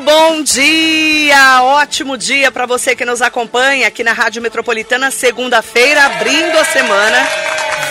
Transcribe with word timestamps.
bom 0.00 0.42
dia! 0.42 1.62
Ótimo 1.62 2.16
dia 2.16 2.50
para 2.50 2.64
você 2.64 2.96
que 2.96 3.04
nos 3.04 3.20
acompanha 3.20 3.86
aqui 3.86 4.02
na 4.02 4.12
Rádio 4.12 4.40
Metropolitana, 4.40 5.10
segunda-feira, 5.10 6.04
abrindo 6.04 6.56
a 6.56 6.64
semana, 6.64 7.18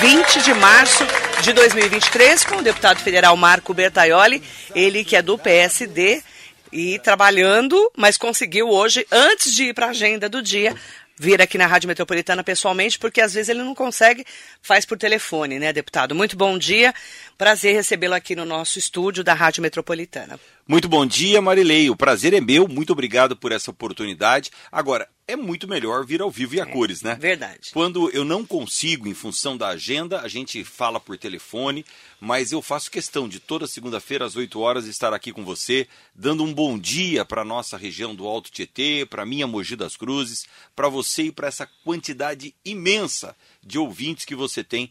20 0.01 0.41
de 0.41 0.53
março 0.55 1.05
de 1.41 1.53
2023, 1.53 2.45
com 2.45 2.55
o 2.57 2.61
deputado 2.63 2.99
federal 2.99 3.37
Marco 3.37 3.73
Bertaioli, 3.73 4.41
ele 4.73 5.03
que 5.03 5.15
é 5.15 5.21
do 5.21 5.37
PSD 5.37 6.23
e 6.71 6.97
trabalhando, 6.99 7.91
mas 7.95 8.17
conseguiu 8.17 8.69
hoje, 8.69 9.05
antes 9.11 9.53
de 9.53 9.65
ir 9.65 9.73
para 9.73 9.87
a 9.87 9.89
agenda 9.91 10.27
do 10.27 10.41
dia, 10.41 10.75
vir 11.19 11.41
aqui 11.41 11.57
na 11.57 11.67
Rádio 11.67 11.89
Metropolitana 11.89 12.43
pessoalmente, 12.43 12.97
porque 12.97 13.19
às 13.19 13.33
vezes 13.33 13.49
ele 13.49 13.61
não 13.61 13.75
consegue, 13.75 14.25
faz 14.61 14.85
por 14.85 14.97
telefone, 14.97 15.59
né, 15.59 15.73
deputado? 15.73 16.15
Muito 16.15 16.37
bom 16.37 16.57
dia, 16.57 16.93
prazer 17.39 17.73
recebê-lo 17.73 18.15
aqui 18.15 18.35
no 18.35 18.43
nosso 18.43 18.77
estúdio 18.77 19.23
da 19.23 19.33
Rádio 19.33 19.63
Metropolitana. 19.63 20.37
Muito 20.67 20.89
bom 20.89 21.05
dia, 21.05 21.41
Marilei. 21.41 21.89
O 21.89 21.95
prazer 21.95 22.33
é 22.33 22.41
meu, 22.41 22.67
muito 22.67 22.91
obrigado 22.91 23.33
por 23.33 23.53
essa 23.53 23.71
oportunidade. 23.71 24.51
Agora, 24.69 25.07
é 25.25 25.35
muito 25.35 25.67
melhor 25.67 26.05
vir 26.05 26.21
ao 26.21 26.29
vivo 26.29 26.55
e 26.55 26.59
a 26.59 26.63
é, 26.63 26.65
cores, 26.65 27.01
né? 27.01 27.15
Verdade. 27.15 27.69
Quando 27.71 28.09
eu 28.09 28.25
não 28.25 28.45
consigo, 28.45 29.07
em 29.07 29.13
função 29.13 29.55
da 29.55 29.69
agenda, 29.69 30.21
a 30.21 30.27
gente 30.27 30.63
fala 30.63 30.99
por 30.99 31.17
telefone, 31.17 31.85
mas 32.19 32.51
eu 32.51 32.61
faço 32.61 32.91
questão 32.91 33.29
de 33.29 33.39
toda 33.39 33.67
segunda-feira 33.67 34.25
às 34.25 34.35
8 34.35 34.59
horas 34.59 34.85
estar 34.85 35.13
aqui 35.13 35.31
com 35.31 35.45
você, 35.45 35.87
dando 36.13 36.43
um 36.43 36.53
bom 36.53 36.77
dia 36.77 37.23
para 37.23 37.43
a 37.43 37.45
nossa 37.45 37.77
região 37.77 38.13
do 38.13 38.27
Alto 38.27 38.51
Tietê, 38.51 39.07
para 39.09 39.23
a 39.23 39.25
minha 39.25 39.47
Mogi 39.47 39.75
das 39.75 39.95
Cruzes, 39.95 40.45
para 40.75 40.89
você 40.89 41.23
e 41.23 41.31
para 41.31 41.47
essa 41.47 41.67
quantidade 41.85 42.53
imensa 42.65 43.35
de 43.63 43.77
ouvintes 43.77 44.25
que 44.25 44.35
você 44.35 44.63
tem 44.63 44.89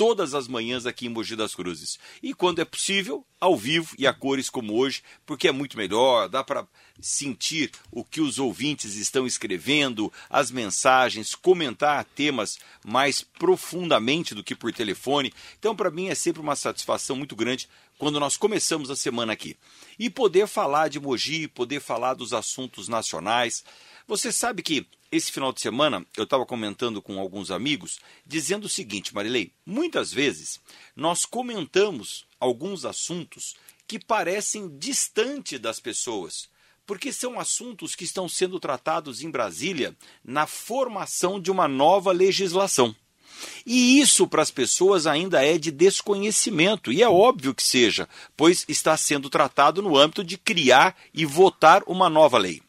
todas 0.00 0.32
as 0.32 0.48
manhãs 0.48 0.86
aqui 0.86 1.04
em 1.04 1.08
Mogi 1.10 1.36
das 1.36 1.54
Cruzes. 1.54 1.98
E 2.22 2.32
quando 2.32 2.58
é 2.58 2.64
possível, 2.64 3.22
ao 3.38 3.54
vivo 3.54 3.94
e 3.98 4.06
a 4.06 4.14
cores 4.14 4.48
como 4.48 4.74
hoje, 4.74 5.02
porque 5.26 5.46
é 5.46 5.52
muito 5.52 5.76
melhor, 5.76 6.26
dá 6.26 6.42
para 6.42 6.66
sentir 6.98 7.70
o 7.90 8.02
que 8.02 8.18
os 8.18 8.38
ouvintes 8.38 8.94
estão 8.94 9.26
escrevendo, 9.26 10.10
as 10.30 10.50
mensagens, 10.50 11.34
comentar 11.34 12.02
temas 12.14 12.58
mais 12.82 13.20
profundamente 13.20 14.34
do 14.34 14.42
que 14.42 14.54
por 14.54 14.72
telefone. 14.72 15.34
Então, 15.58 15.76
para 15.76 15.90
mim 15.90 16.08
é 16.08 16.14
sempre 16.14 16.40
uma 16.40 16.56
satisfação 16.56 17.14
muito 17.14 17.36
grande 17.36 17.68
quando 17.98 18.18
nós 18.18 18.38
começamos 18.38 18.90
a 18.90 18.96
semana 18.96 19.34
aqui. 19.34 19.54
E 19.98 20.08
poder 20.08 20.48
falar 20.48 20.88
de 20.88 20.98
Mogi, 20.98 21.46
poder 21.46 21.78
falar 21.78 22.14
dos 22.14 22.32
assuntos 22.32 22.88
nacionais. 22.88 23.62
Você 24.10 24.32
sabe 24.32 24.60
que 24.60 24.84
esse 25.12 25.30
final 25.30 25.52
de 25.52 25.60
semana 25.60 26.04
eu 26.16 26.24
estava 26.24 26.44
comentando 26.44 27.00
com 27.00 27.20
alguns 27.20 27.52
amigos, 27.52 28.00
dizendo 28.26 28.64
o 28.64 28.68
seguinte, 28.68 29.14
Marilei: 29.14 29.52
muitas 29.64 30.12
vezes 30.12 30.58
nós 30.96 31.24
comentamos 31.24 32.26
alguns 32.40 32.84
assuntos 32.84 33.54
que 33.86 34.00
parecem 34.00 34.76
distante 34.76 35.58
das 35.58 35.78
pessoas, 35.78 36.48
porque 36.84 37.12
são 37.12 37.38
assuntos 37.38 37.94
que 37.94 38.02
estão 38.02 38.28
sendo 38.28 38.58
tratados 38.58 39.22
em 39.22 39.30
Brasília 39.30 39.94
na 40.24 40.44
formação 40.44 41.40
de 41.40 41.52
uma 41.52 41.68
nova 41.68 42.10
legislação. 42.10 42.92
E 43.64 44.00
isso 44.00 44.26
para 44.26 44.42
as 44.42 44.50
pessoas 44.50 45.06
ainda 45.06 45.46
é 45.46 45.56
de 45.56 45.70
desconhecimento, 45.70 46.92
e 46.92 47.00
é 47.00 47.08
óbvio 47.08 47.54
que 47.54 47.62
seja, 47.62 48.08
pois 48.36 48.64
está 48.66 48.96
sendo 48.96 49.30
tratado 49.30 49.80
no 49.80 49.96
âmbito 49.96 50.24
de 50.24 50.36
criar 50.36 50.96
e 51.14 51.24
votar 51.24 51.84
uma 51.86 52.10
nova 52.10 52.38
lei 52.38 52.60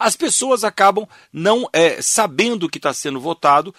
as 0.00 0.16
pessoas 0.16 0.64
acabam 0.64 1.06
não 1.30 1.68
é, 1.74 2.00
sabendo 2.00 2.64
o 2.64 2.70
que 2.70 2.78
está 2.78 2.94
sendo 2.94 3.20
votado. 3.20 3.74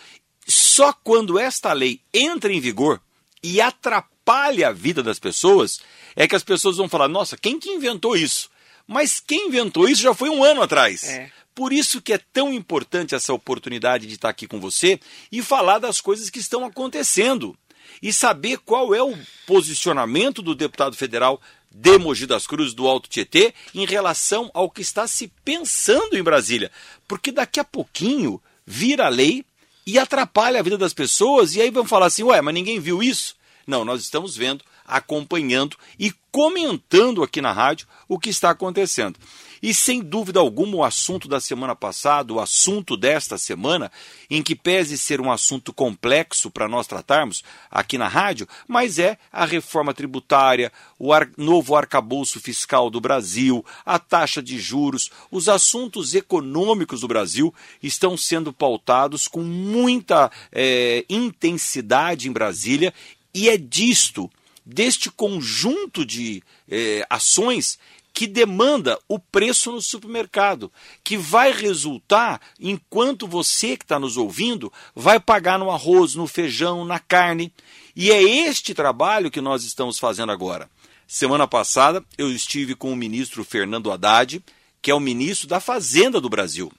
Só 0.48 0.94
quando 0.94 1.40
esta 1.40 1.74
lei 1.74 2.00
entra 2.14 2.54
em 2.54 2.60
vigor 2.60 3.02
e 3.42 3.60
atrapalha 3.60 4.68
a 4.68 4.72
vida 4.72 5.02
das 5.02 5.18
pessoas, 5.18 5.82
é 6.16 6.28
que 6.28 6.36
as 6.36 6.44
pessoas 6.44 6.78
vão 6.78 6.88
falar: 6.88 7.08
nossa, 7.08 7.36
quem 7.36 7.60
que 7.60 7.72
inventou 7.72 8.16
isso? 8.16 8.52
Mas 8.88 9.20
quem 9.20 9.48
inventou 9.48 9.90
isso 9.90 10.04
já 10.04 10.14
foi 10.14 10.30
um 10.30 10.44
ano 10.44 10.62
atrás. 10.62 11.04
É. 11.06 11.32
Por 11.56 11.74
isso 11.74 12.02
que 12.02 12.14
é 12.14 12.20
tão 12.32 12.54
importante 12.54 13.16
essa 13.16 13.34
oportunidade 13.34 14.06
de 14.06 14.14
estar 14.14 14.30
aqui 14.30 14.48
com 14.48 14.60
você 14.60 15.00
e 15.32 15.42
falar 15.42 15.80
das 15.80 16.00
coisas 16.00 16.30
que 16.30 16.40
estão 16.40 16.64
acontecendo 16.64 17.58
e 18.02 18.14
saber 18.14 18.60
qual 18.60 18.94
é 18.94 19.02
o 19.02 19.18
posicionamento 19.46 20.42
do 20.42 20.56
deputado 20.56 20.96
federal 20.96 21.42
de 21.72 21.98
Mogi 21.98 22.26
das 22.26 22.46
Cruzes 22.46 22.74
do 22.74 22.88
Alto 22.88 23.10
Tietê 23.10 23.54
em 23.74 23.86
relação 23.86 24.52
ao 24.54 24.70
que 24.70 24.82
está 24.82 25.08
se 25.08 25.32
pensando 25.44 26.18
em 26.18 26.24
Brasília. 26.24 26.72
Porque 27.08 27.32
daqui 27.32 27.60
a 27.60 27.64
pouquinho 27.64 28.42
vira 28.66 29.08
lei 29.08 29.46
e 29.86 29.98
atrapalha 29.98 30.60
a 30.60 30.64
vida 30.64 30.78
das 30.78 30.94
pessoas, 30.94 31.56
e 31.56 31.62
aí 31.62 31.72
vão 31.72 31.86
falar 31.86 32.08
assim: 32.08 32.24
ué, 32.24 32.42
mas 32.42 32.54
ninguém 32.54 32.80
viu 32.80 33.02
isso? 33.02 33.36
Não, 33.66 33.86
nós 33.86 34.02
estamos 34.02 34.36
vendo, 34.36 34.64
acompanhando 34.86 35.78
e 35.98 36.14
comentando 36.32 37.24
aqui 37.24 37.42
na 37.42 37.52
rádio 37.52 37.88
o 38.08 38.20
que 38.20 38.30
está 38.30 38.50
acontecendo. 38.50 39.18
E 39.62 39.74
sem 39.74 40.02
dúvida 40.02 40.40
alguma, 40.40 40.78
o 40.78 40.84
assunto 40.84 41.28
da 41.28 41.40
semana 41.40 41.76
passada, 41.76 42.34
o 42.34 42.40
assunto 42.40 42.98
desta 42.98 43.38
semana, 43.38 43.92
em 44.30 44.42
que 44.42 44.56
pese 44.56 44.98
ser 44.98 45.22
um 45.22 45.32
assunto 45.32 45.72
complexo 45.72 46.50
para 46.50 46.68
nós 46.68 46.88
tratarmos 46.88 47.44
aqui 47.70 47.98
na 47.98 48.08
rádio, 48.08 48.48
mas 48.68 48.98
é 48.98 49.18
a 49.32 49.46
reforma 49.46 49.94
tributária, 49.94 50.72
o 50.98 51.14
ar, 51.14 51.30
novo 51.38 51.76
arcabouço 51.76 52.40
fiscal 52.40 52.90
do 52.90 53.00
Brasil, 53.00 53.64
a 53.86 54.00
taxa 54.00 54.42
de 54.42 54.60
juros, 54.60 55.12
os 55.30 55.48
assuntos 55.48 56.16
econômicos 56.16 57.02
do 57.02 57.08
Brasil 57.08 57.54
estão 57.84 58.18
sendo 58.18 58.52
pautados 58.52 59.28
com 59.28 59.42
muita 59.42 60.32
é, 60.52 61.06
intensidade 61.08 62.28
em 62.28 62.32
Brasília, 62.32 62.92
e 63.34 63.48
é 63.48 63.58
disto 63.58 64.30
deste 64.66 65.10
conjunto 65.10 66.06
de 66.06 66.44
eh, 66.70 67.06
ações 67.10 67.80
que 68.14 68.28
demanda 68.28 69.00
o 69.08 69.18
preço 69.18 69.72
no 69.72 69.82
supermercado, 69.82 70.72
que 71.04 71.18
vai 71.18 71.52
resultar, 71.52 72.42
enquanto 72.60 73.28
você 73.28 73.78
que 73.78 73.84
está 73.84 74.00
nos 74.00 74.18
ouvindo, 74.18 74.72
vai 74.96 75.20
pagar 75.20 75.58
no 75.58 75.72
arroz, 75.72 76.16
no 76.16 76.28
feijão, 76.28 76.86
na 76.86 77.00
carne. 77.00 77.54
E 77.96 78.12
é 78.12 78.22
este 78.22 78.74
trabalho 78.74 79.32
que 79.32 79.42
nós 79.42 79.64
estamos 79.64 79.98
fazendo 79.98 80.32
agora. 80.32 80.70
Semana 81.08 81.48
passada 81.48 82.04
eu 82.18 82.32
estive 82.32 82.76
com 82.76 82.92
o 82.92 82.96
ministro 82.96 83.44
Fernando 83.44 83.92
Haddad, 83.92 84.44
que 84.82 84.92
é 84.92 84.96
o 84.96 85.00
ministro 85.00 85.48
da 85.48 85.60
Fazenda 85.60 86.20
do 86.20 86.30
Brasil 86.30 86.72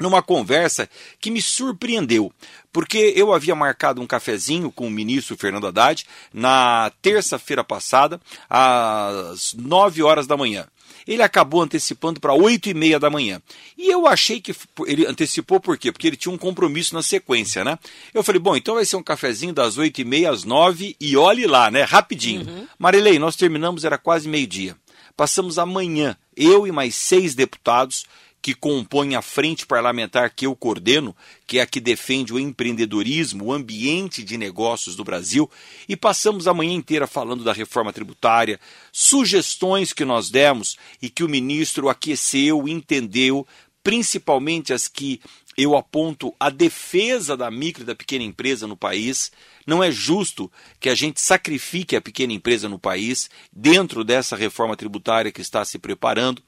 numa 0.00 0.22
conversa 0.22 0.88
que 1.20 1.30
me 1.30 1.42
surpreendeu, 1.42 2.32
porque 2.72 3.12
eu 3.14 3.32
havia 3.32 3.54
marcado 3.54 4.00
um 4.00 4.06
cafezinho 4.06 4.72
com 4.72 4.86
o 4.86 4.90
ministro 4.90 5.36
Fernando 5.36 5.66
Haddad 5.66 6.06
na 6.32 6.90
terça-feira 7.02 7.62
passada, 7.62 8.20
às 8.48 9.54
9 9.54 10.02
horas 10.02 10.26
da 10.26 10.36
manhã. 10.36 10.66
Ele 11.06 11.22
acabou 11.22 11.62
antecipando 11.62 12.20
para 12.20 12.34
8 12.34 12.70
e 12.70 12.74
meia 12.74 12.98
da 12.98 13.10
manhã. 13.10 13.40
E 13.76 13.88
eu 13.90 14.06
achei 14.06 14.40
que 14.40 14.54
ele 14.86 15.06
antecipou 15.06 15.58
por 15.58 15.76
quê? 15.76 15.90
Porque 15.90 16.06
ele 16.06 16.16
tinha 16.16 16.32
um 16.32 16.38
compromisso 16.38 16.94
na 16.94 17.02
sequência, 17.02 17.64
né? 17.64 17.78
Eu 18.12 18.22
falei, 18.22 18.40
bom, 18.40 18.56
então 18.56 18.74
vai 18.74 18.84
ser 18.84 18.96
um 18.96 19.02
cafezinho 19.02 19.52
das 19.52 19.78
8 19.78 20.00
e 20.00 20.04
meia 20.04 20.30
às 20.30 20.44
9 20.44 20.96
e 21.00 21.16
olhe 21.16 21.46
lá, 21.46 21.70
né? 21.70 21.82
Rapidinho. 21.82 22.48
Uhum. 22.48 22.66
Marilei, 22.78 23.18
nós 23.18 23.34
terminamos, 23.34 23.84
era 23.84 23.98
quase 23.98 24.28
meio-dia. 24.28 24.76
Passamos 25.16 25.58
amanhã, 25.58 26.16
eu 26.36 26.66
e 26.66 26.72
mais 26.72 26.94
seis 26.94 27.34
deputados, 27.34 28.06
que 28.42 28.54
compõe 28.54 29.14
a 29.14 29.22
frente 29.22 29.66
parlamentar 29.66 30.30
que 30.30 30.46
eu 30.46 30.56
coordeno, 30.56 31.14
que 31.46 31.58
é 31.58 31.62
a 31.62 31.66
que 31.66 31.80
defende 31.80 32.32
o 32.32 32.38
empreendedorismo, 32.38 33.46
o 33.46 33.52
ambiente 33.52 34.22
de 34.22 34.38
negócios 34.38 34.96
do 34.96 35.04
Brasil, 35.04 35.50
e 35.88 35.96
passamos 35.96 36.48
a 36.48 36.54
manhã 36.54 36.72
inteira 36.72 37.06
falando 37.06 37.44
da 37.44 37.52
reforma 37.52 37.92
tributária, 37.92 38.58
sugestões 38.90 39.92
que 39.92 40.04
nós 40.04 40.30
demos 40.30 40.76
e 41.02 41.10
que 41.10 41.22
o 41.22 41.28
ministro 41.28 41.88
aqueceu, 41.88 42.66
entendeu, 42.66 43.46
principalmente 43.82 44.72
as 44.72 44.88
que 44.88 45.20
eu 45.56 45.76
aponto 45.76 46.34
a 46.40 46.48
defesa 46.48 47.36
da 47.36 47.50
micro 47.50 47.82
e 47.82 47.86
da 47.86 47.94
pequena 47.94 48.24
empresa 48.24 48.66
no 48.66 48.76
país. 48.76 49.30
Não 49.66 49.82
é 49.82 49.90
justo 49.90 50.50
que 50.78 50.88
a 50.88 50.94
gente 50.94 51.20
sacrifique 51.20 51.94
a 51.94 52.00
pequena 52.00 52.32
empresa 52.32 52.68
no 52.68 52.78
país 52.78 53.28
dentro 53.52 54.02
dessa 54.02 54.36
reforma 54.36 54.76
tributária 54.76 55.30
que 55.30 55.42
está 55.42 55.62
se 55.64 55.78
preparando. 55.78 56.42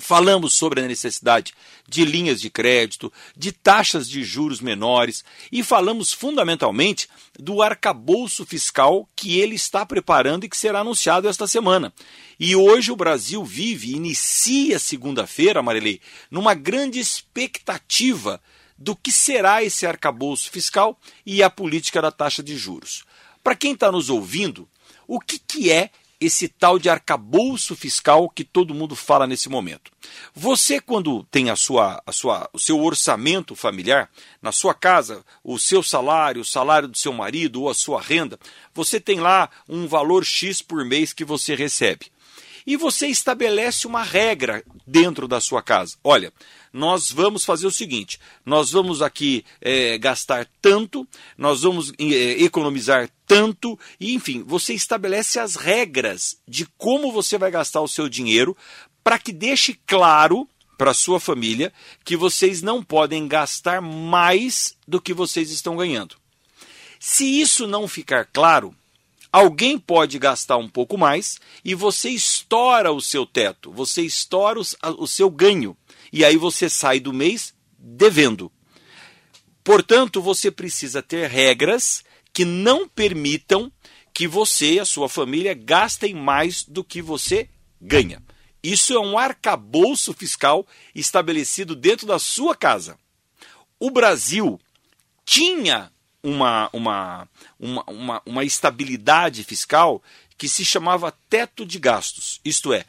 Falamos 0.00 0.54
sobre 0.54 0.80
a 0.80 0.86
necessidade 0.88 1.52
de 1.86 2.04
linhas 2.04 2.40
de 2.40 2.48
crédito, 2.48 3.12
de 3.36 3.52
taxas 3.52 4.08
de 4.08 4.24
juros 4.24 4.60
menores 4.60 5.22
e 5.52 5.62
falamos 5.62 6.12
fundamentalmente 6.12 7.08
do 7.38 7.60
arcabouço 7.62 8.46
fiscal 8.46 9.08
que 9.14 9.38
ele 9.38 9.54
está 9.54 9.84
preparando 9.84 10.44
e 10.44 10.48
que 10.48 10.56
será 10.56 10.80
anunciado 10.80 11.28
esta 11.28 11.46
semana. 11.46 11.92
E 12.38 12.56
hoje 12.56 12.90
o 12.90 12.96
Brasil 12.96 13.44
vive, 13.44 13.94
inicia 13.94 14.78
segunda-feira, 14.78 15.62
Marilei, 15.62 16.00
numa 16.30 16.54
grande 16.54 16.98
expectativa 16.98 18.40
do 18.78 18.96
que 18.96 19.12
será 19.12 19.62
esse 19.62 19.86
arcabouço 19.86 20.50
fiscal 20.50 20.98
e 21.26 21.42
a 21.42 21.50
política 21.50 22.00
da 22.00 22.10
taxa 22.10 22.42
de 22.42 22.56
juros. 22.56 23.04
Para 23.44 23.54
quem 23.54 23.74
está 23.74 23.92
nos 23.92 24.08
ouvindo, 24.08 24.66
o 25.06 25.20
que, 25.20 25.38
que 25.38 25.70
é 25.70 25.90
esse 26.20 26.48
tal 26.48 26.78
de 26.78 26.90
arcabouço 26.90 27.74
fiscal 27.74 28.28
que 28.28 28.44
todo 28.44 28.74
mundo 28.74 28.94
fala 28.94 29.26
nesse 29.26 29.48
momento. 29.48 29.90
Você, 30.34 30.78
quando 30.78 31.24
tem 31.30 31.48
a 31.48 31.56
sua, 31.56 32.02
a 32.04 32.12
sua, 32.12 32.48
o 32.52 32.58
seu 32.58 32.78
orçamento 32.82 33.54
familiar, 33.56 34.10
na 34.42 34.52
sua 34.52 34.74
casa, 34.74 35.24
o 35.42 35.58
seu 35.58 35.82
salário, 35.82 36.42
o 36.42 36.44
salário 36.44 36.88
do 36.88 36.98
seu 36.98 37.12
marido 37.12 37.62
ou 37.62 37.70
a 37.70 37.74
sua 37.74 38.02
renda, 38.02 38.38
você 38.74 39.00
tem 39.00 39.18
lá 39.18 39.48
um 39.66 39.86
valor 39.86 40.24
X 40.24 40.60
por 40.60 40.84
mês 40.84 41.14
que 41.14 41.24
você 41.24 41.54
recebe. 41.54 42.12
E 42.66 42.76
você 42.76 43.06
estabelece 43.06 43.86
uma 43.86 44.02
regra 44.02 44.62
dentro 44.86 45.26
da 45.26 45.40
sua 45.40 45.62
casa. 45.62 45.96
Olha, 46.04 46.30
nós 46.72 47.10
vamos 47.10 47.44
fazer 47.44 47.66
o 47.66 47.70
seguinte: 47.70 48.18
nós 48.44 48.70
vamos 48.70 49.02
aqui 49.02 49.44
é, 49.60 49.98
gastar 49.98 50.48
tanto, 50.60 51.06
nós 51.36 51.62
vamos 51.62 51.92
é, 51.98 52.42
economizar 52.42 53.10
tanto, 53.26 53.78
e 53.98 54.14
enfim, 54.14 54.42
você 54.44 54.74
estabelece 54.74 55.38
as 55.38 55.54
regras 55.54 56.36
de 56.46 56.66
como 56.76 57.12
você 57.12 57.38
vai 57.38 57.50
gastar 57.50 57.80
o 57.80 57.88
seu 57.88 58.08
dinheiro 58.08 58.56
para 59.02 59.18
que 59.18 59.32
deixe 59.32 59.78
claro 59.86 60.48
para 60.76 60.94
sua 60.94 61.20
família 61.20 61.72
que 62.04 62.16
vocês 62.16 62.62
não 62.62 62.82
podem 62.82 63.28
gastar 63.28 63.82
mais 63.82 64.76
do 64.88 65.00
que 65.00 65.12
vocês 65.12 65.50
estão 65.50 65.76
ganhando. 65.76 66.16
Se 66.98 67.24
isso 67.24 67.66
não 67.66 67.86
ficar 67.86 68.24
claro, 68.26 68.74
alguém 69.32 69.78
pode 69.78 70.18
gastar 70.18 70.56
um 70.56 70.68
pouco 70.68 70.98
mais 70.98 71.38
e 71.64 71.74
você 71.74 72.10
estoura 72.10 72.92
o 72.92 73.00
seu 73.00 73.24
teto, 73.26 73.70
você 73.70 74.02
estoura 74.02 74.58
o 74.58 75.06
seu 75.06 75.30
ganho 75.30 75.76
e 76.12 76.24
aí 76.24 76.36
você 76.36 76.68
sai 76.68 77.00
do 77.00 77.12
mês 77.12 77.54
devendo. 77.78 78.50
Portanto, 79.62 80.20
você 80.20 80.50
precisa 80.50 81.02
ter 81.02 81.28
regras 81.28 82.02
que 82.32 82.44
não 82.44 82.88
permitam 82.88 83.70
que 84.12 84.26
você 84.26 84.74
e 84.74 84.80
a 84.80 84.84
sua 84.84 85.08
família 85.08 85.54
gastem 85.54 86.14
mais 86.14 86.64
do 86.64 86.82
que 86.82 87.00
você 87.00 87.48
ganha. 87.80 88.22
Isso 88.62 88.92
é 88.92 89.00
um 89.00 89.18
arcabouço 89.18 90.12
fiscal 90.12 90.66
estabelecido 90.94 91.74
dentro 91.74 92.06
da 92.06 92.18
sua 92.18 92.54
casa. 92.54 92.98
O 93.78 93.90
Brasil 93.90 94.60
tinha 95.24 95.90
uma, 96.22 96.68
uma, 96.72 97.28
uma, 97.58 97.84
uma, 97.86 98.22
uma 98.26 98.44
estabilidade 98.44 99.42
fiscal 99.44 100.02
que 100.36 100.48
se 100.48 100.64
chamava 100.64 101.12
teto 101.28 101.64
de 101.64 101.78
gastos. 101.78 102.40
Isto 102.44 102.72
é, 102.72 102.84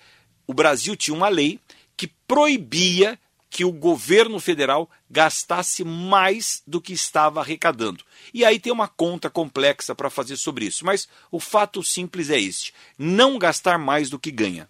o 0.46 0.54
Brasil 0.54 0.96
tinha 0.96 1.16
uma 1.16 1.30
lei 1.30 1.60
que 2.02 2.08
proibia 2.28 3.20
que 3.48 3.64
o 3.64 3.72
governo 3.72 4.40
federal 4.40 4.90
gastasse 5.08 5.84
mais 5.84 6.64
do 6.66 6.82
que 6.82 6.94
estava 6.94 7.42
arrecadando. 7.42 8.04
E 8.34 8.44
aí 8.44 8.60
tem 8.60 8.74
uma 8.74 8.88
conta 8.88 9.30
complexa 9.30 9.94
para 9.94 10.10
fazer 10.10 10.36
sobre 10.36 10.66
isso, 10.66 10.84
mas 10.84 11.08
o 11.30 11.40
fato 11.40 11.84
simples 11.84 12.32
é 12.32 12.40
este: 12.40 12.74
não 12.98 13.38
gastar 13.38 13.78
mais 13.78 14.10
do 14.10 14.18
que 14.18 14.32
ganha. 14.32 14.68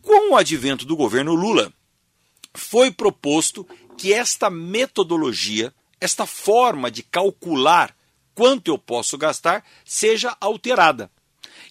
Com 0.00 0.34
o 0.34 0.36
advento 0.36 0.86
do 0.86 0.94
governo 0.94 1.34
Lula, 1.34 1.72
foi 2.54 2.92
proposto 2.92 3.66
que 3.98 4.12
esta 4.12 4.48
metodologia, 4.48 5.74
esta 6.00 6.26
forma 6.26 6.92
de 6.92 7.02
calcular 7.02 7.92
quanto 8.36 8.68
eu 8.68 8.78
posso 8.78 9.18
gastar, 9.18 9.64
seja 9.84 10.36
alterada. 10.40 11.10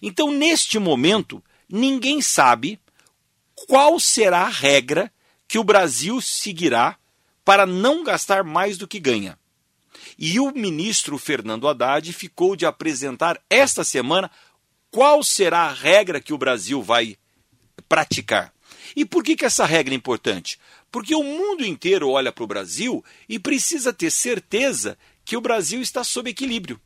Então, 0.02 0.30
neste 0.30 0.78
momento, 0.78 1.42
ninguém 1.66 2.20
sabe 2.20 2.78
qual 3.66 3.98
será 3.98 4.42
a 4.42 4.48
regra 4.48 5.12
que 5.48 5.58
o 5.58 5.64
Brasil 5.64 6.20
seguirá 6.20 6.98
para 7.44 7.64
não 7.64 8.04
gastar 8.04 8.44
mais 8.44 8.76
do 8.76 8.86
que 8.86 9.00
ganha. 9.00 9.38
E 10.18 10.38
o 10.38 10.52
ministro 10.52 11.18
Fernando 11.18 11.68
Haddad 11.68 12.12
ficou 12.12 12.54
de 12.54 12.66
apresentar 12.66 13.40
esta 13.48 13.82
semana 13.82 14.30
qual 14.90 15.22
será 15.22 15.62
a 15.62 15.72
regra 15.72 16.20
que 16.20 16.32
o 16.32 16.38
Brasil 16.38 16.82
vai 16.82 17.16
praticar. 17.88 18.52
E 18.94 19.04
por 19.04 19.22
que, 19.22 19.36
que 19.36 19.44
essa 19.44 19.64
regra 19.64 19.94
é 19.94 19.96
importante? 19.96 20.58
Porque 20.90 21.14
o 21.14 21.22
mundo 21.22 21.64
inteiro 21.64 22.08
olha 22.10 22.32
para 22.32 22.44
o 22.44 22.46
Brasil 22.46 23.04
e 23.28 23.38
precisa 23.38 23.92
ter 23.92 24.10
certeza 24.10 24.96
que 25.24 25.36
o 25.36 25.40
Brasil 25.40 25.80
está 25.80 26.04
sob 26.04 26.30
equilíbrio 26.30 26.80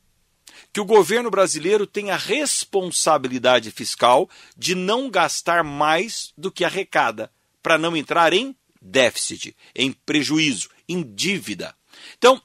que 0.73 0.81
o 0.81 0.85
governo 0.85 1.31
brasileiro 1.31 1.87
tem 1.87 2.11
a 2.11 2.17
responsabilidade 2.17 3.71
fiscal 3.71 4.29
de 4.57 4.75
não 4.75 5.11
gastar 5.11 5.65
mais 5.65 6.33
do 6.37 6.51
que 6.51 6.65
arrecada, 6.65 7.31
para 7.63 7.77
não 7.77 7.97
entrar 7.97 8.33
em 8.33 8.57
déficit, 8.81 9.57
em 9.75 9.93
prejuízo, 9.93 10.71
em 10.89 11.03
dívida. 11.03 11.75
Então, 12.17 12.41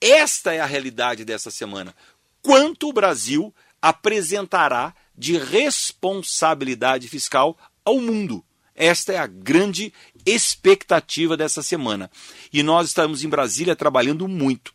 esta 0.00 0.52
é 0.52 0.60
a 0.60 0.66
realidade 0.66 1.24
dessa 1.24 1.50
semana. 1.50 1.94
Quanto 2.40 2.88
o 2.88 2.92
Brasil 2.92 3.54
apresentará 3.80 4.94
de 5.16 5.36
responsabilidade 5.38 7.08
fiscal 7.08 7.56
ao 7.84 8.00
mundo? 8.00 8.44
Esta 8.74 9.12
é 9.12 9.18
a 9.18 9.26
grande 9.26 9.92
expectativa 10.24 11.36
dessa 11.36 11.62
semana. 11.62 12.10
E 12.52 12.62
nós 12.62 12.88
estamos 12.88 13.22
em 13.22 13.28
Brasília 13.28 13.76
trabalhando 13.76 14.26
muito. 14.26 14.72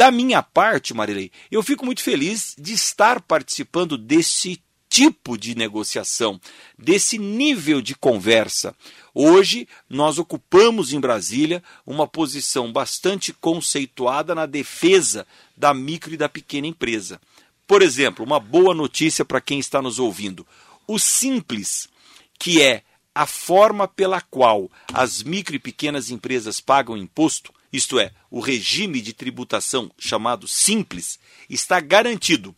Da 0.00 0.10
minha 0.10 0.42
parte, 0.42 0.94
Marilei, 0.94 1.30
eu 1.50 1.62
fico 1.62 1.84
muito 1.84 2.02
feliz 2.02 2.54
de 2.56 2.72
estar 2.72 3.20
participando 3.20 3.98
desse 3.98 4.58
tipo 4.88 5.36
de 5.36 5.54
negociação, 5.54 6.40
desse 6.78 7.18
nível 7.18 7.82
de 7.82 7.94
conversa. 7.94 8.74
Hoje, 9.12 9.68
nós 9.90 10.18
ocupamos 10.18 10.94
em 10.94 11.00
Brasília 11.00 11.62
uma 11.84 12.08
posição 12.08 12.72
bastante 12.72 13.30
conceituada 13.30 14.34
na 14.34 14.46
defesa 14.46 15.26
da 15.54 15.74
micro 15.74 16.14
e 16.14 16.16
da 16.16 16.30
pequena 16.30 16.66
empresa. 16.66 17.20
Por 17.66 17.82
exemplo, 17.82 18.24
uma 18.24 18.40
boa 18.40 18.72
notícia 18.72 19.22
para 19.22 19.38
quem 19.38 19.58
está 19.58 19.82
nos 19.82 19.98
ouvindo: 19.98 20.46
o 20.86 20.98
Simples, 20.98 21.90
que 22.38 22.62
é 22.62 22.84
a 23.14 23.26
forma 23.26 23.86
pela 23.86 24.22
qual 24.22 24.70
as 24.94 25.22
micro 25.22 25.56
e 25.56 25.58
pequenas 25.58 26.10
empresas 26.10 26.58
pagam 26.58 26.96
imposto, 26.96 27.52
isto 27.72 27.98
é, 27.98 28.12
o 28.30 28.40
regime 28.40 29.00
de 29.00 29.12
tributação 29.12 29.90
chamado 29.98 30.48
Simples, 30.48 31.18
está 31.48 31.80
garantido 31.80 32.54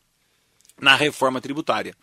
na 0.80 0.96
reforma 0.96 1.40
tributária. 1.40 1.94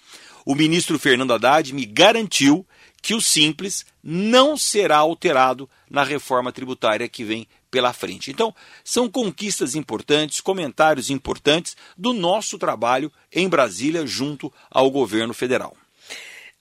O 0.45 0.55
ministro 0.55 0.97
Fernando 0.97 1.33
Haddad 1.33 1.73
me 1.73 1.85
garantiu 1.85 2.65
que 3.01 3.13
o 3.13 3.21
Simples 3.21 3.85
não 4.03 4.57
será 4.57 4.97
alterado 4.97 5.69
na 5.89 6.03
reforma 6.03 6.51
tributária 6.51 7.07
que 7.07 7.23
vem 7.23 7.47
pela 7.69 7.93
frente. 7.93 8.31
Então, 8.31 8.53
são 8.83 9.09
conquistas 9.09 9.75
importantes, 9.75 10.41
comentários 10.41 11.09
importantes 11.09 11.77
do 11.97 12.13
nosso 12.13 12.57
trabalho 12.57 13.11
em 13.31 13.47
Brasília 13.47 14.05
junto 14.05 14.51
ao 14.69 14.89
governo 14.89 15.33
federal. 15.33 15.75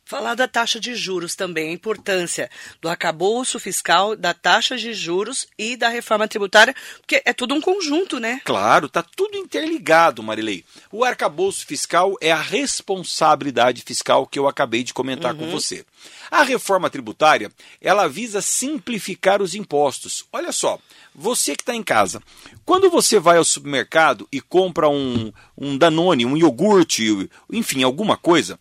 Falar 0.09 0.35
da 0.35 0.49
taxa 0.49 0.81
de 0.81 0.95
juros 0.95 1.35
também, 1.35 1.69
a 1.69 1.73
importância 1.75 2.49
do 2.81 2.89
arcabouço 2.89 3.61
fiscal, 3.61 4.17
da 4.17 4.33
taxa 4.33 4.75
de 4.75 4.95
juros 4.95 5.47
e 5.59 5.77
da 5.77 5.91
reforma 5.91 6.27
tributária, 6.27 6.75
porque 6.97 7.21
é 7.27 7.35
tudo 7.35 7.55
um 7.55 7.61
conjunto, 7.61 8.19
né? 8.19 8.41
Claro, 8.43 8.87
está 8.87 9.03
tudo 9.03 9.37
interligado, 9.37 10.23
Marilei. 10.23 10.65
O 10.91 11.05
arcabouço 11.05 11.67
fiscal 11.67 12.17
é 12.23 12.33
a 12.33 12.41
responsabilidade 12.41 13.83
fiscal 13.83 14.27
que 14.27 14.39
eu 14.39 14.49
acabei 14.49 14.83
de 14.83 14.95
comentar 14.95 15.35
uhum. 15.35 15.41
com 15.41 15.51
você. 15.51 15.85
A 16.31 16.43
reforma 16.43 16.89
tributária, 16.89 17.53
ela 17.79 18.09
visa 18.09 18.41
simplificar 18.41 19.43
os 19.43 19.55
impostos. 19.55 20.25
Olha 20.33 20.53
só, 20.53 20.79
você 21.15 21.55
que 21.55 21.61
está 21.61 21.75
em 21.75 21.83
casa, 21.83 22.23
quando 22.65 22.89
você 22.89 23.21
vai 23.21 23.37
ao 23.37 23.45
supermercado 23.45 24.27
e 24.33 24.41
compra 24.41 24.89
um, 24.89 25.31
um 25.55 25.77
Danone, 25.77 26.25
um 26.25 26.35
iogurte, 26.35 27.29
enfim, 27.53 27.83
alguma 27.83 28.17
coisa, 28.17 28.59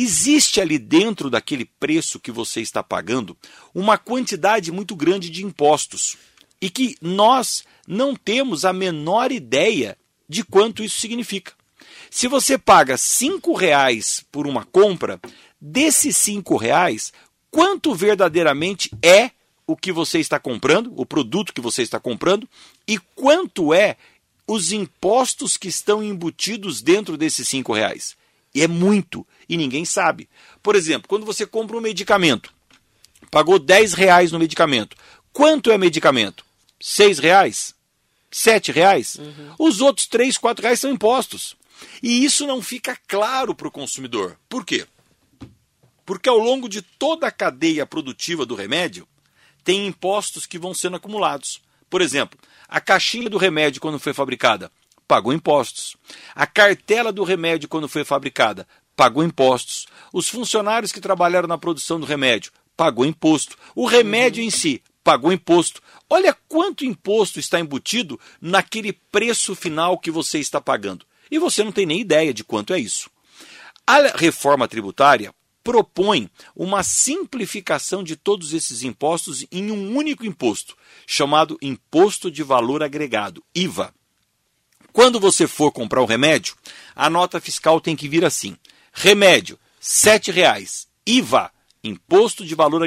Existe 0.00 0.60
ali 0.60 0.78
dentro 0.78 1.28
daquele 1.28 1.64
preço 1.64 2.20
que 2.20 2.30
você 2.30 2.60
está 2.60 2.84
pagando 2.84 3.36
uma 3.74 3.98
quantidade 3.98 4.70
muito 4.70 4.94
grande 4.94 5.28
de 5.28 5.44
impostos 5.44 6.16
e 6.60 6.70
que 6.70 6.96
nós 7.02 7.64
não 7.84 8.14
temos 8.14 8.64
a 8.64 8.72
menor 8.72 9.32
ideia 9.32 9.98
de 10.28 10.44
quanto 10.44 10.84
isso 10.84 11.00
significa. 11.00 11.52
Se 12.08 12.28
você 12.28 12.56
paga 12.56 12.96
cinco 12.96 13.54
reais 13.54 14.24
por 14.30 14.46
uma 14.46 14.64
compra, 14.64 15.20
desses 15.60 16.16
cinco 16.16 16.56
reais, 16.56 17.12
quanto 17.50 17.92
verdadeiramente 17.92 18.92
é 19.02 19.32
o 19.66 19.76
que 19.76 19.90
você 19.90 20.20
está 20.20 20.38
comprando, 20.38 20.92
o 20.94 21.04
produto 21.04 21.52
que 21.52 21.60
você 21.60 21.82
está 21.82 21.98
comprando, 21.98 22.48
e 22.86 23.00
quanto 23.16 23.74
é 23.74 23.96
os 24.46 24.70
impostos 24.70 25.56
que 25.56 25.66
estão 25.66 26.04
embutidos 26.04 26.80
dentro 26.80 27.16
desses 27.16 27.48
cinco 27.48 27.72
reais. 27.72 28.16
E 28.54 28.62
é 28.62 28.68
muito, 28.68 29.26
e 29.48 29.56
ninguém 29.56 29.84
sabe. 29.84 30.28
Por 30.62 30.74
exemplo, 30.74 31.08
quando 31.08 31.26
você 31.26 31.46
compra 31.46 31.76
um 31.76 31.80
medicamento, 31.80 32.52
pagou 33.30 33.58
10 33.58 33.92
reais 33.92 34.32
no 34.32 34.38
medicamento. 34.38 34.96
Quanto 35.32 35.70
é 35.70 35.78
medicamento? 35.78 36.44
6 36.80 37.18
reais? 37.18 37.74
7 38.30 38.72
reais? 38.72 39.16
Uhum. 39.16 39.54
Os 39.58 39.80
outros 39.80 40.06
3, 40.06 40.36
4 40.36 40.62
reais 40.62 40.80
são 40.80 40.90
impostos. 40.90 41.56
E 42.02 42.24
isso 42.24 42.46
não 42.46 42.60
fica 42.60 42.98
claro 43.06 43.54
para 43.54 43.68
o 43.68 43.70
consumidor. 43.70 44.38
Por 44.48 44.64
quê? 44.64 44.86
Porque 46.04 46.28
ao 46.28 46.38
longo 46.38 46.68
de 46.68 46.82
toda 46.82 47.26
a 47.26 47.32
cadeia 47.32 47.86
produtiva 47.86 48.46
do 48.46 48.54
remédio, 48.54 49.06
tem 49.62 49.86
impostos 49.86 50.46
que 50.46 50.58
vão 50.58 50.72
sendo 50.72 50.96
acumulados. 50.96 51.60
Por 51.90 52.00
exemplo, 52.00 52.38
a 52.66 52.80
caixinha 52.80 53.28
do 53.28 53.38
remédio, 53.38 53.80
quando 53.80 53.98
foi 53.98 54.12
fabricada, 54.12 54.72
pagou 55.08 55.32
impostos. 55.32 55.96
A 56.34 56.46
cartela 56.46 57.10
do 57.10 57.24
remédio, 57.24 57.68
quando 57.68 57.88
foi 57.88 58.04
fabricada, 58.04 58.68
pagou 58.94 59.24
impostos. 59.24 59.86
Os 60.12 60.28
funcionários 60.28 60.92
que 60.92 61.00
trabalharam 61.00 61.48
na 61.48 61.56
produção 61.56 61.98
do 61.98 62.06
remédio 62.06 62.52
pagou 62.76 63.06
imposto. 63.06 63.56
O 63.74 63.86
remédio 63.86 64.44
em 64.44 64.50
si 64.50 64.82
pagou 65.02 65.32
imposto. 65.32 65.80
Olha 66.10 66.36
quanto 66.46 66.84
imposto 66.84 67.40
está 67.40 67.58
embutido 67.58 68.20
naquele 68.40 68.92
preço 68.92 69.54
final 69.54 69.98
que 69.98 70.10
você 70.10 70.38
está 70.38 70.60
pagando. 70.60 71.06
E 71.30 71.38
você 71.38 71.64
não 71.64 71.72
tem 71.72 71.86
nem 71.86 72.00
ideia 72.00 72.32
de 72.34 72.44
quanto 72.44 72.74
é 72.74 72.78
isso. 72.78 73.10
A 73.86 74.16
reforma 74.16 74.68
tributária 74.68 75.32
propõe 75.64 76.30
uma 76.54 76.82
simplificação 76.82 78.02
de 78.02 78.16
todos 78.16 78.52
esses 78.52 78.82
impostos 78.82 79.46
em 79.50 79.70
um 79.70 79.96
único 79.96 80.24
imposto, 80.24 80.76
chamado 81.06 81.58
Imposto 81.60 82.30
de 82.30 82.42
Valor 82.42 82.82
Agregado, 82.82 83.42
IVA. 83.54 83.92
Quando 84.98 85.20
você 85.20 85.46
for 85.46 85.70
comprar 85.70 86.02
um 86.02 86.06
remédio, 86.06 86.56
a 86.92 87.08
nota 87.08 87.40
fiscal 87.40 87.80
tem 87.80 87.94
que 87.94 88.08
vir 88.08 88.24
assim: 88.24 88.56
remédio, 88.92 89.54
R$ 89.54 89.80
7,00. 89.80 90.88
IVA, 91.06 91.52
Imposto 91.84 92.44
de 92.44 92.52
Valor 92.56 92.82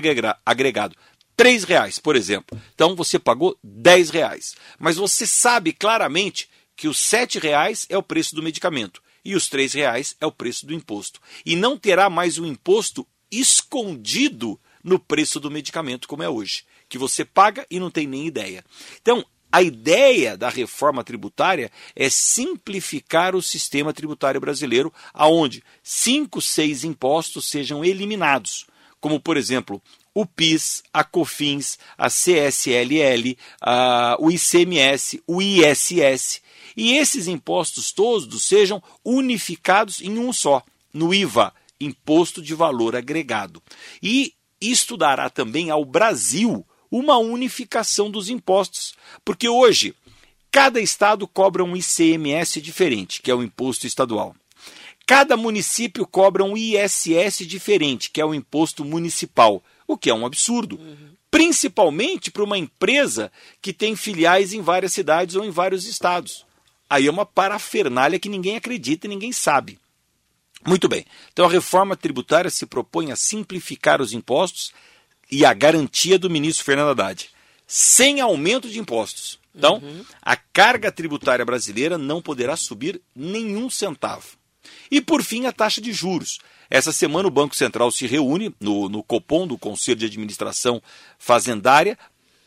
Agregado, 0.46 0.98
R$ 1.40 1.58
reais, 1.66 2.00
por 2.00 2.18
exemplo. 2.18 2.62
Então 2.76 2.98
você 2.98 3.18
pagou 3.18 3.58
R$ 3.64 4.04
reais. 4.12 4.56
Mas 4.78 4.98
você 4.98 5.26
sabe 5.26 5.72
claramente 5.72 6.50
que 6.76 6.90
os 6.90 7.10
R$ 7.10 7.28
reais 7.40 7.86
é 7.88 7.98
o 7.98 8.04
preço 8.04 8.36
do 8.36 8.44
medicamento 8.44 9.02
e 9.24 9.34
os 9.34 9.48
R$ 9.48 9.66
reais 9.68 10.14
é 10.20 10.26
o 10.26 10.34
preço 10.34 10.66
do 10.66 10.74
imposto. 10.74 11.22
E 11.46 11.56
não 11.56 11.78
terá 11.78 12.10
mais 12.10 12.38
um 12.38 12.46
imposto 12.46 13.08
escondido 13.32 14.60
no 14.84 15.00
preço 15.00 15.40
do 15.40 15.50
medicamento 15.50 16.10
como 16.10 16.24
é 16.24 16.30
hoje, 16.30 16.66
que 16.90 16.98
você 16.98 17.24
paga 17.24 17.66
e 17.72 17.80
não 17.80 17.90
tem 17.90 18.06
nem 18.06 18.28
ideia. 18.28 18.66
Então, 19.02 19.26
a 19.52 19.62
ideia 19.62 20.38
da 20.38 20.50
reforma 20.50 21.04
tributária 21.04 21.72
é 21.96 22.10
simplificar 22.10 23.36
o 23.36 23.42
sistema 23.42 23.92
tributário 23.92 24.40
brasileiro, 24.40 24.94
aonde 25.14 25.64
cinco, 25.84 26.42
seis 26.42 26.84
impostos 26.84 27.48
sejam 27.48 27.84
eliminados, 27.84 28.66
como 29.00 29.20
por 29.20 29.36
exemplo 29.36 29.82
o 30.14 30.26
PIS, 30.26 30.84
a 30.94 31.04
COFINS, 31.04 31.80
a 31.98 32.08
CSLL, 32.10 33.38
a, 33.62 34.18
o 34.20 34.30
ICMS, 34.30 35.22
o 35.26 35.42
ISS. 35.42 36.42
E 36.76 36.98
esses 36.98 37.28
impostos 37.28 37.92
todos 37.92 38.44
sejam 38.44 38.82
unificados 39.04 40.02
em 40.02 40.20
um 40.20 40.34
só, 40.34 40.64
no 40.94 41.14
IVA, 41.14 41.54
Imposto 41.80 42.42
de 42.42 42.54
Valor 42.54 42.96
Agregado. 42.96 43.62
E 44.04 44.34
isto 44.60 44.96
dará 44.96 45.30
também 45.30 45.70
ao 45.70 45.84
Brasil 45.84 46.66
uma 46.92 47.18
unificação 47.18 48.12
dos 48.12 48.30
impostos, 48.30 48.94
porque 49.24 49.48
hoje 49.48 49.96
cada 50.52 50.82
estado 50.82 51.26
cobra 51.26 51.64
um 51.64 51.76
ICMS 51.76 52.60
diferente, 52.60 53.22
que 53.22 53.32
é 53.32 53.36
o 53.36 53.42
imposto 53.42 53.88
estadual. 53.88 54.36
Cada 55.08 55.36
município 55.38 56.06
cobra 56.06 56.44
um 56.44 56.56
ISS 56.56 57.48
diferente, 57.48 58.12
que 58.12 58.22
é 58.22 58.26
o 58.26 58.34
imposto 58.34 58.84
municipal, 58.84 59.64
o 59.88 59.98
que 59.98 60.10
é 60.10 60.14
um 60.14 60.26
absurdo. 60.26 60.80
Principalmente 61.30 62.30
para 62.30 62.44
uma 62.44 62.58
empresa 62.58 63.32
que 63.62 63.72
tem 63.72 63.96
filiais 63.96 64.54
em 64.54 64.62
várias 64.62 64.94
cidades 64.94 65.36
ou 65.36 65.46
em 65.46 65.50
vários 65.50 65.86
estados. 65.86 66.46
Aí 66.90 67.08
é 67.08 67.12
uma 67.12 67.26
parafernália 67.26 68.20
que 68.20 68.30
ninguém 68.30 68.58
acredita 68.58 69.08
e 69.08 69.10
ninguém 69.10 69.32
sabe. 69.32 69.80
Muito 70.68 70.88
bem. 70.88 71.06
Então 71.32 71.46
a 71.46 71.50
reforma 71.50 71.96
tributária 71.96 72.52
se 72.52 72.66
propõe 72.66 73.12
a 73.12 73.16
simplificar 73.16 74.02
os 74.02 74.14
impostos 74.14 74.72
e 75.32 75.46
a 75.46 75.54
garantia 75.54 76.20
do 76.20 76.30
ministro 76.30 76.66
Fernando 76.66 76.90
Haddad, 76.90 77.30
sem 77.66 78.20
aumento 78.20 78.70
de 78.70 78.80
impostos. 78.80 79.40
Então, 79.56 79.76
uhum. 79.76 80.04
a 80.22 80.36
carga 80.36 80.92
tributária 80.92 81.46
brasileira 81.46 81.98
não 81.98 82.22
poderá 82.22 82.56
subir 82.56 83.02
nenhum 83.16 83.70
centavo. 83.70 84.38
E 84.90 85.02
por 85.02 85.24
fim, 85.24 85.46
a 85.46 85.52
taxa 85.52 85.82
de 85.82 85.92
juros. 85.92 86.40
Essa 86.70 86.92
semana 86.92 87.28
o 87.28 87.32
Banco 87.32 87.56
Central 87.56 87.92
se 87.92 88.08
reúne 88.08 88.54
no, 88.60 88.88
no 88.88 89.04
Copom, 89.04 89.46
do 89.46 89.58
Conselho 89.58 90.00
de 90.00 90.06
Administração 90.06 90.82
Fazendária, 91.18 91.98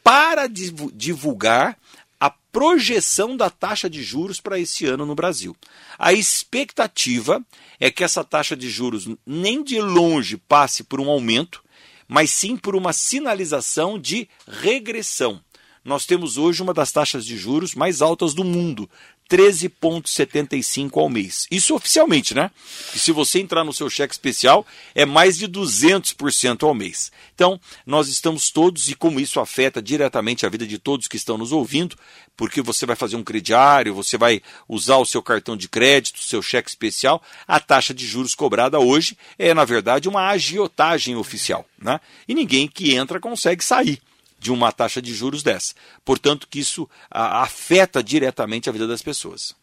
para 0.02 0.46
divulgar 0.46 1.78
a 2.20 2.30
projeção 2.30 3.36
da 3.36 3.50
taxa 3.50 3.88
de 3.88 4.02
juros 4.02 4.40
para 4.40 4.58
esse 4.58 4.86
ano 4.86 5.04
no 5.04 5.14
Brasil. 5.14 5.56
A 5.98 6.12
expectativa 6.12 7.44
é 7.80 7.90
que 7.90 8.04
essa 8.04 8.24
taxa 8.24 8.56
de 8.56 8.70
juros 8.70 9.08
nem 9.26 9.62
de 9.62 9.80
longe 9.80 10.36
passe 10.36 10.84
por 10.84 11.00
um 11.00 11.10
aumento, 11.10 11.62
mas 12.08 12.30
sim 12.30 12.56
por 12.56 12.76
uma 12.76 12.92
sinalização 12.92 13.98
de 13.98 14.28
regressão. 14.46 15.40
Nós 15.84 16.06
temos 16.06 16.38
hoje 16.38 16.62
uma 16.62 16.72
das 16.72 16.90
taxas 16.90 17.26
de 17.26 17.36
juros 17.36 17.74
mais 17.74 18.00
altas 18.00 18.32
do 18.32 18.42
mundo, 18.42 18.88
13,75 19.30 21.00
ao 21.00 21.08
mês. 21.08 21.46
Isso 21.50 21.74
oficialmente, 21.74 22.34
né? 22.34 22.50
E 22.94 22.98
se 22.98 23.10
você 23.10 23.40
entrar 23.40 23.64
no 23.64 23.72
seu 23.72 23.88
cheque 23.88 24.14
especial, 24.14 24.66
é 24.94 25.04
mais 25.04 25.38
de 25.38 25.48
200% 25.48 26.62
ao 26.62 26.74
mês. 26.74 27.10
Então, 27.34 27.58
nós 27.86 28.08
estamos 28.08 28.50
todos, 28.50 28.88
e 28.88 28.94
como 28.94 29.18
isso 29.18 29.40
afeta 29.40 29.80
diretamente 29.80 30.44
a 30.44 30.48
vida 30.48 30.66
de 30.66 30.78
todos 30.78 31.08
que 31.08 31.16
estão 31.16 31.38
nos 31.38 31.52
ouvindo, 31.52 31.96
porque 32.36 32.60
você 32.60 32.84
vai 32.84 32.96
fazer 32.96 33.16
um 33.16 33.24
crediário, 33.24 33.94
você 33.94 34.18
vai 34.18 34.42
usar 34.68 34.98
o 34.98 35.06
seu 35.06 35.22
cartão 35.22 35.56
de 35.56 35.68
crédito, 35.68 36.20
seu 36.20 36.42
cheque 36.42 36.68
especial, 36.68 37.22
a 37.46 37.58
taxa 37.58 37.94
de 37.94 38.06
juros 38.06 38.34
cobrada 38.34 38.78
hoje 38.78 39.16
é, 39.38 39.54
na 39.54 39.64
verdade, 39.64 40.08
uma 40.08 40.28
agiotagem 40.28 41.16
oficial. 41.16 41.64
Né? 41.78 42.00
E 42.28 42.34
ninguém 42.34 42.68
que 42.68 42.94
entra 42.94 43.20
consegue 43.20 43.64
sair 43.64 44.00
de 44.44 44.52
uma 44.52 44.70
taxa 44.70 45.00
de 45.00 45.14
juros 45.14 45.42
dessa. 45.42 45.74
Portanto, 46.04 46.46
que 46.46 46.60
isso 46.60 46.86
a, 47.10 47.40
afeta 47.40 48.04
diretamente 48.04 48.68
a 48.68 48.72
vida 48.72 48.86
das 48.86 49.00
pessoas. 49.00 49.56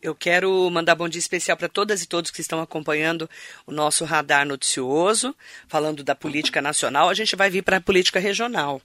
Eu 0.00 0.16
quero 0.16 0.68
mandar 0.70 0.94
bom 0.94 1.08
dia 1.08 1.18
especial 1.18 1.56
para 1.56 1.68
todas 1.68 2.02
e 2.02 2.08
todos 2.08 2.30
que 2.30 2.40
estão 2.40 2.60
acompanhando 2.60 3.28
o 3.66 3.70
nosso 3.70 4.04
radar 4.04 4.44
noticioso, 4.44 5.32
falando 5.68 6.02
da 6.02 6.14
política 6.14 6.62
nacional. 6.62 7.10
A 7.10 7.14
gente 7.14 7.36
vai 7.36 7.50
vir 7.50 7.62
para 7.62 7.76
a 7.76 7.80
política 7.80 8.18
regional. 8.18 8.80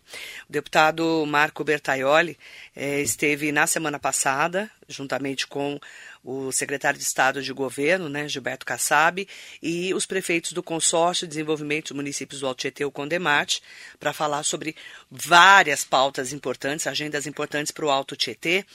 O 0.48 0.52
deputado 0.52 1.26
Marco 1.26 1.64
Bertaioli 1.64 2.38
eh, 2.76 3.02
esteve 3.02 3.52
na 3.52 3.66
semana 3.66 3.98
passada, 3.98 4.70
juntamente 4.88 5.48
com 5.48 5.80
o 6.28 6.52
secretário 6.52 7.00
de 7.00 7.06
Estado 7.06 7.42
de 7.42 7.54
Governo, 7.54 8.10
né, 8.10 8.28
Gilberto 8.28 8.66
Kassab, 8.66 9.26
e 9.64 9.94
os 9.94 10.06
prefeitos 10.06 10.52
do 10.52 10.62
Consórcio 10.62 11.26
de 11.26 11.30
Desenvolvimento 11.30 11.88
dos 11.88 11.96
Municípios 11.96 12.42
do 12.42 12.48
Alto 12.48 12.60
Tietê, 12.60 12.84
o 12.84 12.92
Condemate, 12.92 13.64
para 13.98 14.12
falar 14.12 14.44
sobre 14.44 14.76
várias 15.10 15.86
pautas 15.86 16.34
importantes, 16.34 16.86
agendas 16.86 17.26
importantes 17.26 17.72
para 17.72 17.86
o 17.86 17.90
Alto 17.90 18.18
Tietê, 18.18 18.66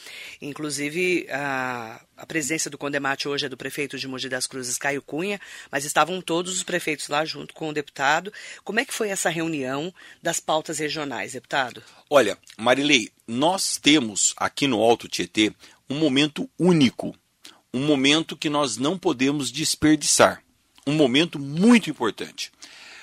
inclusive 0.40 1.26
a, 1.30 2.00
a 2.16 2.24
presença 2.24 2.70
do 2.70 2.78
Condemate 2.78 3.28
hoje 3.28 3.44
é 3.44 3.48
do 3.50 3.56
prefeito 3.56 3.98
de 3.98 4.08
Mogi 4.08 4.30
das 4.30 4.46
Cruzes, 4.46 4.78
Caio 4.78 5.02
Cunha, 5.02 5.38
mas 5.70 5.84
estavam 5.84 6.22
todos 6.22 6.56
os 6.56 6.62
prefeitos 6.62 7.08
lá 7.08 7.22
junto 7.22 7.52
com 7.52 7.68
o 7.68 7.72
deputado. 7.74 8.32
Como 8.64 8.80
é 8.80 8.84
que 8.86 8.94
foi 8.94 9.10
essa 9.10 9.28
reunião 9.28 9.92
das 10.22 10.40
pautas 10.40 10.78
regionais, 10.78 11.34
deputado? 11.34 11.82
Olha, 12.08 12.38
Marilei, 12.56 13.10
nós 13.26 13.76
temos 13.76 14.32
aqui 14.38 14.66
no 14.66 14.80
Alto 14.80 15.06
Tietê 15.06 15.52
um 15.90 15.98
momento 15.98 16.48
único 16.58 17.14
um 17.72 17.84
momento 17.84 18.36
que 18.36 18.50
nós 18.50 18.76
não 18.76 18.98
podemos 18.98 19.50
desperdiçar. 19.50 20.42
Um 20.86 20.94
momento 20.94 21.38
muito 21.38 21.88
importante. 21.88 22.52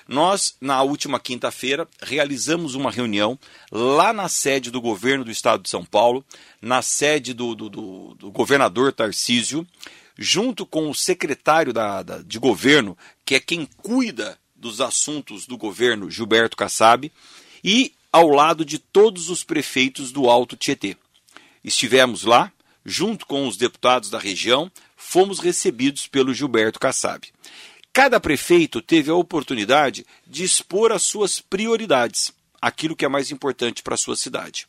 Nós, 0.07 0.55
na 0.59 0.81
última 0.81 1.19
quinta-feira, 1.19 1.87
realizamos 2.01 2.73
uma 2.73 2.89
reunião 2.89 3.37
lá 3.71 4.11
na 4.11 4.27
sede 4.27 4.71
do 4.71 4.81
governo 4.81 5.23
do 5.23 5.31
estado 5.31 5.61
de 5.61 5.69
São 5.69 5.85
Paulo, 5.85 6.25
na 6.59 6.81
sede 6.81 7.33
do, 7.33 7.53
do, 7.53 7.69
do, 7.69 8.15
do 8.15 8.31
governador 8.31 8.91
Tarcísio, 8.91 9.67
junto 10.17 10.65
com 10.65 10.89
o 10.89 10.95
secretário 10.95 11.71
da, 11.71 12.01
da, 12.01 12.17
de 12.23 12.39
governo, 12.39 12.97
que 13.23 13.35
é 13.35 13.39
quem 13.39 13.67
cuida 13.83 14.37
dos 14.55 14.81
assuntos 14.81 15.45
do 15.45 15.57
governo, 15.57 16.09
Gilberto 16.09 16.57
Kassab, 16.57 17.11
e 17.63 17.93
ao 18.11 18.27
lado 18.29 18.65
de 18.65 18.79
todos 18.79 19.29
os 19.29 19.43
prefeitos 19.43 20.11
do 20.11 20.29
Alto 20.29 20.57
Tietê. 20.57 20.97
Estivemos 21.63 22.23
lá, 22.23 22.51
junto 22.89 23.25
com 23.25 23.47
os 23.47 23.55
deputados 23.55 24.09
da 24.09 24.17
região, 24.17 24.71
fomos 24.97 25.39
recebidos 25.39 26.07
pelo 26.07 26.33
Gilberto 26.33 26.79
Kassab. 26.79 27.27
Cada 27.93 28.19
prefeito 28.19 28.81
teve 28.81 29.11
a 29.11 29.15
oportunidade 29.15 30.05
de 30.25 30.43
expor 30.43 30.91
as 30.91 31.03
suas 31.03 31.39
prioridades, 31.39 32.33
aquilo 32.61 32.95
que 32.95 33.05
é 33.05 33.09
mais 33.09 33.31
importante 33.31 33.83
para 33.83 33.93
a 33.93 33.97
sua 33.97 34.15
cidade. 34.15 34.67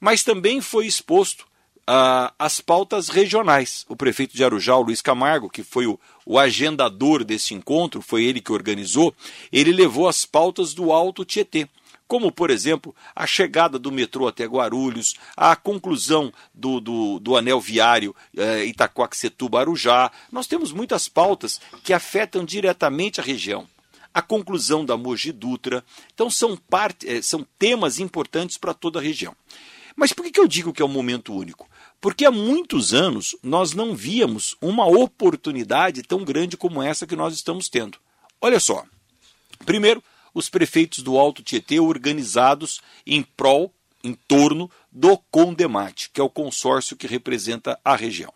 Mas 0.00 0.22
também 0.22 0.60
foi 0.60 0.86
exposto 0.86 1.42
uh, 1.42 2.32
as 2.38 2.60
pautas 2.60 3.08
regionais. 3.08 3.84
O 3.88 3.96
prefeito 3.96 4.34
de 4.34 4.44
Arujá, 4.44 4.76
Luiz 4.76 5.02
Camargo, 5.02 5.50
que 5.50 5.62
foi 5.62 5.86
o, 5.86 5.98
o 6.24 6.38
agendador 6.38 7.24
desse 7.24 7.54
encontro, 7.54 8.00
foi 8.00 8.24
ele 8.24 8.40
que 8.40 8.52
organizou, 8.52 9.14
ele 9.52 9.72
levou 9.72 10.08
as 10.08 10.24
pautas 10.24 10.72
do 10.72 10.92
Alto 10.92 11.24
Tietê 11.24 11.68
como, 12.08 12.32
por 12.32 12.50
exemplo, 12.50 12.96
a 13.14 13.26
chegada 13.26 13.78
do 13.78 13.92
metrô 13.92 14.26
até 14.26 14.46
Guarulhos, 14.46 15.14
a 15.36 15.54
conclusão 15.54 16.32
do, 16.54 16.80
do, 16.80 17.18
do 17.20 17.36
anel 17.36 17.60
viário 17.60 18.16
eh, 18.34 18.64
Itacoaxetuba-Arujá. 18.64 20.10
Nós 20.32 20.46
temos 20.46 20.72
muitas 20.72 21.06
pautas 21.06 21.60
que 21.84 21.92
afetam 21.92 22.46
diretamente 22.46 23.20
a 23.20 23.22
região. 23.22 23.68
A 24.12 24.22
conclusão 24.22 24.86
da 24.86 24.96
Mogi 24.96 25.30
Dutra. 25.30 25.84
Então, 26.14 26.30
são, 26.30 26.56
parte, 26.56 27.06
eh, 27.06 27.20
são 27.20 27.46
temas 27.58 27.98
importantes 27.98 28.56
para 28.56 28.72
toda 28.72 28.98
a 28.98 29.02
região. 29.02 29.36
Mas 29.94 30.12
por 30.14 30.24
que, 30.24 30.32
que 30.32 30.40
eu 30.40 30.48
digo 30.48 30.72
que 30.72 30.80
é 30.80 30.84
um 30.84 30.88
momento 30.88 31.34
único? 31.34 31.68
Porque 32.00 32.24
há 32.24 32.30
muitos 32.30 32.94
anos 32.94 33.36
nós 33.42 33.74
não 33.74 33.94
víamos 33.94 34.56
uma 34.62 34.86
oportunidade 34.86 36.02
tão 36.02 36.24
grande 36.24 36.56
como 36.56 36.82
essa 36.82 37.06
que 37.06 37.16
nós 37.16 37.34
estamos 37.34 37.68
tendo. 37.68 37.98
Olha 38.40 38.60
só. 38.60 38.84
Primeiro, 39.66 40.02
os 40.38 40.48
prefeitos 40.48 41.02
do 41.02 41.18
Alto 41.18 41.42
Tietê 41.42 41.80
organizados 41.80 42.80
em 43.06 43.22
prol, 43.22 43.72
em 44.02 44.14
torno 44.14 44.70
do 44.90 45.18
Condemate, 45.30 46.10
que 46.10 46.20
é 46.20 46.24
o 46.24 46.30
consórcio 46.30 46.96
que 46.96 47.06
representa 47.06 47.78
a 47.84 47.96
região. 47.96 48.32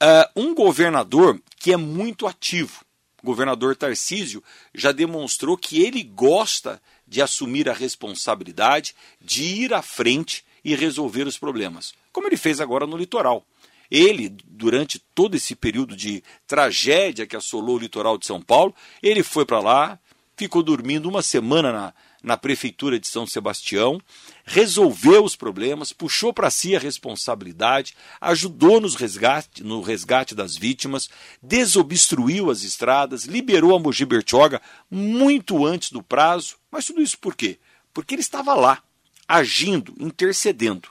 Uh, 0.00 0.40
um 0.40 0.54
governador 0.54 1.40
que 1.56 1.72
é 1.72 1.76
muito 1.76 2.26
ativo, 2.26 2.84
o 3.20 3.26
governador 3.26 3.74
Tarcísio, 3.74 4.42
já 4.72 4.92
demonstrou 4.92 5.56
que 5.56 5.82
ele 5.82 6.04
gosta 6.04 6.80
de 7.06 7.20
assumir 7.20 7.68
a 7.68 7.72
responsabilidade, 7.72 8.94
de 9.20 9.42
ir 9.42 9.74
à 9.74 9.82
frente 9.82 10.44
e 10.64 10.76
resolver 10.76 11.26
os 11.26 11.36
problemas, 11.36 11.92
como 12.12 12.28
ele 12.28 12.36
fez 12.36 12.60
agora 12.60 12.86
no 12.86 12.96
litoral. 12.96 13.44
Ele, 13.90 14.28
durante 14.44 14.98
todo 15.14 15.34
esse 15.34 15.56
período 15.56 15.96
de 15.96 16.22
tragédia 16.46 17.26
que 17.26 17.36
assolou 17.36 17.76
o 17.76 17.80
litoral 17.80 18.18
de 18.18 18.26
São 18.26 18.40
Paulo, 18.40 18.74
ele 19.02 19.22
foi 19.22 19.46
para 19.46 19.60
lá, 19.60 19.98
ficou 20.38 20.62
dormindo 20.62 21.08
uma 21.08 21.20
semana 21.20 21.72
na, 21.72 21.94
na 22.22 22.36
prefeitura 22.36 22.98
de 22.98 23.08
São 23.08 23.26
Sebastião, 23.26 24.00
resolveu 24.44 25.24
os 25.24 25.34
problemas, 25.34 25.92
puxou 25.92 26.32
para 26.32 26.48
si 26.48 26.76
a 26.76 26.78
responsabilidade, 26.78 27.96
ajudou 28.20 28.80
nos 28.80 28.94
resgate, 28.94 29.64
no 29.64 29.82
resgate 29.82 30.36
das 30.36 30.56
vítimas, 30.56 31.10
desobstruiu 31.42 32.50
as 32.50 32.62
estradas, 32.62 33.24
liberou 33.24 33.74
a 33.74 33.80
Mogi 33.80 34.04
Bertioga 34.04 34.62
muito 34.88 35.66
antes 35.66 35.90
do 35.90 36.02
prazo. 36.02 36.56
Mas 36.70 36.86
tudo 36.86 37.02
isso 37.02 37.18
por 37.18 37.34
quê? 37.34 37.58
Porque 37.92 38.14
ele 38.14 38.22
estava 38.22 38.54
lá, 38.54 38.80
agindo, 39.26 39.92
intercedendo. 39.98 40.88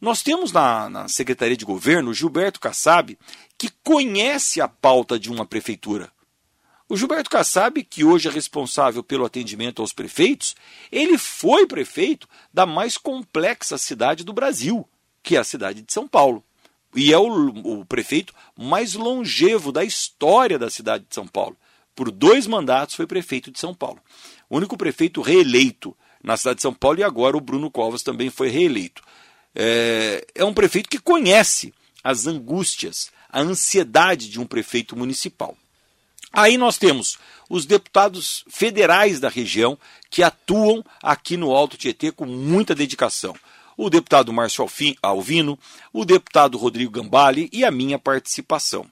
Nós 0.00 0.22
temos 0.22 0.52
na, 0.52 0.90
na 0.90 1.08
Secretaria 1.08 1.56
de 1.56 1.64
Governo 1.64 2.14
Gilberto 2.14 2.60
Kassab, 2.60 3.18
que 3.56 3.70
conhece 3.82 4.60
a 4.60 4.68
pauta 4.68 5.18
de 5.18 5.30
uma 5.30 5.44
prefeitura. 5.44 6.12
O 6.88 6.96
Gilberto 6.96 7.28
Kassab, 7.28 7.84
que 7.84 8.02
hoje 8.02 8.28
é 8.28 8.30
responsável 8.30 9.02
pelo 9.02 9.26
atendimento 9.26 9.82
aos 9.82 9.92
prefeitos, 9.92 10.56
ele 10.90 11.18
foi 11.18 11.66
prefeito 11.66 12.26
da 12.52 12.64
mais 12.64 12.96
complexa 12.96 13.76
cidade 13.76 14.24
do 14.24 14.32
Brasil, 14.32 14.88
que 15.22 15.36
é 15.36 15.38
a 15.38 15.44
cidade 15.44 15.82
de 15.82 15.92
São 15.92 16.08
Paulo. 16.08 16.42
E 16.94 17.12
é 17.12 17.18
o, 17.18 17.80
o 17.80 17.84
prefeito 17.84 18.32
mais 18.56 18.94
longevo 18.94 19.70
da 19.70 19.84
história 19.84 20.58
da 20.58 20.70
cidade 20.70 21.04
de 21.06 21.14
São 21.14 21.26
Paulo. 21.26 21.58
Por 21.94 22.10
dois 22.10 22.46
mandatos 22.46 22.94
foi 22.94 23.06
prefeito 23.06 23.50
de 23.50 23.58
São 23.58 23.74
Paulo. 23.74 24.00
O 24.48 24.56
único 24.56 24.74
prefeito 24.78 25.20
reeleito 25.20 25.94
na 26.24 26.38
cidade 26.38 26.56
de 26.56 26.62
São 26.62 26.72
Paulo 26.72 27.00
e 27.00 27.04
agora 27.04 27.36
o 27.36 27.40
Bruno 27.40 27.70
Covas 27.70 28.02
também 28.02 28.30
foi 28.30 28.48
reeleito. 28.48 29.02
É, 29.54 30.26
é 30.34 30.44
um 30.44 30.54
prefeito 30.54 30.88
que 30.88 30.98
conhece 30.98 31.74
as 32.02 32.26
angústias, 32.26 33.12
a 33.28 33.40
ansiedade 33.40 34.30
de 34.30 34.40
um 34.40 34.46
prefeito 34.46 34.96
municipal. 34.96 35.54
Aí 36.32 36.58
nós 36.58 36.76
temos 36.76 37.18
os 37.48 37.64
deputados 37.64 38.44
federais 38.48 39.18
da 39.18 39.28
região 39.28 39.78
que 40.10 40.22
atuam 40.22 40.84
aqui 41.02 41.36
no 41.36 41.50
Alto 41.52 41.76
Tietê 41.76 42.12
com 42.12 42.26
muita 42.26 42.74
dedicação. 42.74 43.34
O 43.76 43.88
deputado 43.88 44.32
Márcio 44.32 44.66
Alvino, 45.00 45.58
o 45.92 46.04
deputado 46.04 46.58
Rodrigo 46.58 46.90
Gambale 46.90 47.48
e 47.52 47.64
a 47.64 47.70
minha 47.70 47.98
participação. 47.98 48.86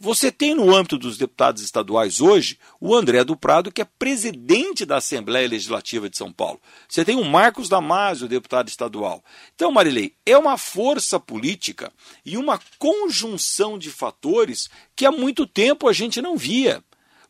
Você 0.00 0.30
tem 0.30 0.54
no 0.54 0.72
âmbito 0.72 0.96
dos 0.96 1.18
deputados 1.18 1.60
estaduais 1.60 2.20
hoje 2.20 2.56
o 2.80 2.94
André 2.94 3.24
do 3.24 3.36
Prado, 3.36 3.72
que 3.72 3.82
é 3.82 3.84
presidente 3.84 4.86
da 4.86 4.98
Assembleia 4.98 5.48
Legislativa 5.48 6.08
de 6.08 6.16
São 6.16 6.32
Paulo. 6.32 6.60
Você 6.88 7.04
tem 7.04 7.16
o 7.16 7.24
Marcos 7.24 7.68
Damasio, 7.68 8.28
deputado 8.28 8.68
estadual. 8.68 9.24
Então, 9.56 9.72
Marilei, 9.72 10.14
é 10.24 10.38
uma 10.38 10.56
força 10.56 11.18
política 11.18 11.92
e 12.24 12.36
uma 12.36 12.60
conjunção 12.78 13.76
de 13.76 13.90
fatores 13.90 14.70
que 14.94 15.04
há 15.04 15.10
muito 15.10 15.48
tempo 15.48 15.88
a 15.88 15.92
gente 15.92 16.22
não 16.22 16.36
via. 16.36 16.80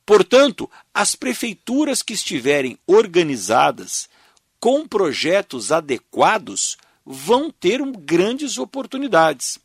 Portanto, 0.04 0.70
as 0.92 1.16
prefeituras 1.16 2.02
que 2.02 2.12
estiverem 2.12 2.78
organizadas 2.86 4.10
com 4.60 4.86
projetos 4.86 5.72
adequados 5.72 6.76
vão 7.04 7.50
ter 7.50 7.80
grandes 7.98 8.58
oportunidades. 8.58 9.58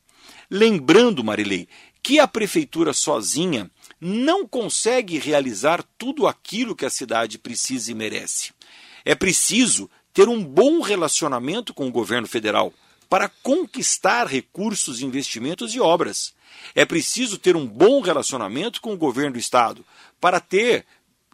Lembrando, 0.49 1.23
Marilei, 1.23 1.67
que 2.03 2.19
a 2.19 2.27
prefeitura 2.27 2.91
sozinha 2.91 3.71
não 3.99 4.45
consegue 4.45 5.17
realizar 5.17 5.81
tudo 5.97 6.27
aquilo 6.27 6.75
que 6.75 6.85
a 6.85 6.89
cidade 6.89 7.37
precisa 7.37 7.89
e 7.89 7.95
merece. 7.95 8.51
É 9.05 9.15
preciso 9.15 9.89
ter 10.13 10.27
um 10.27 10.43
bom 10.43 10.81
relacionamento 10.81 11.73
com 11.73 11.87
o 11.87 11.91
governo 11.91 12.27
federal 12.27 12.73
para 13.09 13.29
conquistar 13.41 14.27
recursos, 14.27 15.01
investimentos 15.01 15.73
e 15.73 15.79
obras. 15.79 16.33
É 16.75 16.85
preciso 16.85 17.37
ter 17.37 17.55
um 17.55 17.65
bom 17.65 18.01
relacionamento 18.01 18.81
com 18.81 18.93
o 18.93 18.97
governo 18.97 19.33
do 19.33 19.39
estado 19.39 19.85
para 20.19 20.39
ter 20.39 20.85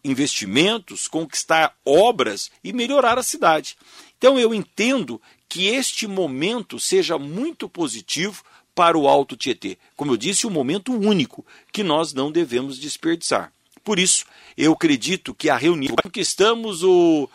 investimentos, 0.03 1.07
conquistar 1.07 1.75
obras 1.83 2.51
e 2.63 2.71
melhorar 2.71 3.17
a 3.17 3.23
cidade. 3.23 3.75
Então 4.17 4.39
eu 4.39 4.53
entendo 4.53 5.21
que 5.47 5.67
este 5.67 6.05
momento 6.07 6.79
seja 6.79 7.17
muito 7.17 7.67
positivo 7.67 8.43
para 8.79 8.97
o 8.97 9.09
Alto 9.09 9.35
Tietê. 9.35 9.77
Como 9.93 10.13
eu 10.13 10.15
disse, 10.15 10.47
um 10.47 10.49
momento 10.49 10.93
único 10.93 11.45
que 11.69 11.83
nós 11.83 12.13
não 12.13 12.31
devemos 12.31 12.79
desperdiçar. 12.79 13.51
Por 13.83 13.99
isso, 13.99 14.23
eu 14.55 14.71
acredito 14.71 15.35
que 15.35 15.49
a 15.49 15.57
reunião 15.57 15.97
que 16.09 16.21
estamos 16.21 16.81
o, 16.81 17.27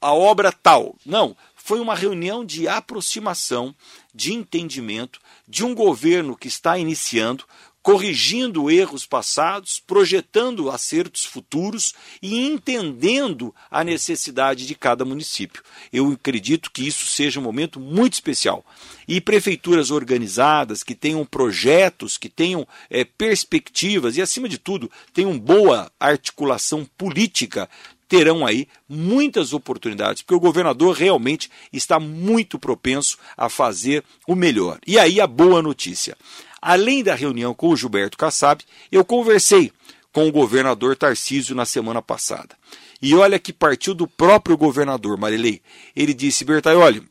a 0.00 0.12
obra 0.12 0.50
tal. 0.50 0.96
Não, 1.06 1.36
foi 1.54 1.78
uma 1.78 1.94
reunião 1.94 2.44
de 2.44 2.66
aproximação, 2.66 3.72
de 4.12 4.32
entendimento 4.32 5.20
de 5.46 5.64
um 5.64 5.76
governo 5.76 6.36
que 6.36 6.48
está 6.48 6.76
iniciando, 6.76 7.44
corrigindo 7.84 8.70
erros 8.70 9.04
passados, 9.04 9.78
projetando 9.78 10.70
acertos 10.70 11.26
futuros 11.26 11.92
e 12.22 12.46
entendendo 12.46 13.54
a 13.70 13.84
necessidade 13.84 14.66
de 14.66 14.74
cada 14.74 15.04
município. 15.04 15.62
Eu 15.92 16.10
acredito 16.10 16.70
que 16.70 16.86
isso 16.86 17.04
seja 17.04 17.38
um 17.38 17.42
momento 17.42 17.78
muito 17.78 18.14
especial. 18.14 18.64
E 19.06 19.20
prefeituras 19.20 19.90
organizadas, 19.90 20.82
que 20.82 20.94
tenham 20.94 21.26
projetos, 21.26 22.16
que 22.16 22.30
tenham 22.30 22.66
é, 22.88 23.04
perspectivas 23.04 24.16
e, 24.16 24.22
acima 24.22 24.48
de 24.48 24.56
tudo, 24.56 24.90
tenham 25.12 25.38
boa 25.38 25.92
articulação 26.00 26.88
política, 26.96 27.68
terão 28.08 28.46
aí 28.46 28.66
muitas 28.88 29.52
oportunidades, 29.52 30.22
porque 30.22 30.34
o 30.34 30.40
governador 30.40 30.96
realmente 30.96 31.50
está 31.70 32.00
muito 32.00 32.58
propenso 32.58 33.18
a 33.36 33.50
fazer 33.50 34.02
o 34.26 34.34
melhor. 34.34 34.78
E 34.86 34.98
aí 34.98 35.20
a 35.20 35.26
boa 35.26 35.60
notícia. 35.60 36.16
Além 36.64 37.04
da 37.04 37.14
reunião 37.14 37.52
com 37.52 37.68
o 37.68 37.76
Gilberto 37.76 38.16
Kassab, 38.16 38.64
eu 38.90 39.04
conversei 39.04 39.70
com 40.10 40.26
o 40.26 40.32
governador 40.32 40.96
Tarcísio 40.96 41.54
na 41.54 41.66
semana 41.66 42.00
passada. 42.00 42.56
E 43.02 43.14
olha 43.14 43.38
que 43.38 43.52
partiu 43.52 43.92
do 43.92 44.08
próprio 44.08 44.56
governador, 44.56 45.18
Marilei. 45.18 45.60
Ele 45.94 46.14
disse, 46.14 46.42
Bertaioli, 46.42 47.06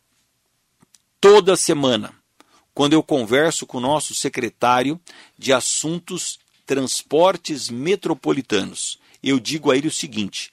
toda 1.21 1.55
semana, 1.55 2.15
quando 2.73 2.93
eu 2.93 3.03
converso 3.03 3.67
com 3.67 3.77
o 3.77 3.81
nosso 3.81 4.15
secretário 4.15 4.99
de 5.37 5.53
Assuntos 5.53 6.39
Transportes 6.65 7.69
Metropolitanos, 7.69 8.97
eu 9.21 9.39
digo 9.39 9.69
a 9.69 9.77
ele 9.77 9.87
o 9.87 9.91
seguinte: 9.91 10.51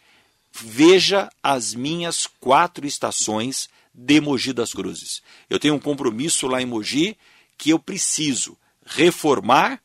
veja 0.52 1.30
as 1.42 1.72
minhas 1.74 2.26
quatro 2.38 2.86
estações 2.86 3.66
de 3.94 4.20
Mogi 4.20 4.52
das 4.52 4.74
Cruzes. 4.74 5.22
Eu 5.48 5.58
tenho 5.58 5.72
um 5.72 5.80
compromisso 5.80 6.46
lá 6.46 6.60
em 6.60 6.66
Mogi 6.66 7.16
que 7.56 7.70
eu 7.70 7.78
preciso 7.78 8.58
reformar, 8.90 9.80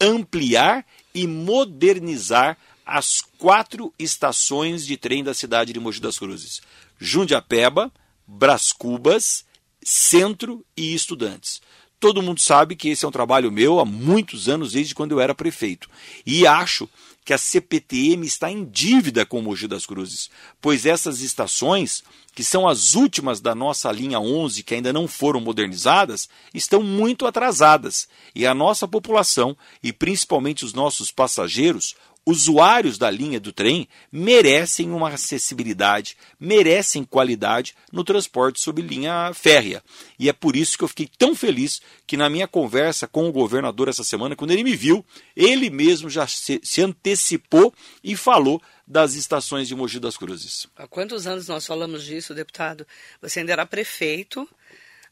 ampliar 0.00 0.84
e 1.14 1.26
modernizar 1.26 2.56
as 2.84 3.22
quatro 3.38 3.92
estações 3.98 4.86
de 4.86 4.96
trem 4.96 5.22
da 5.22 5.34
cidade 5.34 5.72
de 5.72 5.80
Mogi 5.80 6.00
das 6.00 6.18
Cruzes: 6.18 6.60
Jundiapeba, 6.98 7.92
Bras 8.26 8.72
Cubas, 8.72 9.44
Centro 9.82 10.64
e 10.76 10.94
Estudantes. 10.94 11.60
Todo 12.00 12.22
mundo 12.22 12.40
sabe 12.40 12.76
que 12.76 12.90
esse 12.90 13.04
é 13.04 13.08
um 13.08 13.12
trabalho 13.12 13.50
meu 13.50 13.80
há 13.80 13.84
muitos 13.84 14.48
anos, 14.48 14.72
desde 14.72 14.94
quando 14.94 15.12
eu 15.12 15.20
era 15.20 15.34
prefeito. 15.34 15.90
E 16.24 16.46
acho 16.46 16.88
que 17.28 17.34
a 17.34 17.36
CPTM 17.36 18.26
está 18.26 18.50
em 18.50 18.64
dívida 18.64 19.26
com 19.26 19.42
Mogi 19.42 19.68
das 19.68 19.84
Cruzes, 19.84 20.30
pois 20.62 20.86
essas 20.86 21.20
estações 21.20 22.02
que 22.34 22.42
são 22.42 22.66
as 22.66 22.94
últimas 22.94 23.38
da 23.38 23.54
nossa 23.54 23.92
linha 23.92 24.18
11 24.18 24.62
que 24.62 24.74
ainda 24.74 24.94
não 24.94 25.06
foram 25.06 25.38
modernizadas, 25.38 26.26
estão 26.54 26.82
muito 26.82 27.26
atrasadas. 27.26 28.08
E 28.34 28.46
a 28.46 28.54
nossa 28.54 28.88
população, 28.88 29.54
e 29.82 29.92
principalmente 29.92 30.64
os 30.64 30.72
nossos 30.72 31.10
passageiros, 31.10 31.94
usuários 32.28 32.98
da 32.98 33.10
linha 33.10 33.40
do 33.40 33.52
trem, 33.52 33.88
merecem 34.12 34.90
uma 34.90 35.08
acessibilidade, 35.08 36.14
merecem 36.38 37.02
qualidade 37.02 37.74
no 37.90 38.04
transporte 38.04 38.60
sob 38.60 38.82
linha 38.82 39.32
férrea. 39.32 39.82
E 40.18 40.28
é 40.28 40.32
por 40.32 40.54
isso 40.54 40.76
que 40.76 40.84
eu 40.84 40.88
fiquei 40.88 41.08
tão 41.16 41.34
feliz 41.34 41.80
que 42.06 42.18
na 42.18 42.28
minha 42.28 42.46
conversa 42.46 43.08
com 43.08 43.26
o 43.26 43.32
governador 43.32 43.88
essa 43.88 44.04
semana, 44.04 44.36
quando 44.36 44.50
ele 44.50 44.62
me 44.62 44.76
viu, 44.76 45.02
ele 45.34 45.70
mesmo 45.70 46.10
já 46.10 46.26
se, 46.26 46.60
se 46.62 46.82
antecipou 46.82 47.72
e 48.04 48.14
falou 48.14 48.60
das 48.86 49.14
estações 49.14 49.66
de 49.66 49.74
Mogi 49.74 49.98
das 49.98 50.16
Cruzes. 50.16 50.66
Há 50.76 50.86
quantos 50.86 51.26
anos 51.26 51.48
nós 51.48 51.66
falamos 51.66 52.04
disso, 52.04 52.34
deputado? 52.34 52.86
Você 53.22 53.40
ainda 53.40 53.52
era 53.52 53.66
prefeito, 53.66 54.46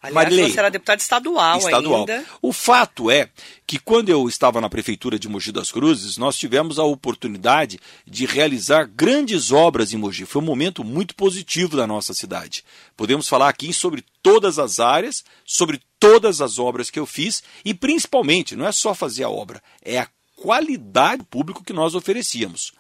Aliás, 0.03 0.15
Marilei, 0.15 0.51
você 0.51 0.59
era 0.59 0.71
deputado 0.71 1.01
estadual, 1.01 1.59
estadual 1.59 2.01
ainda. 2.01 2.25
O 2.43 2.53
fato 2.53 3.11
é 3.11 3.29
que 3.67 3.79
quando 3.79 4.09
eu 4.09 4.29
estava 4.29 4.61
na 4.61 4.69
prefeitura 4.69 5.19
de 5.19 5.29
Mogi 5.29 5.51
das 5.51 5.73
Cruzes, 5.73 6.17
nós 6.17 6.37
tivemos 6.37 6.79
a 6.79 6.85
oportunidade 6.85 7.81
de 8.07 8.27
realizar 8.27 8.85
grandes 8.85 9.51
obras 9.51 9.93
em 9.93 9.97
Mogi. 9.97 10.25
Foi 10.27 10.41
um 10.41 10.45
momento 10.45 10.85
muito 10.85 11.15
positivo 11.15 11.77
da 11.77 11.87
nossa 11.87 12.15
cidade. 12.15 12.65
Podemos 12.97 13.29
falar 13.29 13.49
aqui 13.49 13.73
sobre 13.73 14.05
todas 14.23 14.59
as 14.59 14.79
áreas, 14.79 15.25
sobre 15.45 15.81
todas 15.99 16.41
as 16.41 16.59
obras 16.59 16.91
que 16.91 16.99
eu 16.99 17.07
fiz 17.07 17.43
e 17.65 17.75
principalmente, 17.75 18.55
não 18.55 18.67
é 18.67 18.73
só 18.73 18.95
fazer 18.95 19.25
a 19.25 19.31
obra, 19.31 19.63
é 19.83 19.99
a 19.99 20.09
qualidade 20.37 21.25
público 21.25 21.65
que 21.65 21.73
nós 21.73 21.95
oferecíamos. 21.95 22.73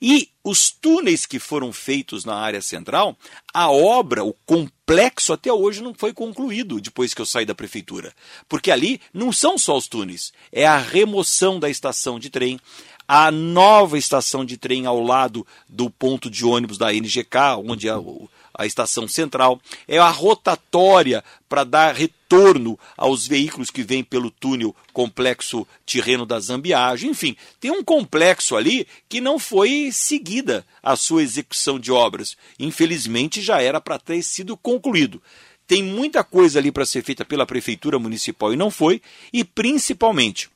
E 0.00 0.28
os 0.42 0.70
túneis 0.70 1.24
que 1.24 1.38
foram 1.38 1.72
feitos 1.72 2.24
na 2.24 2.34
área 2.34 2.60
central, 2.60 3.16
a 3.52 3.70
obra, 3.70 4.22
o 4.22 4.34
complexo 4.44 5.32
até 5.32 5.52
hoje 5.52 5.82
não 5.82 5.94
foi 5.94 6.12
concluído 6.12 6.80
depois 6.80 7.14
que 7.14 7.20
eu 7.20 7.26
saí 7.26 7.46
da 7.46 7.54
prefeitura. 7.54 8.12
Porque 8.48 8.70
ali 8.70 9.00
não 9.12 9.32
são 9.32 9.56
só 9.56 9.76
os 9.76 9.88
túneis, 9.88 10.32
é 10.52 10.66
a 10.66 10.76
remoção 10.76 11.58
da 11.58 11.70
estação 11.70 12.18
de 12.18 12.28
trem, 12.30 12.60
a 13.06 13.30
nova 13.30 13.98
estação 13.98 14.44
de 14.44 14.56
trem 14.56 14.86
ao 14.86 15.00
lado 15.00 15.46
do 15.68 15.90
ponto 15.90 16.30
de 16.30 16.44
ônibus 16.44 16.78
da 16.78 16.92
NGK, 16.92 17.62
onde 17.66 17.88
é 17.88 17.96
o 17.96 18.28
a 18.56 18.64
estação 18.64 19.08
central, 19.08 19.60
é 19.88 19.98
a 19.98 20.08
rotatória 20.08 21.24
para 21.48 21.64
dar 21.64 21.94
retorno 21.94 22.78
aos 22.96 23.26
veículos 23.26 23.70
que 23.70 23.82
vêm 23.82 24.04
pelo 24.04 24.30
túnel 24.30 24.74
complexo 24.92 25.66
Tirreno 25.84 26.24
da 26.24 26.38
Zambiagem. 26.38 27.10
Enfim, 27.10 27.36
tem 27.60 27.70
um 27.70 27.82
complexo 27.82 28.56
ali 28.56 28.86
que 29.08 29.20
não 29.20 29.38
foi 29.38 29.90
seguida 29.92 30.64
a 30.82 30.96
sua 30.96 31.22
execução 31.22 31.78
de 31.78 31.90
obras. 31.90 32.36
Infelizmente 32.58 33.42
já 33.42 33.60
era 33.60 33.80
para 33.80 33.98
ter 33.98 34.22
sido 34.22 34.56
concluído. 34.56 35.20
Tem 35.66 35.82
muita 35.82 36.22
coisa 36.22 36.58
ali 36.58 36.70
para 36.70 36.86
ser 36.86 37.02
feita 37.02 37.24
pela 37.24 37.46
prefeitura 37.46 37.98
municipal 37.98 38.52
e 38.52 38.56
não 38.56 38.70
foi, 38.70 39.00
e 39.32 39.42
principalmente 39.42 40.50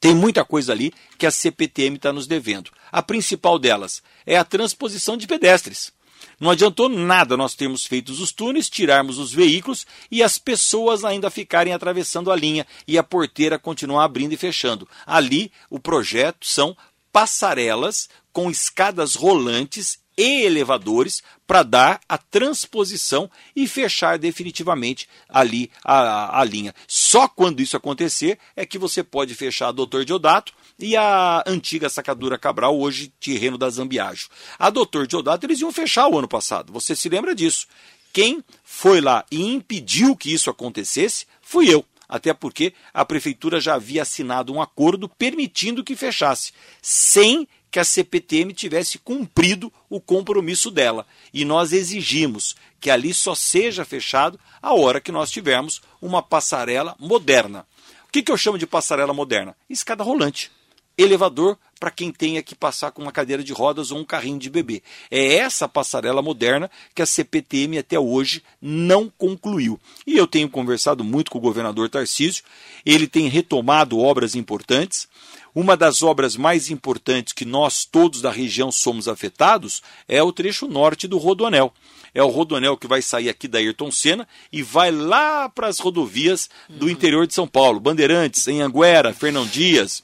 tem 0.00 0.14
muita 0.14 0.44
coisa 0.44 0.72
ali 0.72 0.92
que 1.18 1.26
a 1.26 1.30
CPTM 1.30 1.96
está 1.96 2.12
nos 2.12 2.26
devendo. 2.26 2.70
A 2.90 3.02
principal 3.02 3.58
delas 3.58 4.02
é 4.24 4.36
a 4.36 4.44
transposição 4.44 5.16
de 5.16 5.26
pedestres. 5.26 5.92
Não 6.40 6.50
adiantou 6.50 6.88
nada 6.88 7.36
nós 7.36 7.54
termos 7.54 7.84
feito 7.84 8.10
os 8.10 8.32
túneis, 8.32 8.70
tirarmos 8.70 9.18
os 9.18 9.30
veículos 9.30 9.86
e 10.10 10.22
as 10.22 10.38
pessoas 10.38 11.04
ainda 11.04 11.28
ficarem 11.28 11.74
atravessando 11.74 12.32
a 12.32 12.36
linha 12.36 12.66
e 12.88 12.96
a 12.96 13.02
porteira 13.02 13.58
continuar 13.58 14.04
abrindo 14.04 14.32
e 14.32 14.38
fechando. 14.38 14.88
Ali, 15.06 15.52
o 15.68 15.78
projeto 15.78 16.46
são 16.46 16.74
passarelas 17.12 18.08
com 18.32 18.50
escadas 18.50 19.14
rolantes 19.14 19.98
e 20.16 20.42
elevadores 20.44 21.22
para 21.46 21.62
dar 21.62 22.00
a 22.08 22.18
transposição 22.18 23.30
e 23.54 23.66
fechar 23.66 24.18
definitivamente 24.18 25.08
ali 25.28 25.70
a, 25.84 26.40
a, 26.40 26.44
linha. 26.44 26.74
Só 26.86 27.26
quando 27.26 27.60
isso 27.60 27.76
acontecer 27.76 28.38
é 28.54 28.64
que 28.64 28.78
você 28.78 29.02
pode 29.02 29.34
fechar 29.34 29.68
a 29.68 29.72
Doutor 29.72 30.04
Diodato 30.04 30.52
e 30.80 30.96
a 30.96 31.42
antiga 31.46 31.88
sacadura 31.88 32.38
Cabral, 32.38 32.78
hoje 32.78 33.12
terreno 33.20 33.58
da 33.58 33.68
Zambiajo. 33.68 34.28
A 34.58 34.70
Doutor 34.70 35.06
Diodato 35.06 35.46
eles 35.46 35.60
iam 35.60 35.72
fechar 35.72 36.08
o 36.08 36.18
ano 36.18 36.28
passado, 36.28 36.72
você 36.72 36.96
se 36.96 37.08
lembra 37.08 37.34
disso. 37.34 37.66
Quem 38.12 38.42
foi 38.64 39.00
lá 39.00 39.24
e 39.30 39.40
impediu 39.40 40.16
que 40.16 40.32
isso 40.32 40.50
acontecesse 40.50 41.26
fui 41.40 41.72
eu 41.72 41.84
até 42.10 42.34
porque 42.34 42.74
a 42.92 43.04
prefeitura 43.04 43.60
já 43.60 43.74
havia 43.76 44.02
assinado 44.02 44.52
um 44.52 44.60
acordo 44.60 45.08
permitindo 45.08 45.84
que 45.84 45.94
fechasse, 45.94 46.52
sem 46.82 47.46
que 47.70 47.78
a 47.78 47.84
CPTM 47.84 48.52
tivesse 48.52 48.98
cumprido 48.98 49.72
o 49.88 50.00
compromisso 50.00 50.72
dela. 50.72 51.06
E 51.32 51.44
nós 51.44 51.72
exigimos 51.72 52.56
que 52.80 52.90
ali 52.90 53.14
só 53.14 53.32
seja 53.36 53.84
fechado 53.84 54.40
a 54.60 54.74
hora 54.74 55.00
que 55.00 55.12
nós 55.12 55.30
tivermos 55.30 55.80
uma 56.02 56.20
passarela 56.20 56.96
moderna. 56.98 57.64
O 58.08 58.10
que, 58.10 58.24
que 58.24 58.32
eu 58.32 58.36
chamo 58.36 58.58
de 58.58 58.66
passarela 58.66 59.14
moderna? 59.14 59.56
Escada 59.68 60.02
rolante. 60.02 60.50
Elevador 60.96 61.56
para 61.80 61.90
quem 61.90 62.12
tenha 62.12 62.42
que 62.42 62.54
passar 62.54 62.90
com 62.90 63.00
uma 63.00 63.10
cadeira 63.10 63.42
de 63.42 63.54
rodas 63.54 63.90
ou 63.90 63.98
um 63.98 64.04
carrinho 64.04 64.38
de 64.38 64.50
bebê. 64.50 64.82
É 65.10 65.36
essa 65.36 65.66
passarela 65.66 66.20
moderna 66.20 66.70
que 66.94 67.00
a 67.00 67.06
CPTM 67.06 67.78
até 67.78 67.98
hoje 67.98 68.42
não 68.60 69.08
concluiu. 69.08 69.80
E 70.06 70.18
eu 70.18 70.26
tenho 70.26 70.50
conversado 70.50 71.02
muito 71.02 71.30
com 71.30 71.38
o 71.38 71.40
governador 71.40 71.88
Tarcísio, 71.88 72.44
ele 72.84 73.06
tem 73.06 73.28
retomado 73.28 73.98
obras 73.98 74.34
importantes. 74.34 75.08
Uma 75.54 75.74
das 75.74 76.02
obras 76.02 76.36
mais 76.36 76.70
importantes 76.70 77.32
que 77.32 77.46
nós 77.46 77.86
todos 77.86 78.20
da 78.20 78.30
região 78.30 78.70
somos 78.70 79.08
afetados 79.08 79.82
é 80.06 80.22
o 80.22 80.32
trecho 80.32 80.68
norte 80.68 81.08
do 81.08 81.16
Rodoanel. 81.16 81.72
É 82.14 82.22
o 82.22 82.28
Rodoanel 82.28 82.76
que 82.76 82.86
vai 82.86 83.00
sair 83.00 83.28
aqui 83.30 83.48
da 83.48 83.58
Ayrton 83.58 83.90
Senna 83.90 84.28
e 84.52 84.62
vai 84.62 84.90
lá 84.90 85.48
para 85.48 85.68
as 85.68 85.78
rodovias 85.78 86.50
do 86.68 86.90
interior 86.90 87.26
de 87.26 87.34
São 87.34 87.48
Paulo, 87.48 87.80
Bandeirantes, 87.80 88.46
em 88.48 88.60
Anguera, 88.60 89.14
Fernão 89.14 89.46
Dias, 89.46 90.02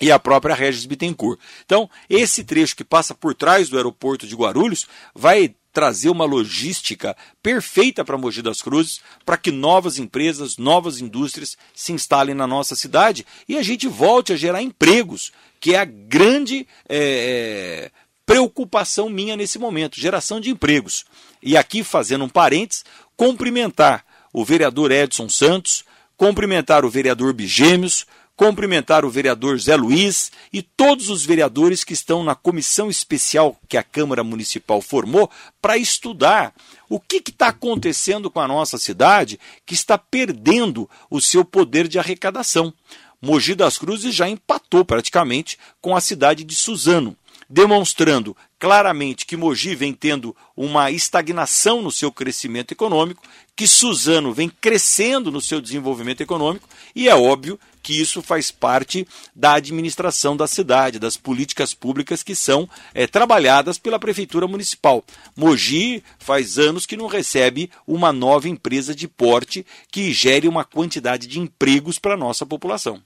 e 0.00 0.10
a 0.10 0.18
própria 0.18 0.54
Regis 0.54 0.86
Bittencourt. 0.86 1.38
Então, 1.64 1.88
esse 2.08 2.44
trecho 2.44 2.76
que 2.76 2.84
passa 2.84 3.14
por 3.14 3.34
trás 3.34 3.68
do 3.68 3.76
aeroporto 3.76 4.26
de 4.26 4.34
Guarulhos 4.34 4.86
vai 5.14 5.54
trazer 5.74 6.08
uma 6.08 6.24
logística 6.24 7.16
perfeita 7.42 8.04
para 8.04 8.16
Mogi 8.16 8.40
das 8.40 8.62
Cruzes, 8.62 9.00
para 9.26 9.36
que 9.36 9.50
novas 9.50 9.98
empresas, 9.98 10.56
novas 10.56 11.00
indústrias 11.00 11.56
se 11.74 11.92
instalem 11.92 12.34
na 12.34 12.46
nossa 12.46 12.76
cidade 12.76 13.26
e 13.48 13.58
a 13.58 13.62
gente 13.62 13.88
volte 13.88 14.32
a 14.32 14.36
gerar 14.36 14.62
empregos, 14.62 15.32
que 15.58 15.74
é 15.74 15.78
a 15.80 15.84
grande 15.84 16.66
é, 16.88 17.90
preocupação 18.24 19.08
minha 19.08 19.36
nesse 19.36 19.58
momento, 19.58 20.00
geração 20.00 20.40
de 20.40 20.48
empregos. 20.48 21.04
E 21.42 21.56
aqui, 21.56 21.82
fazendo 21.82 22.24
um 22.24 22.28
parênteses, 22.28 22.84
cumprimentar 23.16 24.04
o 24.32 24.44
vereador 24.44 24.92
Edson 24.92 25.28
Santos, 25.28 25.84
cumprimentar 26.16 26.84
o 26.84 26.90
vereador 26.90 27.32
Bigêmeos, 27.32 28.06
cumprimentar 28.36 29.04
o 29.04 29.10
vereador 29.10 29.58
Zé 29.58 29.76
Luiz 29.76 30.32
e 30.52 30.60
todos 30.60 31.08
os 31.08 31.24
vereadores 31.24 31.84
que 31.84 31.92
estão 31.92 32.24
na 32.24 32.34
comissão 32.34 32.90
especial 32.90 33.56
que 33.68 33.76
a 33.76 33.82
Câmara 33.82 34.24
Municipal 34.24 34.80
formou 34.80 35.30
para 35.62 35.78
estudar 35.78 36.52
o 36.88 36.98
que 36.98 37.22
está 37.26 37.48
acontecendo 37.48 38.30
com 38.30 38.40
a 38.40 38.48
nossa 38.48 38.76
cidade 38.78 39.38
que 39.64 39.74
está 39.74 39.96
perdendo 39.96 40.88
o 41.08 41.20
seu 41.20 41.44
poder 41.44 41.86
de 41.86 41.98
arrecadação. 41.98 42.72
Mogi 43.20 43.54
das 43.54 43.78
Cruzes 43.78 44.14
já 44.14 44.28
empatou 44.28 44.84
praticamente 44.84 45.58
com 45.80 45.96
a 45.96 46.00
cidade 46.00 46.44
de 46.44 46.54
Suzano, 46.54 47.16
demonstrando 47.48 48.36
claramente 48.58 49.24
que 49.24 49.36
Mogi 49.36 49.74
vem 49.74 49.94
tendo 49.94 50.36
uma 50.56 50.90
estagnação 50.90 51.80
no 51.80 51.90
seu 51.90 52.12
crescimento 52.12 52.72
econômico, 52.72 53.22
que 53.56 53.66
Suzano 53.66 54.32
vem 54.32 54.48
crescendo 54.48 55.30
no 55.30 55.40
seu 55.40 55.60
desenvolvimento 55.60 56.20
econômico, 56.20 56.68
e 56.94 57.08
é 57.08 57.14
óbvio 57.14 57.58
que 57.84 58.00
isso 58.00 58.22
faz 58.22 58.50
parte 58.50 59.06
da 59.36 59.54
administração 59.54 60.34
da 60.34 60.46
cidade, 60.46 60.98
das 60.98 61.18
políticas 61.18 61.74
públicas 61.74 62.22
que 62.22 62.34
são 62.34 62.68
é, 62.94 63.06
trabalhadas 63.06 63.76
pela 63.78 63.98
Prefeitura 63.98 64.48
Municipal. 64.48 65.04
Mogi 65.36 66.02
faz 66.18 66.58
anos 66.58 66.86
que 66.86 66.96
não 66.96 67.06
recebe 67.06 67.70
uma 67.86 68.10
nova 68.10 68.48
empresa 68.48 68.94
de 68.94 69.06
porte 69.06 69.66
que 69.92 70.12
gere 70.14 70.48
uma 70.48 70.64
quantidade 70.64 71.26
de 71.26 71.38
empregos 71.38 71.98
para 71.98 72.14
a 72.14 72.16
nossa 72.16 72.46
população. 72.46 73.02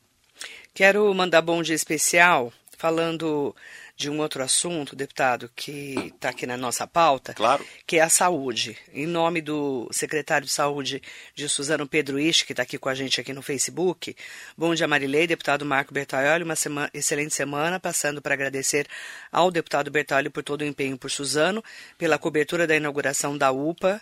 Quero 0.72 1.12
mandar 1.12 1.42
bom 1.42 1.60
dia 1.60 1.74
especial 1.74 2.52
falando 2.78 3.54
de 3.98 4.08
um 4.08 4.20
outro 4.20 4.44
assunto, 4.44 4.94
deputado, 4.94 5.50
que 5.56 5.96
está 6.14 6.28
aqui 6.28 6.46
na 6.46 6.56
nossa 6.56 6.86
pauta, 6.86 7.34
claro. 7.34 7.66
que 7.84 7.96
é 7.96 8.00
a 8.00 8.08
saúde. 8.08 8.78
Em 8.94 9.08
nome 9.08 9.40
do 9.40 9.88
secretário 9.90 10.46
de 10.46 10.52
Saúde 10.52 11.02
de 11.34 11.48
Suzano 11.48 11.84
Pedro 11.84 12.16
Isch, 12.16 12.44
que 12.44 12.52
está 12.52 12.62
aqui 12.62 12.78
com 12.78 12.88
a 12.88 12.94
gente 12.94 13.20
aqui 13.20 13.32
no 13.32 13.42
Facebook, 13.42 14.14
bom 14.56 14.72
dia 14.72 14.86
Marilei, 14.86 15.26
deputado 15.26 15.66
Marco 15.66 15.92
Bertaioli, 15.92 16.44
uma 16.44 16.54
semana, 16.54 16.88
excelente 16.94 17.34
semana, 17.34 17.80
passando 17.80 18.22
para 18.22 18.34
agradecer 18.34 18.86
ao 19.32 19.50
deputado 19.50 19.90
Bertaioli 19.90 20.30
por 20.30 20.44
todo 20.44 20.60
o 20.60 20.64
empenho 20.64 20.96
por 20.96 21.10
Suzano, 21.10 21.62
pela 21.98 22.20
cobertura 22.20 22.68
da 22.68 22.76
inauguração 22.76 23.36
da 23.36 23.50
UPA, 23.50 24.00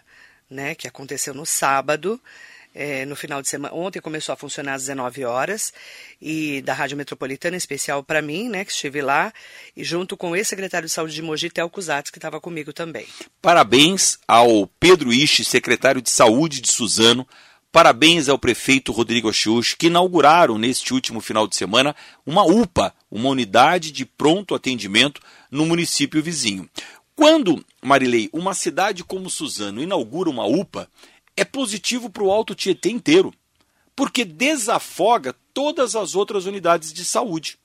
né, 0.51 0.75
que 0.75 0.87
aconteceu 0.87 1.33
no 1.33 1.47
sábado, 1.47 2.21
é, 2.77 3.07
no 3.07 3.17
final 3.17 3.41
de 3.41 3.49
semana. 3.49 3.75
Ontem 3.75 4.01
começou 4.01 4.35
a 4.35 4.37
funcionar 4.37 4.75
às 4.75 4.83
19 4.83 5.25
horas 5.25 5.73
e 6.21 6.61
da 6.61 6.75
Rádio 6.75 6.97
Metropolitana, 6.97 7.57
especial 7.57 8.05
para 8.05 8.21
mim, 8.21 8.51
né, 8.51 8.65
que 8.65 8.71
estive 8.71 9.01
lá, 9.01 9.33
e 9.75 9.83
junto 9.83 10.17
com 10.17 10.31
o 10.31 10.37
ex-secretário 10.37 10.87
de 10.87 10.93
Saúde 10.93 11.15
de 11.15 11.23
Mogi, 11.23 11.49
Tel 11.49 11.71
Cusatz, 11.71 12.11
que 12.11 12.19
estava 12.19 12.39
comigo 12.39 12.75
também. 12.75 13.07
Parabéns 13.41 14.19
ao 14.29 14.67
Pedro 14.79 15.11
Ishi, 15.11 15.43
secretário 15.43 16.03
de 16.03 16.11
Saúde 16.11 16.61
de 16.61 16.71
Suzano. 16.71 17.27
Parabéns 17.73 18.29
ao 18.29 18.39
prefeito 18.39 18.93
Rodrigo 18.93 19.31
Achiuch, 19.31 19.77
que 19.77 19.87
inauguraram 19.87 20.59
neste 20.59 20.93
último 20.93 21.21
final 21.21 21.49
de 21.49 21.57
semana 21.57 21.97
uma 22.27 22.45
UPA, 22.45 22.95
uma 23.11 23.31
unidade 23.31 23.91
de 23.91 24.05
pronto 24.05 24.55
atendimento 24.55 25.21
no 25.51 25.65
município 25.65 26.23
vizinho. 26.23 26.69
Quando, 27.15 27.65
Marilei, 27.83 28.29
uma 28.33 28.53
cidade 28.53 29.03
como 29.03 29.31
Suzano 29.31 29.83
inaugura 29.83 30.29
uma 30.29 30.45
UPA, 30.45 30.87
é 31.37 31.45
positivo 31.45 32.09
para 32.09 32.23
o 32.23 32.31
Alto 32.31 32.55
Tietê 32.55 32.91
inteiro, 32.91 33.33
porque 33.95 34.25
desafoga 34.25 35.35
todas 35.53 35.95
as 35.95 36.15
outras 36.15 36.47
unidades 36.47 36.93
de 36.93 37.05
saúde. 37.05 37.59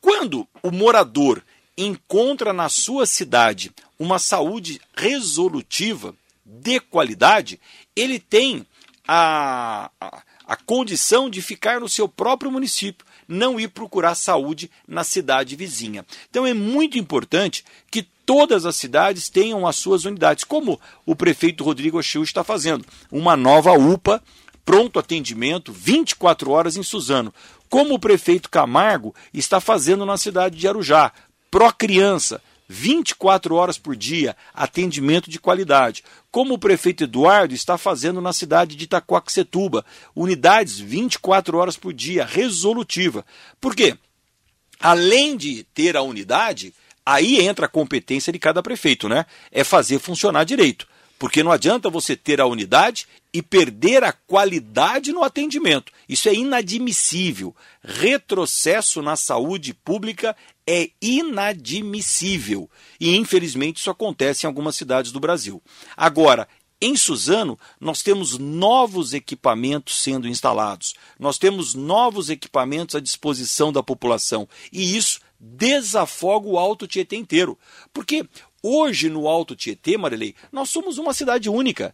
Quando 0.00 0.46
o 0.62 0.70
morador 0.70 1.42
encontra 1.76 2.52
na 2.52 2.68
sua 2.68 3.06
cidade 3.06 3.72
uma 3.98 4.18
saúde 4.18 4.80
resolutiva, 4.94 6.14
de 6.44 6.80
qualidade, 6.80 7.58
ele 7.96 8.18
tem 8.18 8.66
a, 9.06 9.90
a, 10.00 10.22
a 10.46 10.56
condição 10.56 11.30
de 11.30 11.40
ficar 11.40 11.80
no 11.80 11.88
seu 11.88 12.08
próprio 12.08 12.50
município, 12.50 13.06
não 13.26 13.58
ir 13.58 13.68
procurar 13.68 14.14
saúde 14.14 14.70
na 14.86 15.04
cidade 15.04 15.56
vizinha. 15.56 16.04
Então 16.28 16.46
é 16.46 16.52
muito 16.52 16.98
importante 16.98 17.64
que 17.90 18.06
todas 18.24 18.66
as 18.66 18.76
cidades 18.76 19.28
tenham 19.28 19.66
as 19.66 19.76
suas 19.76 20.04
unidades, 20.04 20.44
como 20.44 20.80
o 21.04 21.14
prefeito 21.14 21.64
Rodrigo 21.64 21.98
Achil 21.98 22.22
está 22.22 22.42
fazendo, 22.42 22.84
uma 23.10 23.36
nova 23.36 23.72
UPA, 23.72 24.22
pronto 24.64 24.98
atendimento, 24.98 25.72
24 25.72 26.50
horas 26.50 26.76
em 26.76 26.82
Suzano, 26.82 27.34
como 27.68 27.94
o 27.94 27.98
prefeito 27.98 28.50
Camargo 28.50 29.14
está 29.32 29.60
fazendo 29.60 30.06
na 30.06 30.16
cidade 30.16 30.56
de 30.56 30.68
Arujá, 30.68 31.12
pró 31.50 31.72
criança, 31.72 32.40
24 32.68 33.54
horas 33.54 33.76
por 33.76 33.94
dia, 33.94 34.36
atendimento 34.54 35.28
de 35.28 35.38
qualidade, 35.38 36.02
como 36.30 36.54
o 36.54 36.58
prefeito 36.58 37.04
Eduardo 37.04 37.54
está 37.54 37.76
fazendo 37.76 38.20
na 38.20 38.32
cidade 38.32 38.76
de 38.76 38.84
Itacoaxetuba, 38.84 39.84
unidades 40.14 40.78
24 40.78 41.58
horas 41.58 41.76
por 41.76 41.92
dia, 41.92 42.24
resolutiva. 42.24 43.26
Por 43.60 43.76
quê? 43.76 43.96
Além 44.80 45.36
de 45.36 45.64
ter 45.74 45.96
a 45.96 46.02
unidade, 46.02 46.72
aí 47.04 47.40
entra 47.40 47.66
a 47.66 47.68
competência 47.68 48.32
de 48.32 48.38
cada 48.38 48.62
prefeito, 48.62 49.08
né? 49.08 49.26
É 49.50 49.64
fazer 49.64 49.98
funcionar 49.98 50.44
direito. 50.44 50.86
Porque 51.18 51.42
não 51.42 51.52
adianta 51.52 51.88
você 51.88 52.16
ter 52.16 52.40
a 52.40 52.46
unidade 52.46 53.06
e 53.32 53.40
perder 53.40 54.02
a 54.02 54.12
qualidade 54.12 55.12
no 55.12 55.22
atendimento. 55.22 55.92
Isso 56.08 56.28
é 56.28 56.34
inadmissível. 56.34 57.54
Retrocesso 57.80 59.00
na 59.00 59.14
saúde 59.14 59.72
pública 59.72 60.36
é 60.66 60.90
inadmissível. 61.00 62.68
E 62.98 63.14
infelizmente 63.16 63.76
isso 63.76 63.90
acontece 63.90 64.44
em 64.44 64.48
algumas 64.48 64.74
cidades 64.74 65.12
do 65.12 65.20
Brasil. 65.20 65.62
Agora, 65.96 66.48
em 66.80 66.96
Suzano, 66.96 67.56
nós 67.80 68.02
temos 68.02 68.36
novos 68.36 69.14
equipamentos 69.14 70.02
sendo 70.02 70.26
instalados, 70.26 70.94
nós 71.16 71.38
temos 71.38 71.76
novos 71.76 72.28
equipamentos 72.28 72.96
à 72.96 73.00
disposição 73.00 73.72
da 73.72 73.84
população 73.84 74.48
e 74.72 74.96
isso 74.96 75.20
desafoga 75.42 76.48
o 76.48 76.58
Alto 76.58 76.86
Tietê 76.86 77.16
inteiro. 77.16 77.58
Porque 77.92 78.24
Hoje, 78.62 79.10
no 79.10 79.26
Alto 79.26 79.56
Tietê, 79.56 79.98
Marilei, 79.98 80.36
nós 80.52 80.70
somos 80.70 80.96
uma 80.96 81.12
cidade 81.12 81.50
única. 81.50 81.92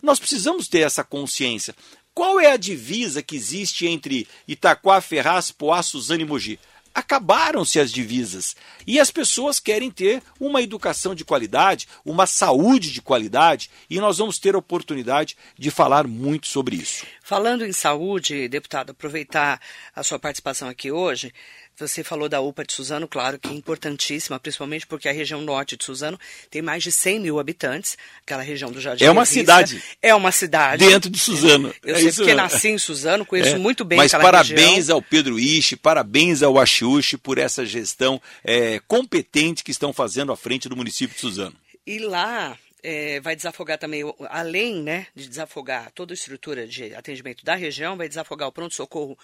Nós 0.00 0.20
precisamos 0.20 0.68
ter 0.68 0.80
essa 0.80 1.02
consciência. 1.02 1.74
Qual 2.14 2.38
é 2.38 2.52
a 2.52 2.56
divisa 2.56 3.20
que 3.20 3.34
existe 3.34 3.84
entre 3.88 4.28
Itaquá, 4.46 5.00
Ferraz, 5.00 5.50
Poá, 5.50 5.82
Suzano 5.82 6.20
e 6.20 6.24
Mogi? 6.24 6.60
Acabaram-se 6.94 7.80
as 7.80 7.90
divisas 7.90 8.54
e 8.86 9.00
as 9.00 9.10
pessoas 9.10 9.58
querem 9.58 9.90
ter 9.90 10.22
uma 10.38 10.62
educação 10.62 11.12
de 11.12 11.24
qualidade, 11.24 11.88
uma 12.04 12.24
saúde 12.24 12.92
de 12.92 13.02
qualidade 13.02 13.68
e 13.90 13.98
nós 13.98 14.18
vamos 14.18 14.38
ter 14.38 14.54
a 14.54 14.58
oportunidade 14.58 15.36
de 15.58 15.72
falar 15.72 16.06
muito 16.06 16.46
sobre 16.46 16.76
isso. 16.76 17.04
Falando 17.20 17.66
em 17.66 17.72
saúde, 17.72 18.46
deputado, 18.46 18.90
aproveitar 18.90 19.60
a 19.92 20.04
sua 20.04 20.20
participação 20.20 20.68
aqui 20.68 20.92
hoje, 20.92 21.34
você 21.76 22.04
falou 22.04 22.28
da 22.28 22.40
UPA 22.40 22.64
de 22.64 22.72
Suzano, 22.72 23.08
claro 23.08 23.38
que 23.38 23.48
é 23.48 23.52
importantíssima, 23.52 24.38
principalmente 24.38 24.86
porque 24.86 25.08
a 25.08 25.12
região 25.12 25.40
norte 25.40 25.76
de 25.76 25.84
Suzano 25.84 26.18
tem 26.50 26.62
mais 26.62 26.82
de 26.82 26.92
100 26.92 27.20
mil 27.20 27.38
habitantes, 27.38 27.96
aquela 28.22 28.42
região 28.42 28.70
do 28.70 28.80
Jardim 28.80 29.04
É 29.04 29.10
uma 29.10 29.22
Revista, 29.22 29.40
cidade. 29.40 29.82
É 30.00 30.14
uma 30.14 30.32
cidade. 30.32 30.86
Dentro 30.86 31.10
de 31.10 31.18
Suzano. 31.18 31.74
Eu 31.82 31.96
é 31.96 32.00
sei 32.00 32.12
porque 32.12 32.34
nasci 32.34 32.68
em 32.68 32.78
Suzano, 32.78 33.26
conheço 33.26 33.56
é. 33.56 33.58
muito 33.58 33.84
bem 33.84 33.98
Mas 33.98 34.14
aquela 34.14 34.30
parabéns 34.30 34.76
região. 34.76 34.96
ao 34.96 35.02
Pedro 35.02 35.38
Ishi, 35.38 35.76
parabéns 35.76 36.42
ao 36.42 36.58
Achiuchi 36.58 37.16
por 37.16 37.38
essa 37.38 37.66
gestão 37.66 38.20
é, 38.44 38.80
competente 38.86 39.64
que 39.64 39.70
estão 39.70 39.92
fazendo 39.92 40.32
à 40.32 40.36
frente 40.36 40.68
do 40.68 40.76
município 40.76 41.14
de 41.14 41.20
Suzano. 41.20 41.54
E 41.86 41.98
lá, 41.98 42.56
é, 42.84 43.18
vai 43.20 43.34
desafogar 43.34 43.78
também, 43.78 44.02
além 44.28 44.82
né, 44.82 45.06
de 45.14 45.26
desafogar 45.26 45.90
toda 45.92 46.12
a 46.12 46.14
estrutura 46.14 46.68
de 46.68 46.94
atendimento 46.94 47.42
da 47.42 47.54
região, 47.54 47.96
vai 47.96 48.06
desafogar 48.06 48.46
o 48.46 48.52
pronto-socorro 48.52 49.18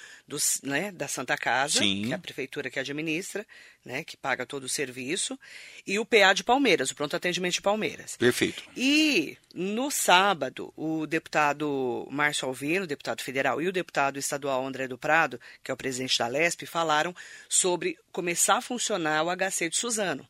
né, 0.62 0.90
da 0.90 1.06
Santa 1.06 1.36
Casa, 1.36 1.80
Sim. 1.80 2.06
que 2.06 2.12
é 2.12 2.16
a 2.16 2.18
prefeitura 2.18 2.70
que 2.70 2.80
administra, 2.80 3.46
né, 3.84 4.02
que 4.02 4.16
paga 4.16 4.46
todo 4.46 4.64
o 4.64 4.68
serviço, 4.68 5.38
e 5.86 5.98
o 5.98 6.06
PA 6.06 6.32
de 6.32 6.42
Palmeiras, 6.42 6.90
o 6.90 6.94
pronto 6.94 7.14
atendimento 7.14 7.52
de 7.52 7.60
Palmeiras. 7.60 8.16
Perfeito. 8.16 8.62
E 8.74 9.36
no 9.54 9.90
sábado, 9.90 10.72
o 10.74 11.06
deputado 11.06 12.08
Márcio 12.10 12.48
Alvino, 12.48 12.86
deputado 12.86 13.20
federal, 13.20 13.60
e 13.60 13.68
o 13.68 13.72
deputado 13.72 14.18
estadual 14.18 14.66
André 14.66 14.88
do 14.88 14.96
Prado, 14.96 15.38
que 15.62 15.70
é 15.70 15.74
o 15.74 15.76
presidente 15.76 16.18
da 16.18 16.28
LESP, 16.28 16.64
falaram 16.64 17.14
sobre 17.46 17.98
começar 18.10 18.56
a 18.56 18.62
funcionar 18.62 19.22
o 19.22 19.36
HC 19.36 19.68
de 19.68 19.76
Suzano 19.76 20.26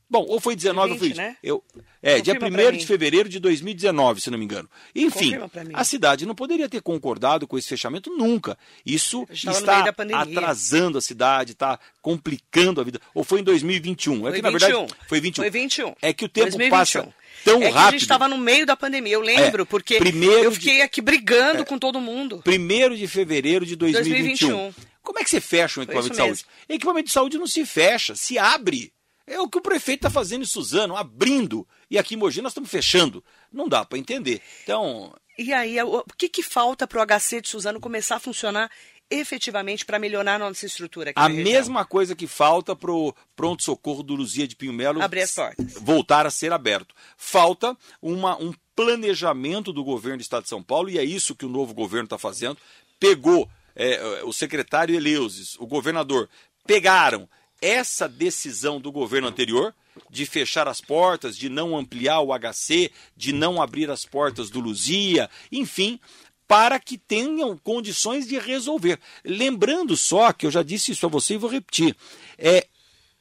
Bom, 0.09 0.25
ou 0.27 0.41
foi 0.41 0.57
19 0.57 0.97
foi 0.97 1.09
20, 1.09 1.11
ou 1.11 1.15
foi 1.15 1.27
20. 1.27 1.31
Né? 1.31 1.37
Eu, 1.43 1.65
é, 2.03 2.19
Confirma 2.21 2.57
dia 2.57 2.71
1 2.71 2.77
de 2.79 2.87
fevereiro 2.87 3.29
de 3.29 3.39
2019, 3.39 4.23
se 4.23 4.31
não 4.31 4.39
me 4.39 4.47
engano. 4.47 4.71
Enfim, 4.95 5.35
a 5.75 5.85
cidade 5.85 6.25
não 6.25 6.35
poderia 6.35 6.71
ter 6.71 6.81
concordado 6.81 7.47
com 7.47 7.59
esse 7.59 7.69
fechamento 7.69 8.09
nunca. 8.17 8.57
Isso 8.87 9.29
está 9.31 9.93
atrasando 10.15 10.97
a 10.97 11.03
cidade, 11.03 11.53
está 11.53 11.79
complicando 12.01 12.81
a 12.81 12.85
vida. 12.85 12.99
Ou 13.13 13.23
foi 13.23 13.41
em 13.41 13.45
2021? 13.45 14.21
Foi 14.21 14.31
é 14.31 14.33
que, 14.33 14.41
21. 14.41 14.43
na 14.43 14.59
verdade, 14.59 14.95
foi 15.07 15.21
21. 15.21 15.43
Foi 15.43 15.51
21. 15.51 15.95
É 16.01 16.13
que 16.15 16.25
o 16.25 16.29
tempo 16.31 16.57
2021. 16.57 16.71
passa 16.71 17.15
tão 17.47 17.63
é 17.63 17.69
rápido. 17.69 17.79
a 17.79 17.91
gente 17.93 18.03
estava 18.03 18.29
no 18.29 18.37
meio 18.37 18.67
da 18.67 18.77
pandemia, 18.77 19.15
eu 19.15 19.21
lembro, 19.21 19.63
é, 19.63 19.65
porque 19.65 19.95
eu 19.95 20.53
fiquei 20.53 20.77
de, 20.77 20.83
aqui 20.83 21.01
brigando 21.01 21.63
é, 21.63 21.65
com 21.65 21.79
todo 21.79 22.01
mundo. 22.01 22.43
1 22.45 22.95
de 22.95 23.07
fevereiro 23.07 23.65
de 23.65 23.77
2021. 23.77 24.49
2021. 24.49 24.87
Como 25.03 25.21
é 25.21 25.25
que 25.25 25.31
você 25.31 25.41
fecha 25.41 25.79
um 25.79 25.85
equipamento 25.85 26.11
de 26.11 26.17
saúde? 26.17 26.45
Equipamento 26.69 27.07
de 27.07 27.13
saúde 27.13 27.39
não 27.39 27.47
se 27.47 27.65
fecha, 27.65 28.17
se 28.17 28.37
abre. 28.37 28.93
É 29.25 29.41
o 29.41 29.49
que 29.49 29.59
o 29.59 29.63
prefeito 29.63 30.01
está 30.01 30.11
fazendo 30.11 30.43
em 30.43 30.47
Suzano, 30.47 30.97
abrindo. 30.97 31.67
E 31.91 31.99
aqui 31.99 32.15
em 32.15 32.19
Mogi 32.19 32.43
nós 32.43 32.51
estamos 32.51 32.71
fechando. 32.71 33.25
Não 33.53 33.69
dá 33.69 33.85
para 33.85 33.99
entender. 33.99 34.41
Então. 34.63 35.15
E 35.39 35.53
aí, 35.53 35.81
o 35.83 36.03
que, 36.17 36.29
que 36.29 36.43
falta 36.43 36.87
para 36.87 37.03
o 37.03 37.07
HC 37.07 37.41
de 37.41 37.49
Suzano 37.49 37.81
começar 37.81 38.17
a 38.17 38.21
funcionar 38.21 38.71
efetivamente 39.11 39.85
para 39.85 39.99
melhorar 39.99 40.35
a 40.35 40.39
nossa 40.39 40.67
estrutura 40.67 41.11
aqui 41.11 41.21
A 41.21 41.29
mesma 41.29 41.85
coisa 41.85 42.17
que 42.17 42.27
falta 42.27 42.75
para 42.75 42.91
o 42.91 43.15
pronto-socorro 43.35 44.03
do 44.03 44.15
Luzia 44.15 44.47
de 44.47 44.57
Pinho 44.57 44.73
Melo 44.73 45.01
abrir 45.01 45.23
as 45.23 45.33
portas. 45.33 45.75
voltar 45.81 46.27
a 46.27 46.31
ser 46.31 46.53
aberto. 46.53 46.95
Falta 47.17 47.77
uma, 48.03 48.37
um 48.41 48.53
planejamento 48.75 49.73
do 49.73 49.85
governo 49.85 50.19
do 50.19 50.23
Estado 50.23 50.43
de 50.43 50.49
São 50.49 50.63
Paulo, 50.63 50.91
e 50.91 50.99
é 50.99 51.05
isso 51.05 51.35
que 51.35 51.47
o 51.47 51.49
novo 51.49 51.73
governo 51.73 52.05
está 52.05 52.19
fazendo. 52.19 52.59
Pegou 52.99 53.49
é, 53.75 54.23
o 54.25 54.33
secretário 54.33 54.95
Eleusis, 54.95 55.57
o 55.59 55.67
governador, 55.67 56.29
pegaram 56.67 57.29
essa 57.61 58.09
decisão 58.09 58.81
do 58.81 58.93
governo 58.93 59.29
anterior 59.29 59.75
de 60.11 60.27
fechar 60.27 60.69
as 60.69 60.81
portas, 60.81 61.37
de 61.37 61.49
não 61.49 61.77
ampliar 61.77 62.21
o 62.21 62.33
HC, 62.33 62.91
de 63.17 63.33
não 63.33 63.63
abrir 63.63 63.91
as 63.91 64.05
portas 64.05 64.51
do 64.51 64.61
Luzia, 64.61 65.31
enfim, 65.51 65.99
para 66.47 66.79
que 66.79 66.97
tenham 66.97 67.57
condições 67.57 68.27
de 68.27 68.39
resolver. 68.39 68.99
Lembrando 69.25 69.97
só 69.97 70.33
que 70.33 70.47
eu 70.47 70.51
já 70.51 70.63
disse 70.63 70.93
isso 70.93 71.07
a 71.07 71.09
você 71.09 71.35
e 71.35 71.39
vou 71.39 71.51
repetir, 71.51 71.97
é 72.39 72.67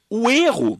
o 0.08 0.30
erro 0.30 0.78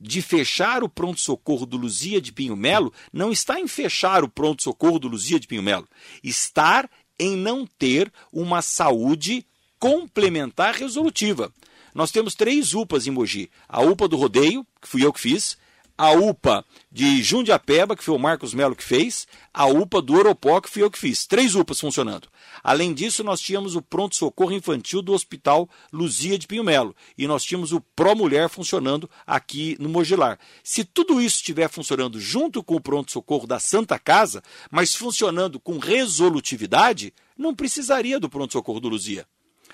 de 0.00 0.20
fechar 0.20 0.82
o 0.82 0.88
pronto-socorro 0.88 1.64
do 1.64 1.76
Luzia 1.76 2.20
de 2.20 2.32
Pinho 2.32 2.56
Melo 2.56 2.92
não 3.12 3.32
está 3.32 3.58
em 3.58 3.66
fechar 3.66 4.22
o 4.22 4.28
pronto-socorro 4.28 4.98
do 4.98 5.08
Luzia 5.08 5.40
de 5.40 5.46
Pinho 5.46 5.62
Melo, 5.62 5.88
estar 6.22 6.90
em 7.18 7.36
não 7.36 7.66
ter 7.66 8.12
uma 8.32 8.60
saúde 8.60 9.46
complementar 9.78 10.74
resolutiva. 10.74 11.52
Nós 11.94 12.10
temos 12.10 12.34
três 12.34 12.74
UPAs 12.74 13.06
em 13.06 13.12
Mogi. 13.12 13.50
A 13.68 13.80
UPA 13.80 14.08
do 14.08 14.16
Rodeio, 14.16 14.66
que 14.82 14.88
fui 14.88 15.04
eu 15.04 15.12
que 15.12 15.20
fiz, 15.20 15.56
a 15.96 16.10
UPA 16.12 16.64
de 16.90 17.22
Jundiapeba, 17.22 17.96
que 17.96 18.02
foi 18.02 18.14
o 18.14 18.18
Marcos 18.18 18.52
Melo 18.52 18.74
que 18.74 18.82
fez, 18.82 19.26
a 19.52 19.66
UPA 19.66 20.02
do 20.02 20.14
Oropó, 20.14 20.60
que 20.60 20.68
fui 20.68 20.82
eu 20.82 20.90
que 20.90 20.98
fiz. 20.98 21.26
Três 21.26 21.54
UPAs 21.54 21.80
funcionando. 21.80 22.28
Além 22.62 22.92
disso, 22.92 23.22
nós 23.22 23.40
tínhamos 23.40 23.76
o 23.76 23.82
pronto-socorro 23.82 24.52
infantil 24.52 25.02
do 25.02 25.12
Hospital 25.12 25.68
Luzia 25.92 26.38
de 26.38 26.46
Pinho 26.46 26.64
Melo. 26.64 26.94
E 27.16 27.26
nós 27.26 27.44
tínhamos 27.44 27.72
o 27.72 27.80
Pro 27.80 28.16
Mulher 28.16 28.48
funcionando 28.48 29.08
aqui 29.26 29.76
no 29.78 29.88
Mogilar. 29.88 30.38
Se 30.62 30.84
tudo 30.84 31.20
isso 31.20 31.36
estiver 31.36 31.68
funcionando 31.68 32.20
junto 32.20 32.62
com 32.62 32.74
o 32.74 32.80
pronto-socorro 32.80 33.46
da 33.46 33.58
Santa 33.58 33.98
Casa, 33.98 34.42
mas 34.70 34.94
funcionando 34.94 35.60
com 35.60 35.78
resolutividade, 35.78 37.12
não 37.36 37.54
precisaria 37.54 38.18
do 38.18 38.28
pronto-socorro 38.28 38.80
do 38.80 38.88
Luzia 38.88 39.26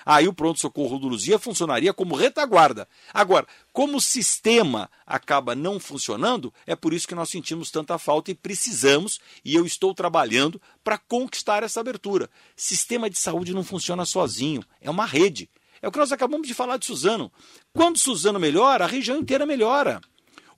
aí 0.05 0.27
o 0.27 0.33
pronto-socorro 0.33 0.99
do 0.99 1.07
Luzia 1.07 1.39
funcionaria 1.39 1.93
como 1.93 2.15
retaguarda. 2.15 2.87
Agora, 3.13 3.47
como 3.71 3.97
o 3.97 4.01
sistema 4.01 4.89
acaba 5.05 5.55
não 5.55 5.79
funcionando, 5.79 6.53
é 6.65 6.75
por 6.75 6.93
isso 6.93 7.07
que 7.07 7.15
nós 7.15 7.29
sentimos 7.29 7.71
tanta 7.71 7.97
falta 7.97 8.31
e 8.31 8.35
precisamos, 8.35 9.19
e 9.43 9.55
eu 9.55 9.65
estou 9.65 9.93
trabalhando 9.93 10.61
para 10.83 10.97
conquistar 10.97 11.63
essa 11.63 11.79
abertura. 11.79 12.29
Sistema 12.55 13.09
de 13.09 13.17
saúde 13.17 13.53
não 13.53 13.63
funciona 13.63 14.05
sozinho, 14.05 14.63
é 14.79 14.89
uma 14.89 15.05
rede. 15.05 15.49
É 15.81 15.87
o 15.87 15.91
que 15.91 15.97
nós 15.97 16.11
acabamos 16.11 16.47
de 16.47 16.53
falar 16.53 16.77
de 16.77 16.85
Suzano. 16.85 17.31
Quando 17.73 17.97
Suzano 17.97 18.39
melhora, 18.39 18.85
a 18.85 18.87
região 18.87 19.17
inteira 19.17 19.45
melhora. 19.45 19.99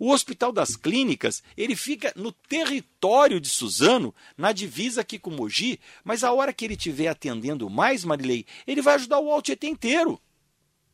O 0.04 0.12
Hospital 0.12 0.52
das 0.52 0.76
Clínicas, 0.76 1.42
ele 1.56 1.78
fica 1.78 2.12
no 2.14 2.34
território 2.34 3.40
de 3.40 3.48
Suzano, 3.48 4.14
na 4.38 4.52
divisa 4.52 5.00
aqui 5.00 5.18
com 5.18 5.32
Mogi, 5.32 5.80
mas 6.04 6.26
a 6.26 6.34
hora 6.34 6.52
que 6.52 6.66
ele 6.66 6.74
estiver 6.74 7.08
atendendo 7.08 7.70
mais, 7.70 8.04
Marilei, 8.04 8.46
ele 8.68 8.82
vai 8.82 8.96
ajudar 8.96 9.22
o 9.22 9.32
Altietê 9.32 9.68
inteiro. 9.68 10.20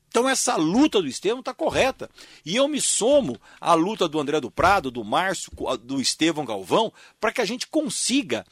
Então 0.10 0.30
essa 0.30 0.56
luta 0.56 1.02
do 1.02 1.08
Estevão 1.08 1.40
está 1.40 1.56
correta. 1.56 2.08
E 2.46 2.56
eu 2.56 2.68
me 2.68 2.80
somo 2.80 3.42
à 3.60 3.74
luta 3.74 4.08
do 4.08 4.20
André 4.20 4.40
do 4.40 4.52
Prado, 4.52 4.92
do 4.92 5.04
Márcio, 5.04 5.52
do 5.82 6.00
Estevão 6.00 6.46
Galvão, 6.46 6.94
para 7.20 7.32
que 7.32 7.42
a 7.42 7.46
gente 7.46 7.66
consiga 7.66 8.46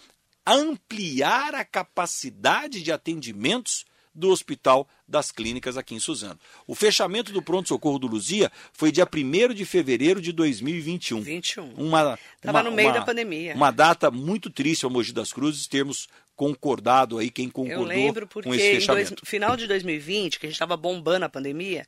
ampliar 0.44 1.54
a 1.54 1.64
capacidade 1.64 2.82
de 2.82 2.92
atendimentos 2.92 3.86
do 4.18 4.30
Hospital 4.30 4.88
das 5.08 5.32
Clínicas 5.32 5.78
aqui 5.78 5.94
em 5.94 6.00
Suzano. 6.00 6.40
O 6.66 6.74
fechamento 6.74 7.32
do 7.32 7.42
pronto-socorro 7.42 8.00
do 8.00 8.08
Luzia 8.08 8.52
foi 8.74 8.92
dia 8.92 9.08
1 9.08 9.54
de 9.54 9.64
fevereiro 9.64 10.20
de 10.20 10.32
2021. 10.34 11.22
21. 11.22 11.74
Uma, 11.76 12.18
Estava 12.36 12.64
no 12.64 12.72
meio 12.72 12.90
uma, 12.90 13.00
da 13.00 13.06
pandemia. 13.06 13.54
Uma 13.56 13.72
data 13.72 14.10
muito 14.10 14.50
triste 14.50 14.84
ao 14.84 14.92
Mogi 14.92 15.14
das 15.14 15.32
Cruzes 15.32 15.68
termos 15.68 16.10
concordado 16.36 17.18
aí, 17.18 17.30
quem 17.30 17.50
concordou 17.50 17.84
Eu 17.84 17.88
lembro 17.88 18.28
porque 18.28 18.50
com 18.50 18.56
esse 18.56 18.76
fechamento. 18.76 19.16
no 19.22 19.28
final 19.28 19.56
de 19.56 19.68
2020, 19.68 20.40
que 20.40 20.46
a 20.46 20.50
gente 20.50 20.56
estava 20.56 20.76
bombando 20.76 21.26
a 21.26 21.30
pandemia, 21.30 21.86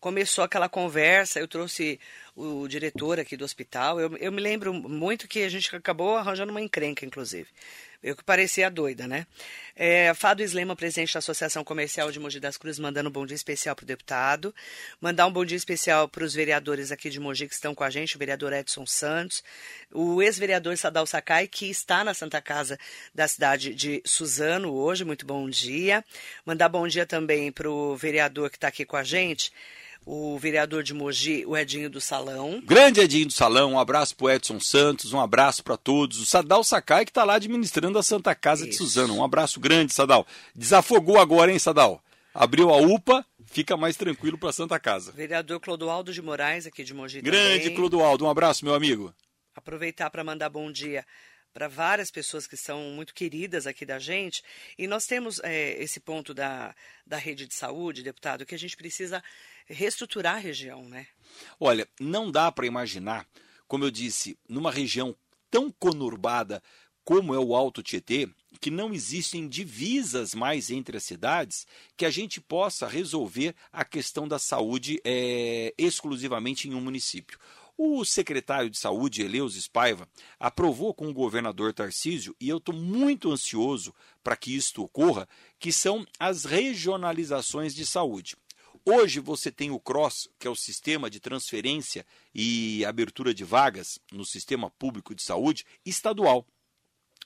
começou 0.00 0.42
aquela 0.42 0.68
conversa, 0.68 1.38
eu 1.38 1.46
trouxe 1.46 2.00
o 2.34 2.66
diretor 2.66 3.20
aqui 3.20 3.36
do 3.36 3.44
hospital, 3.44 4.00
eu, 4.00 4.16
eu 4.16 4.32
me 4.32 4.40
lembro 4.40 4.74
muito 4.74 5.28
que 5.28 5.44
a 5.44 5.48
gente 5.48 5.74
acabou 5.74 6.16
arranjando 6.16 6.50
uma 6.50 6.60
encrenca, 6.60 7.06
inclusive. 7.06 7.46
Eu 8.02 8.16
que 8.16 8.24
parecia 8.24 8.68
doida, 8.68 9.06
né? 9.06 9.28
É, 9.76 10.12
Fado 10.12 10.42
Islema, 10.42 10.74
presidente 10.74 11.14
da 11.14 11.20
Associação 11.20 11.62
Comercial 11.62 12.10
de 12.10 12.18
Mogi 12.18 12.40
das 12.40 12.56
Cruzes, 12.56 12.80
mandando 12.80 13.08
um 13.08 13.12
bom 13.12 13.24
dia 13.24 13.36
especial 13.36 13.76
para 13.76 13.84
o 13.84 13.86
deputado. 13.86 14.52
Mandar 15.00 15.24
um 15.26 15.32
bom 15.32 15.44
dia 15.44 15.56
especial 15.56 16.08
para 16.08 16.24
os 16.24 16.34
vereadores 16.34 16.90
aqui 16.90 17.08
de 17.08 17.20
Mogi 17.20 17.46
que 17.46 17.54
estão 17.54 17.76
com 17.76 17.84
a 17.84 17.90
gente, 17.90 18.16
o 18.16 18.18
vereador 18.18 18.52
Edson 18.52 18.84
Santos, 18.86 19.44
o 19.92 20.20
ex-vereador 20.20 20.76
Sadal 20.76 21.06
Sakai, 21.06 21.46
que 21.46 21.70
está 21.70 22.02
na 22.02 22.12
Santa 22.12 22.42
Casa 22.42 22.76
da 23.14 23.28
cidade 23.28 23.72
de 23.72 24.02
Suzano 24.04 24.72
hoje. 24.72 25.04
Muito 25.04 25.24
bom 25.24 25.48
dia. 25.48 26.04
Mandar 26.44 26.68
bom 26.68 26.88
dia 26.88 27.06
também 27.06 27.52
para 27.52 27.70
o 27.70 27.96
vereador 27.96 28.50
que 28.50 28.56
está 28.56 28.66
aqui 28.66 28.84
com 28.84 28.96
a 28.96 29.04
gente, 29.04 29.52
o 30.04 30.38
vereador 30.38 30.82
de 30.82 30.92
Mogi, 30.92 31.44
o 31.46 31.56
Edinho 31.56 31.88
do 31.88 32.00
Salão. 32.00 32.60
Grande 32.64 33.00
Edinho 33.00 33.26
do 33.26 33.32
Salão, 33.32 33.72
um 33.72 33.78
abraço 33.78 34.16
pro 34.16 34.30
Edson 34.30 34.58
Santos, 34.58 35.12
um 35.12 35.20
abraço 35.20 35.62
para 35.62 35.76
todos. 35.76 36.20
O 36.20 36.26
Sadal 36.26 36.64
Sakai 36.64 37.04
que 37.04 37.10
está 37.10 37.24
lá 37.24 37.34
administrando 37.34 37.98
a 37.98 38.02
Santa 38.02 38.34
Casa 38.34 38.62
Isso. 38.62 38.70
de 38.70 38.76
Suzano. 38.76 39.16
Um 39.16 39.24
abraço 39.24 39.60
grande, 39.60 39.92
Sadal. 39.92 40.26
Desafogou 40.54 41.18
agora, 41.18 41.52
hein, 41.52 41.58
Sadal? 41.58 42.02
Abriu 42.34 42.70
a 42.70 42.78
UPA, 42.78 43.24
fica 43.46 43.76
mais 43.76 43.96
tranquilo 43.96 44.38
para 44.38 44.52
Santa 44.52 44.78
Casa. 44.80 45.12
Vereador 45.12 45.60
Clodoaldo 45.60 46.12
de 46.12 46.22
Moraes, 46.22 46.66
aqui 46.66 46.82
de 46.82 46.94
Mogi 46.94 47.20
Grande 47.20 47.60
também. 47.60 47.76
Clodoaldo, 47.76 48.24
um 48.24 48.30
abraço, 48.30 48.64
meu 48.64 48.74
amigo. 48.74 49.14
Aproveitar 49.54 50.08
para 50.10 50.24
mandar 50.24 50.48
bom 50.48 50.72
dia 50.72 51.04
para 51.52 51.68
várias 51.68 52.10
pessoas 52.10 52.46
que 52.46 52.56
são 52.56 52.80
muito 52.90 53.14
queridas 53.14 53.66
aqui 53.66 53.84
da 53.84 53.98
gente. 53.98 54.42
E 54.78 54.86
nós 54.86 55.06
temos 55.06 55.40
é, 55.40 55.82
esse 55.82 56.00
ponto 56.00 56.32
da, 56.32 56.74
da 57.06 57.16
rede 57.16 57.46
de 57.46 57.54
saúde, 57.54 58.02
deputado, 58.02 58.46
que 58.46 58.54
a 58.54 58.58
gente 58.58 58.76
precisa 58.76 59.22
reestruturar 59.66 60.36
a 60.36 60.38
região, 60.38 60.88
né? 60.88 61.06
Olha, 61.60 61.86
não 62.00 62.30
dá 62.30 62.50
para 62.50 62.66
imaginar, 62.66 63.26
como 63.66 63.84
eu 63.84 63.90
disse, 63.90 64.38
numa 64.48 64.70
região 64.70 65.16
tão 65.50 65.70
conurbada 65.70 66.62
como 67.04 67.34
é 67.34 67.38
o 67.38 67.54
Alto 67.54 67.82
Tietê, 67.82 68.28
que 68.60 68.70
não 68.70 68.92
existem 68.94 69.48
divisas 69.48 70.34
mais 70.34 70.70
entre 70.70 70.96
as 70.96 71.02
cidades, 71.02 71.66
que 71.96 72.06
a 72.06 72.10
gente 72.10 72.40
possa 72.40 72.86
resolver 72.86 73.54
a 73.72 73.84
questão 73.84 74.28
da 74.28 74.38
saúde 74.38 75.00
é, 75.04 75.74
exclusivamente 75.76 76.68
em 76.68 76.74
um 76.74 76.80
município. 76.80 77.38
O 77.76 78.04
secretário 78.04 78.68
de 78.68 78.78
Saúde, 78.78 79.22
Eleus 79.22 79.54
Spaiva, 79.54 80.06
aprovou 80.38 80.92
com 80.92 81.08
o 81.08 81.14
governador 81.14 81.72
Tarcísio, 81.72 82.36
e 82.38 82.48
eu 82.48 82.58
estou 82.58 82.74
muito 82.74 83.32
ansioso 83.32 83.94
para 84.22 84.36
que 84.36 84.54
isto 84.54 84.82
ocorra, 84.82 85.28
que 85.58 85.72
são 85.72 86.06
as 86.18 86.44
regionalizações 86.44 87.74
de 87.74 87.86
saúde. 87.86 88.36
Hoje 88.84 89.20
você 89.20 89.50
tem 89.50 89.70
o 89.70 89.80
CROSS, 89.80 90.28
que 90.38 90.46
é 90.46 90.50
o 90.50 90.56
sistema 90.56 91.08
de 91.08 91.20
transferência 91.20 92.04
e 92.34 92.84
abertura 92.84 93.32
de 93.32 93.44
vagas 93.44 93.98
no 94.10 94.24
sistema 94.24 94.68
público 94.70 95.14
de 95.14 95.22
saúde 95.22 95.64
estadual. 95.86 96.46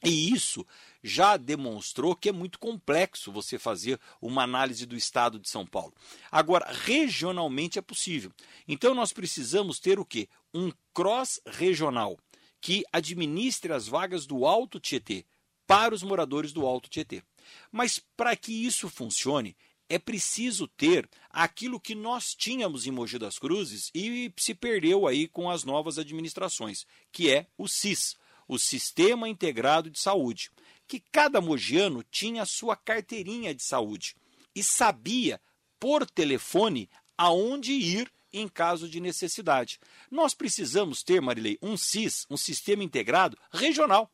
E 0.04 0.30
isso 0.32 0.66
já 1.02 1.36
demonstrou 1.36 2.14
que 2.14 2.28
é 2.28 2.32
muito 2.32 2.58
complexo 2.58 3.32
você 3.32 3.58
fazer 3.58 3.98
uma 4.20 4.42
análise 4.42 4.84
do 4.84 4.96
estado 4.96 5.38
de 5.38 5.48
São 5.48 5.66
Paulo. 5.66 5.94
Agora, 6.30 6.70
regionalmente 6.70 7.78
é 7.78 7.82
possível. 7.82 8.30
Então 8.68 8.94
nós 8.94 9.12
precisamos 9.12 9.78
ter 9.78 9.98
o 9.98 10.04
quê? 10.04 10.28
Um 10.52 10.70
cross 10.92 11.40
regional 11.46 12.18
que 12.60 12.84
administre 12.92 13.72
as 13.72 13.86
vagas 13.86 14.26
do 14.26 14.44
Alto 14.44 14.80
Tietê 14.80 15.24
para 15.66 15.94
os 15.94 16.02
moradores 16.02 16.52
do 16.52 16.66
Alto 16.66 16.88
Tietê. 16.88 17.22
Mas 17.70 18.00
para 18.16 18.36
que 18.36 18.52
isso 18.52 18.88
funcione, 18.88 19.56
é 19.88 19.98
preciso 19.98 20.66
ter 20.66 21.08
aquilo 21.30 21.80
que 21.80 21.94
nós 21.94 22.34
tínhamos 22.34 22.86
em 22.86 22.90
Mogi 22.90 23.18
das 23.18 23.38
Cruzes 23.38 23.90
e 23.94 24.32
se 24.36 24.54
perdeu 24.54 25.06
aí 25.06 25.28
com 25.28 25.48
as 25.48 25.64
novas 25.64 25.98
administrações, 25.98 26.84
que 27.12 27.30
é 27.30 27.46
o 27.56 27.68
SIS, 27.68 28.16
o 28.48 28.58
Sistema 28.58 29.28
Integrado 29.28 29.90
de 29.90 29.98
Saúde, 29.98 30.50
que 30.86 31.00
cada 31.00 31.40
mogiano 31.40 32.02
tinha 32.02 32.42
a 32.42 32.46
sua 32.46 32.76
carteirinha 32.76 33.54
de 33.54 33.62
saúde 33.62 34.14
e 34.54 34.62
sabia 34.62 35.40
por 35.78 36.08
telefone 36.08 36.88
aonde 37.16 37.72
ir 37.72 38.10
em 38.32 38.48
caso 38.48 38.88
de 38.88 39.00
necessidade. 39.00 39.80
Nós 40.10 40.34
precisamos 40.34 41.02
ter, 41.02 41.20
Marilei, 41.20 41.58
um 41.62 41.76
SIS, 41.76 42.26
um 42.28 42.36
sistema 42.36 42.84
integrado 42.84 43.36
regional. 43.50 44.10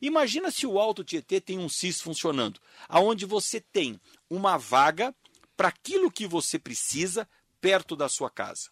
Imagina 0.00 0.50
se 0.50 0.66
o 0.66 0.78
Alto 0.78 1.04
Tietê 1.04 1.40
tem 1.40 1.58
um 1.58 1.68
SIS 1.68 2.00
funcionando, 2.00 2.60
aonde 2.88 3.24
você 3.24 3.60
tem 3.60 4.00
uma 4.28 4.58
vaga 4.58 5.14
para 5.56 5.68
aquilo 5.68 6.10
que 6.10 6.26
você 6.26 6.58
precisa 6.58 7.28
perto 7.60 7.94
da 7.94 8.08
sua 8.08 8.28
casa. 8.28 8.70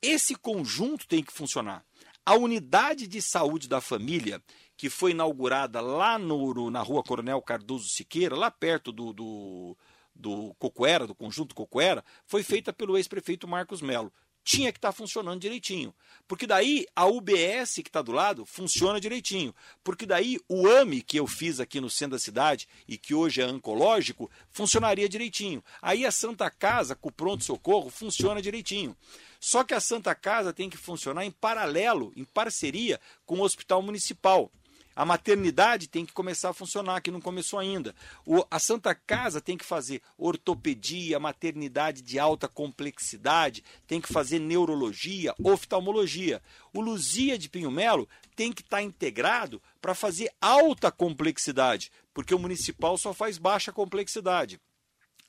Esse 0.00 0.34
conjunto 0.34 1.08
tem 1.08 1.24
que 1.24 1.32
funcionar. 1.32 1.84
A 2.28 2.34
unidade 2.34 3.06
de 3.06 3.22
saúde 3.22 3.66
da 3.66 3.80
família, 3.80 4.42
que 4.76 4.90
foi 4.90 5.12
inaugurada 5.12 5.80
lá 5.80 6.18
no, 6.18 6.70
na 6.70 6.82
rua 6.82 7.02
Coronel 7.02 7.40
Cardoso 7.40 7.88
Siqueira, 7.88 8.36
lá 8.36 8.50
perto 8.50 8.92
do, 8.92 9.14
do, 9.14 9.76
do 10.14 10.54
Cocoera, 10.58 11.06
do 11.06 11.14
conjunto 11.14 11.54
Cocoera, 11.54 12.04
foi 12.26 12.42
feita 12.42 12.70
pelo 12.70 12.98
ex-prefeito 12.98 13.48
Marcos 13.48 13.80
Melo 13.80 14.12
tinha 14.44 14.72
que 14.72 14.78
estar 14.78 14.88
tá 14.88 14.92
funcionando 14.92 15.40
direitinho. 15.40 15.94
Porque 16.26 16.46
daí 16.46 16.86
a 16.96 17.04
UBS 17.04 17.74
que 17.74 17.88
está 17.88 18.00
do 18.00 18.12
lado 18.12 18.46
funciona 18.46 18.98
direitinho. 18.98 19.54
Porque 19.84 20.06
daí 20.06 20.38
o 20.48 20.66
AME 20.66 21.02
que 21.02 21.18
eu 21.18 21.26
fiz 21.26 21.60
aqui 21.60 21.82
no 21.82 21.90
centro 21.90 22.12
da 22.12 22.18
cidade 22.18 22.66
e 22.88 22.96
que 22.96 23.14
hoje 23.14 23.42
é 23.42 23.46
oncológico 23.46 24.30
funcionaria 24.50 25.06
direitinho. 25.06 25.62
Aí 25.82 26.06
a 26.06 26.10
Santa 26.10 26.50
Casa 26.50 26.96
com 26.96 27.10
o 27.10 27.12
pronto-socorro 27.12 27.90
funciona 27.90 28.40
direitinho. 28.40 28.96
Só 29.40 29.64
que 29.64 29.74
a 29.74 29.80
Santa 29.80 30.14
Casa 30.14 30.52
tem 30.52 30.68
que 30.68 30.76
funcionar 30.76 31.24
em 31.24 31.30
paralelo, 31.30 32.12
em 32.16 32.24
parceria 32.24 33.00
com 33.24 33.36
o 33.36 33.42
Hospital 33.42 33.82
Municipal. 33.82 34.50
A 34.98 35.04
maternidade 35.04 35.86
tem 35.86 36.04
que 36.04 36.12
começar 36.12 36.50
a 36.50 36.52
funcionar, 36.52 37.00
que 37.00 37.12
não 37.12 37.20
começou 37.20 37.60
ainda. 37.60 37.94
O, 38.26 38.44
a 38.50 38.58
Santa 38.58 38.92
Casa 38.96 39.40
tem 39.40 39.56
que 39.56 39.64
fazer 39.64 40.02
ortopedia, 40.18 41.20
maternidade 41.20 42.02
de 42.02 42.18
alta 42.18 42.48
complexidade, 42.48 43.62
tem 43.86 44.00
que 44.00 44.12
fazer 44.12 44.40
neurologia, 44.40 45.32
oftalmologia. 45.40 46.42
O 46.74 46.80
Luzia 46.80 47.38
de 47.38 47.48
Pinho 47.48 47.70
Melo 47.70 48.08
tem 48.34 48.52
que 48.52 48.60
estar 48.60 48.78
tá 48.78 48.82
integrado 48.82 49.62
para 49.80 49.94
fazer 49.94 50.32
alta 50.40 50.90
complexidade, 50.90 51.92
porque 52.12 52.34
o 52.34 52.38
municipal 52.38 52.98
só 52.98 53.14
faz 53.14 53.38
baixa 53.38 53.70
complexidade. 53.70 54.60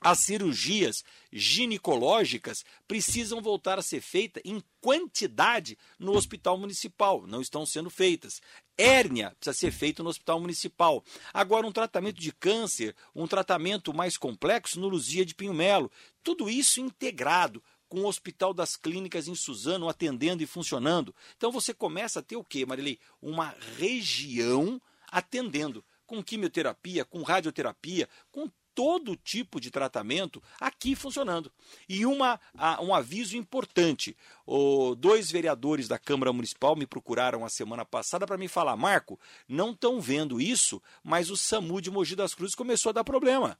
As 0.01 0.19
cirurgias 0.19 1.03
ginecológicas 1.31 2.63
precisam 2.87 3.41
voltar 3.41 3.77
a 3.77 3.83
ser 3.83 4.01
feitas 4.01 4.41
em 4.45 4.63
quantidade 4.79 5.77
no 5.97 6.15
hospital 6.15 6.57
municipal, 6.57 7.27
não 7.27 7.41
estão 7.41 7.65
sendo 7.65 7.89
feitas. 7.89 8.41
Hérnia 8.77 9.31
precisa 9.31 9.57
ser 9.57 9.71
feita 9.71 10.01
no 10.01 10.09
hospital 10.09 10.39
municipal. 10.39 11.03
Agora, 11.33 11.67
um 11.67 11.71
tratamento 11.71 12.19
de 12.19 12.31
câncer, 12.31 12.95
um 13.13 13.27
tratamento 13.27 13.93
mais 13.93 14.17
complexo 14.17 14.79
no 14.79 14.87
Luzia 14.87 15.25
de 15.25 15.35
Pinho 15.35 15.53
Melo. 15.53 15.91
Tudo 16.23 16.49
isso 16.49 16.79
integrado 16.79 17.61
com 17.89 18.01
o 18.01 18.07
Hospital 18.07 18.53
das 18.53 18.77
Clínicas 18.77 19.27
em 19.27 19.35
Suzano 19.35 19.89
atendendo 19.89 20.43
e 20.43 20.45
funcionando. 20.45 21.13
Então 21.35 21.51
você 21.51 21.73
começa 21.73 22.19
a 22.19 22.23
ter 22.23 22.37
o 22.37 22.43
quê, 22.43 22.65
Marilei? 22.65 22.99
Uma 23.21 23.53
região 23.77 24.81
atendendo 25.11 25.83
com 26.05 26.23
quimioterapia, 26.23 27.03
com 27.03 27.21
radioterapia, 27.23 28.07
com 28.31 28.49
todo 28.73 29.15
tipo 29.15 29.59
de 29.59 29.71
tratamento 29.71 30.41
aqui 30.59 30.95
funcionando. 30.95 31.51
E 31.87 32.05
uma, 32.05 32.39
um 32.81 32.93
aviso 32.93 33.35
importante: 33.35 34.15
o, 34.45 34.95
dois 34.95 35.31
vereadores 35.31 35.87
da 35.87 35.99
Câmara 35.99 36.33
Municipal 36.33 36.75
me 36.75 36.85
procuraram 36.87 37.45
a 37.45 37.49
semana 37.49 37.85
passada 37.85 38.25
para 38.25 38.37
me 38.37 38.47
falar, 38.47 38.75
Marco, 38.75 39.19
não 39.47 39.71
estão 39.71 39.99
vendo 39.99 40.39
isso, 40.39 40.81
mas 41.03 41.29
o 41.29 41.37
SAMU 41.37 41.81
de 41.81 41.91
Mogi 41.91 42.15
das 42.15 42.33
Cruzes 42.33 42.55
começou 42.55 42.89
a 42.89 42.93
dar 42.93 43.03
problema. 43.03 43.57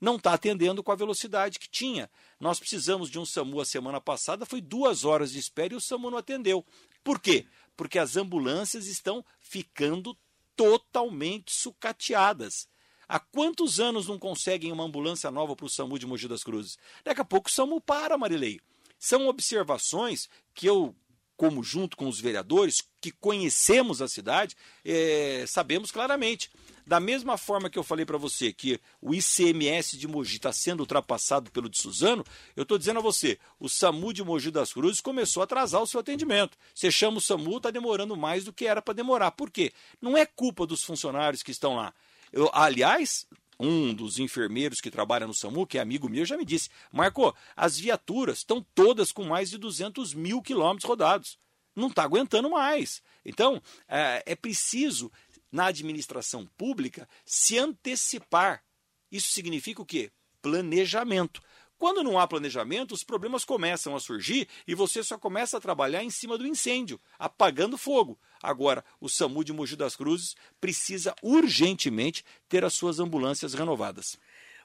Não 0.00 0.16
está 0.16 0.32
atendendo 0.32 0.82
com 0.82 0.90
a 0.90 0.96
velocidade 0.96 1.58
que 1.58 1.68
tinha. 1.68 2.10
Nós 2.38 2.58
precisamos 2.58 3.10
de 3.10 3.18
um 3.18 3.26
SAMU 3.26 3.60
a 3.60 3.66
semana 3.66 4.00
passada, 4.00 4.46
foi 4.46 4.60
duas 4.60 5.04
horas 5.04 5.32
de 5.32 5.38
espera 5.38 5.74
e 5.74 5.76
o 5.76 5.80
SAMU 5.80 6.10
não 6.10 6.18
atendeu. 6.18 6.64
Por 7.04 7.20
quê? 7.20 7.46
Porque 7.76 7.98
as 7.98 8.16
ambulâncias 8.16 8.86
estão 8.86 9.24
ficando 9.38 10.16
totalmente 10.56 11.52
sucateadas. 11.52 12.68
Há 13.10 13.18
quantos 13.18 13.80
anos 13.80 14.06
não 14.06 14.16
conseguem 14.16 14.70
uma 14.70 14.84
ambulância 14.84 15.32
nova 15.32 15.56
para 15.56 15.66
o 15.66 15.68
SAMU 15.68 15.98
de 15.98 16.06
Mogi 16.06 16.28
das 16.28 16.44
Cruzes? 16.44 16.78
Daqui 17.02 17.20
a 17.20 17.24
pouco 17.24 17.48
o 17.48 17.52
SAMU 17.52 17.80
para, 17.80 18.16
Marilei. 18.16 18.60
São 19.00 19.26
observações 19.26 20.28
que 20.54 20.64
eu, 20.64 20.94
como 21.36 21.60
junto 21.60 21.96
com 21.96 22.06
os 22.06 22.20
vereadores, 22.20 22.84
que 23.00 23.10
conhecemos 23.10 24.00
a 24.00 24.06
cidade, 24.06 24.54
é, 24.84 25.44
sabemos 25.48 25.90
claramente. 25.90 26.52
Da 26.86 27.00
mesma 27.00 27.36
forma 27.36 27.68
que 27.68 27.76
eu 27.76 27.82
falei 27.82 28.06
para 28.06 28.16
você 28.16 28.52
que 28.52 28.80
o 29.02 29.12
ICMS 29.12 29.98
de 29.98 30.06
Mogi 30.06 30.36
está 30.36 30.52
sendo 30.52 30.78
ultrapassado 30.78 31.50
pelo 31.50 31.68
de 31.68 31.82
Suzano, 31.82 32.24
eu 32.54 32.62
estou 32.62 32.78
dizendo 32.78 33.00
a 33.00 33.02
você, 33.02 33.40
o 33.58 33.68
SAMU 33.68 34.12
de 34.12 34.22
Mogi 34.22 34.52
das 34.52 34.72
Cruzes 34.72 35.00
começou 35.00 35.40
a 35.40 35.44
atrasar 35.44 35.82
o 35.82 35.86
seu 35.86 35.98
atendimento. 35.98 36.56
Você 36.72 36.92
chama 36.92 37.18
o 37.18 37.20
SAMU, 37.20 37.56
está 37.56 37.72
demorando 37.72 38.16
mais 38.16 38.44
do 38.44 38.52
que 38.52 38.66
era 38.66 38.80
para 38.80 38.94
demorar. 38.94 39.32
Por 39.32 39.50
quê? 39.50 39.72
Não 40.00 40.16
é 40.16 40.24
culpa 40.24 40.64
dos 40.64 40.84
funcionários 40.84 41.42
que 41.42 41.50
estão 41.50 41.74
lá. 41.74 41.92
Eu, 42.32 42.50
aliás, 42.52 43.26
um 43.58 43.92
dos 43.92 44.18
enfermeiros 44.18 44.80
que 44.80 44.90
trabalha 44.90 45.26
no 45.26 45.34
SAMU, 45.34 45.66
que 45.66 45.76
é 45.76 45.80
amigo 45.80 46.08
meu, 46.08 46.24
já 46.24 46.36
me 46.36 46.44
disse: 46.44 46.70
Marco, 46.90 47.34
as 47.54 47.78
viaturas 47.78 48.38
estão 48.38 48.64
todas 48.74 49.12
com 49.12 49.24
mais 49.24 49.50
de 49.50 49.58
200 49.58 50.14
mil 50.14 50.40
quilômetros 50.40 50.88
rodados. 50.88 51.38
Não 51.76 51.88
está 51.88 52.02
aguentando 52.02 52.50
mais. 52.50 53.02
Então, 53.24 53.62
é, 53.86 54.22
é 54.26 54.34
preciso, 54.34 55.12
na 55.52 55.66
administração 55.66 56.46
pública, 56.56 57.08
se 57.24 57.58
antecipar. 57.58 58.64
Isso 59.10 59.30
significa 59.30 59.82
o 59.82 59.86
quê? 59.86 60.10
Planejamento. 60.40 61.42
Quando 61.80 62.04
não 62.04 62.18
há 62.18 62.26
planejamento, 62.26 62.92
os 62.92 63.02
problemas 63.02 63.42
começam 63.42 63.96
a 63.96 64.00
surgir 64.00 64.46
e 64.68 64.74
você 64.74 65.02
só 65.02 65.16
começa 65.16 65.56
a 65.56 65.60
trabalhar 65.62 66.04
em 66.04 66.10
cima 66.10 66.36
do 66.36 66.46
incêndio, 66.46 67.00
apagando 67.18 67.78
fogo. 67.78 68.18
Agora, 68.42 68.84
o 69.00 69.08
SAMU 69.08 69.42
de 69.42 69.50
Mogi 69.50 69.76
das 69.76 69.96
Cruzes 69.96 70.36
precisa 70.60 71.14
urgentemente 71.22 72.22
ter 72.50 72.66
as 72.66 72.74
suas 72.74 73.00
ambulâncias 73.00 73.54
renovadas. 73.54 74.18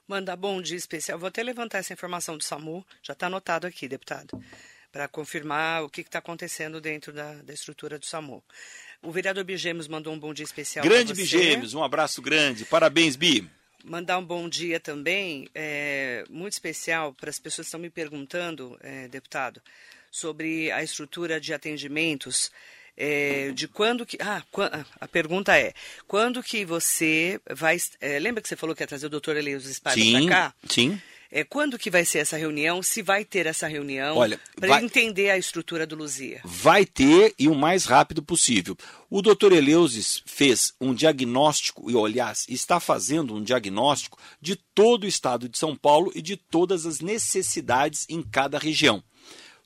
Manda 0.06 0.36
bom 0.36 0.60
dia 0.60 0.76
especial. 0.76 1.18
Vou 1.18 1.28
até 1.28 1.42
levantar 1.42 1.78
essa 1.78 1.94
informação 1.94 2.36
do 2.36 2.44
SAMU, 2.44 2.84
já 3.02 3.14
está 3.14 3.28
anotado 3.28 3.66
aqui, 3.66 3.88
deputado, 3.88 4.38
para 4.92 5.08
confirmar 5.08 5.84
o 5.84 5.88
que 5.88 6.02
está 6.02 6.18
acontecendo 6.18 6.82
dentro 6.82 7.14
da, 7.14 7.32
da 7.36 7.54
estrutura 7.54 7.98
do 7.98 8.04
SAMU. 8.04 8.44
O 9.00 9.10
vereador 9.10 9.42
Bigemos 9.42 9.88
mandou 9.88 10.12
um 10.12 10.18
bom 10.18 10.34
dia 10.34 10.44
especial. 10.44 10.84
Grande 10.84 11.14
Bigemos, 11.14 11.72
um 11.72 11.82
abraço 11.82 12.20
grande. 12.20 12.66
Parabéns, 12.66 13.16
Bi. 13.16 13.50
Mandar 13.88 14.18
um 14.18 14.24
bom 14.24 14.48
dia 14.48 14.80
também, 14.80 15.48
é, 15.54 16.24
muito 16.28 16.54
especial, 16.54 17.14
para 17.14 17.30
as 17.30 17.38
pessoas 17.38 17.66
que 17.66 17.68
estão 17.68 17.78
me 17.78 17.88
perguntando, 17.88 18.76
é, 18.82 19.06
deputado, 19.06 19.62
sobre 20.10 20.72
a 20.72 20.82
estrutura 20.82 21.40
de 21.40 21.54
atendimentos. 21.54 22.50
É, 22.96 23.52
de 23.52 23.68
quando 23.68 24.04
que. 24.04 24.18
Ah, 24.20 24.42
a 25.00 25.06
pergunta 25.06 25.56
é: 25.56 25.72
quando 26.08 26.42
que 26.42 26.64
você 26.64 27.40
vai. 27.48 27.76
É, 28.00 28.18
lembra 28.18 28.42
que 28.42 28.48
você 28.48 28.56
falou 28.56 28.74
que 28.74 28.82
ia 28.82 28.86
trazer 28.86 29.06
o 29.06 29.10
doutor 29.10 29.36
Eleus 29.36 29.66
Espada 29.66 30.00
para 30.00 30.28
cá? 30.28 30.54
Sim. 30.68 31.00
É, 31.30 31.44
quando 31.44 31.78
que 31.78 31.90
vai 31.90 32.04
ser 32.04 32.18
essa 32.18 32.36
reunião? 32.36 32.82
Se 32.82 33.02
vai 33.02 33.24
ter 33.24 33.46
essa 33.46 33.66
reunião? 33.66 34.16
Olha, 34.16 34.40
para 34.58 34.82
entender 34.82 35.30
a 35.30 35.38
estrutura 35.38 35.86
do 35.86 35.96
Luzia. 35.96 36.40
Vai 36.44 36.84
ter 36.84 37.34
e 37.38 37.48
o 37.48 37.54
mais 37.54 37.84
rápido 37.84 38.22
possível. 38.22 38.76
O 39.10 39.22
doutor 39.22 39.52
Eleusis 39.52 40.22
fez 40.26 40.72
um 40.80 40.94
diagnóstico, 40.94 41.90
e 41.90 41.96
aliás, 41.96 42.46
está 42.48 42.80
fazendo 42.80 43.34
um 43.34 43.42
diagnóstico 43.42 44.18
de 44.40 44.56
todo 44.74 45.04
o 45.04 45.08
estado 45.08 45.48
de 45.48 45.58
São 45.58 45.76
Paulo 45.76 46.12
e 46.14 46.22
de 46.22 46.36
todas 46.36 46.86
as 46.86 47.00
necessidades 47.00 48.06
em 48.08 48.22
cada 48.22 48.58
região. 48.58 49.02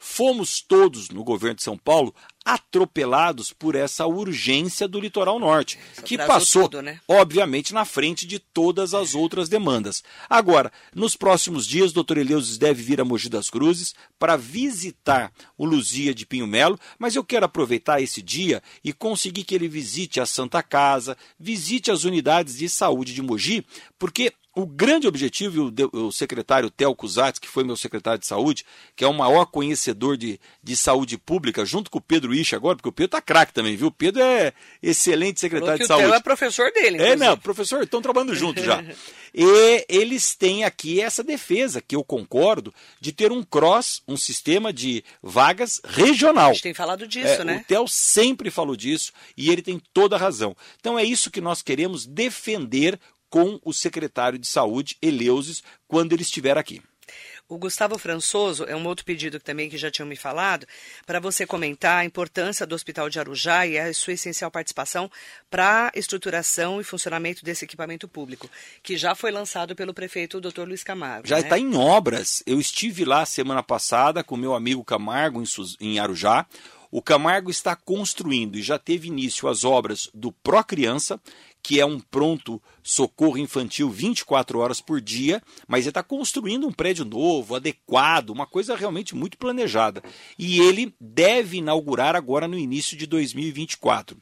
Fomos 0.02 0.62
todos 0.62 1.10
no 1.10 1.22
governo 1.22 1.56
de 1.56 1.62
São 1.62 1.76
Paulo 1.76 2.14
atropelados 2.42 3.52
por 3.52 3.74
essa 3.74 4.06
urgência 4.06 4.88
do 4.88 4.98
litoral 4.98 5.38
norte, 5.38 5.78
Isso 5.92 6.02
que 6.02 6.16
passou, 6.16 6.62
tudo, 6.62 6.80
né? 6.80 6.98
obviamente, 7.06 7.74
na 7.74 7.84
frente 7.84 8.26
de 8.26 8.38
todas 8.38 8.94
as 8.94 9.14
outras 9.14 9.48
demandas. 9.50 10.02
Agora, 10.28 10.72
nos 10.94 11.14
próximos 11.14 11.66
dias, 11.66 11.90
o 11.90 11.94
doutor 11.94 12.16
Eleusis 12.16 12.56
deve 12.56 12.82
vir 12.82 12.98
a 12.98 13.04
Mogi 13.04 13.28
das 13.28 13.50
Cruzes 13.50 13.94
para 14.18 14.38
visitar 14.38 15.30
o 15.56 15.66
Luzia 15.66 16.14
de 16.14 16.24
Pinho 16.24 16.46
Melo, 16.46 16.80
mas 16.98 17.14
eu 17.14 17.22
quero 17.22 17.44
aproveitar 17.44 18.00
esse 18.00 18.22
dia 18.22 18.62
e 18.82 18.94
conseguir 18.94 19.44
que 19.44 19.54
ele 19.54 19.68
visite 19.68 20.18
a 20.18 20.24
Santa 20.24 20.62
Casa, 20.62 21.18
visite 21.38 21.90
as 21.90 22.04
unidades 22.04 22.56
de 22.56 22.70
saúde 22.70 23.12
de 23.12 23.20
Mogi, 23.20 23.66
porque 23.98 24.32
o 24.54 24.66
grande 24.66 25.06
objetivo, 25.06 25.72
o 25.92 26.10
secretário 26.10 26.70
Tel 26.70 26.94
Cusatz, 26.94 27.38
que 27.38 27.48
foi 27.48 27.62
meu 27.62 27.76
secretário 27.76 28.18
de 28.18 28.26
saúde, 28.26 28.64
que 28.96 29.04
é 29.04 29.06
o 29.06 29.14
maior 29.14 29.46
conhecedor 29.46 30.16
de, 30.16 30.40
de 30.62 30.76
saúde 30.76 31.16
pública, 31.16 31.64
junto 31.64 31.90
com 31.90 31.98
o 31.98 32.02
Pedro 32.02 32.34
Isch 32.34 32.52
agora, 32.54 32.76
porque 32.76 32.88
o 32.88 32.92
Pedro 32.92 33.12
tá 33.12 33.20
craque 33.20 33.52
também, 33.52 33.76
viu? 33.76 33.88
O 33.88 33.92
Pedro 33.92 34.20
é 34.22 34.52
excelente 34.82 35.38
secretário 35.38 35.78
de 35.78 35.86
saúde. 35.86 36.06
O 36.06 36.08
Theo 36.08 36.16
é 36.16 36.20
professor 36.20 36.72
dele, 36.72 36.96
inclusive. 36.96 37.12
É, 37.12 37.16
não, 37.16 37.38
professor, 37.38 37.82
estão 37.82 38.02
trabalhando 38.02 38.34
juntos 38.34 38.64
já. 38.64 38.82
e 39.32 39.84
eles 39.88 40.34
têm 40.34 40.64
aqui 40.64 41.00
essa 41.00 41.22
defesa, 41.22 41.80
que 41.80 41.94
eu 41.94 42.02
concordo, 42.02 42.74
de 43.00 43.12
ter 43.12 43.30
um 43.30 43.44
cross, 43.44 44.02
um 44.08 44.16
sistema 44.16 44.72
de 44.72 45.04
vagas 45.22 45.80
regional. 45.84 46.50
A 46.50 46.52
gente 46.54 46.62
tem 46.62 46.74
falado 46.74 47.06
disso, 47.06 47.42
é, 47.42 47.44
né? 47.44 47.60
O 47.62 47.64
Theo 47.68 47.86
sempre 47.86 48.50
falou 48.50 48.74
disso 48.74 49.12
e 49.36 49.48
ele 49.48 49.62
tem 49.62 49.80
toda 49.92 50.16
a 50.16 50.18
razão. 50.18 50.56
Então 50.80 50.98
é 50.98 51.04
isso 51.04 51.30
que 51.30 51.40
nós 51.40 51.62
queremos 51.62 52.04
defender 52.04 52.98
com 53.30 53.58
o 53.64 53.72
secretário 53.72 54.38
de 54.38 54.46
Saúde, 54.46 54.98
Eleusis, 55.00 55.62
quando 55.88 56.12
ele 56.12 56.22
estiver 56.22 56.58
aqui. 56.58 56.82
O 57.50 57.58
Gustavo 57.58 57.98
Françoso 57.98 58.64
é 58.64 58.76
um 58.76 58.86
outro 58.86 59.04
pedido 59.04 59.40
também 59.40 59.68
que 59.68 59.76
já 59.76 59.90
tinham 59.90 60.06
me 60.06 60.14
falado, 60.14 60.64
para 61.04 61.18
você 61.18 61.44
comentar 61.44 61.98
a 61.98 62.04
importância 62.04 62.64
do 62.64 62.76
Hospital 62.76 63.10
de 63.10 63.18
Arujá 63.18 63.66
e 63.66 63.76
a 63.76 63.92
sua 63.92 64.12
essencial 64.12 64.52
participação 64.52 65.10
para 65.50 65.88
a 65.88 65.98
estruturação 65.98 66.80
e 66.80 66.84
funcionamento 66.84 67.44
desse 67.44 67.64
equipamento 67.64 68.06
público, 68.06 68.48
que 68.84 68.96
já 68.96 69.16
foi 69.16 69.32
lançado 69.32 69.74
pelo 69.74 69.92
prefeito 69.92 70.40
Dr. 70.40 70.62
Luiz 70.62 70.84
Camargo. 70.84 71.26
Já 71.26 71.40
está 71.40 71.56
né? 71.56 71.62
em 71.62 71.74
obras. 71.74 72.40
Eu 72.46 72.60
estive 72.60 73.04
lá 73.04 73.26
semana 73.26 73.64
passada 73.64 74.22
com 74.22 74.36
meu 74.36 74.54
amigo 74.54 74.84
Camargo 74.84 75.42
em 75.80 75.98
Arujá. 75.98 76.46
O 76.88 77.02
Camargo 77.02 77.50
está 77.50 77.74
construindo 77.74 78.58
e 78.58 78.62
já 78.62 78.78
teve 78.78 79.08
início 79.08 79.48
as 79.48 79.64
obras 79.64 80.08
do 80.14 80.30
Pro 80.30 80.62
Criança, 80.62 81.20
que 81.62 81.80
é 81.80 81.86
um 81.86 82.00
pronto 82.00 82.60
socorro 82.82 83.38
infantil 83.38 83.90
24 83.90 84.58
horas 84.58 84.80
por 84.80 85.00
dia, 85.00 85.42
mas 85.68 85.80
ele 85.80 85.90
está 85.90 86.02
construindo 86.02 86.66
um 86.66 86.72
prédio 86.72 87.04
novo, 87.04 87.54
adequado, 87.54 88.30
uma 88.30 88.46
coisa 88.46 88.76
realmente 88.76 89.14
muito 89.14 89.38
planejada. 89.38 90.02
E 90.38 90.60
ele 90.60 90.94
deve 91.00 91.58
inaugurar 91.58 92.16
agora 92.16 92.48
no 92.48 92.58
início 92.58 92.96
de 92.96 93.06
2024. 93.06 94.16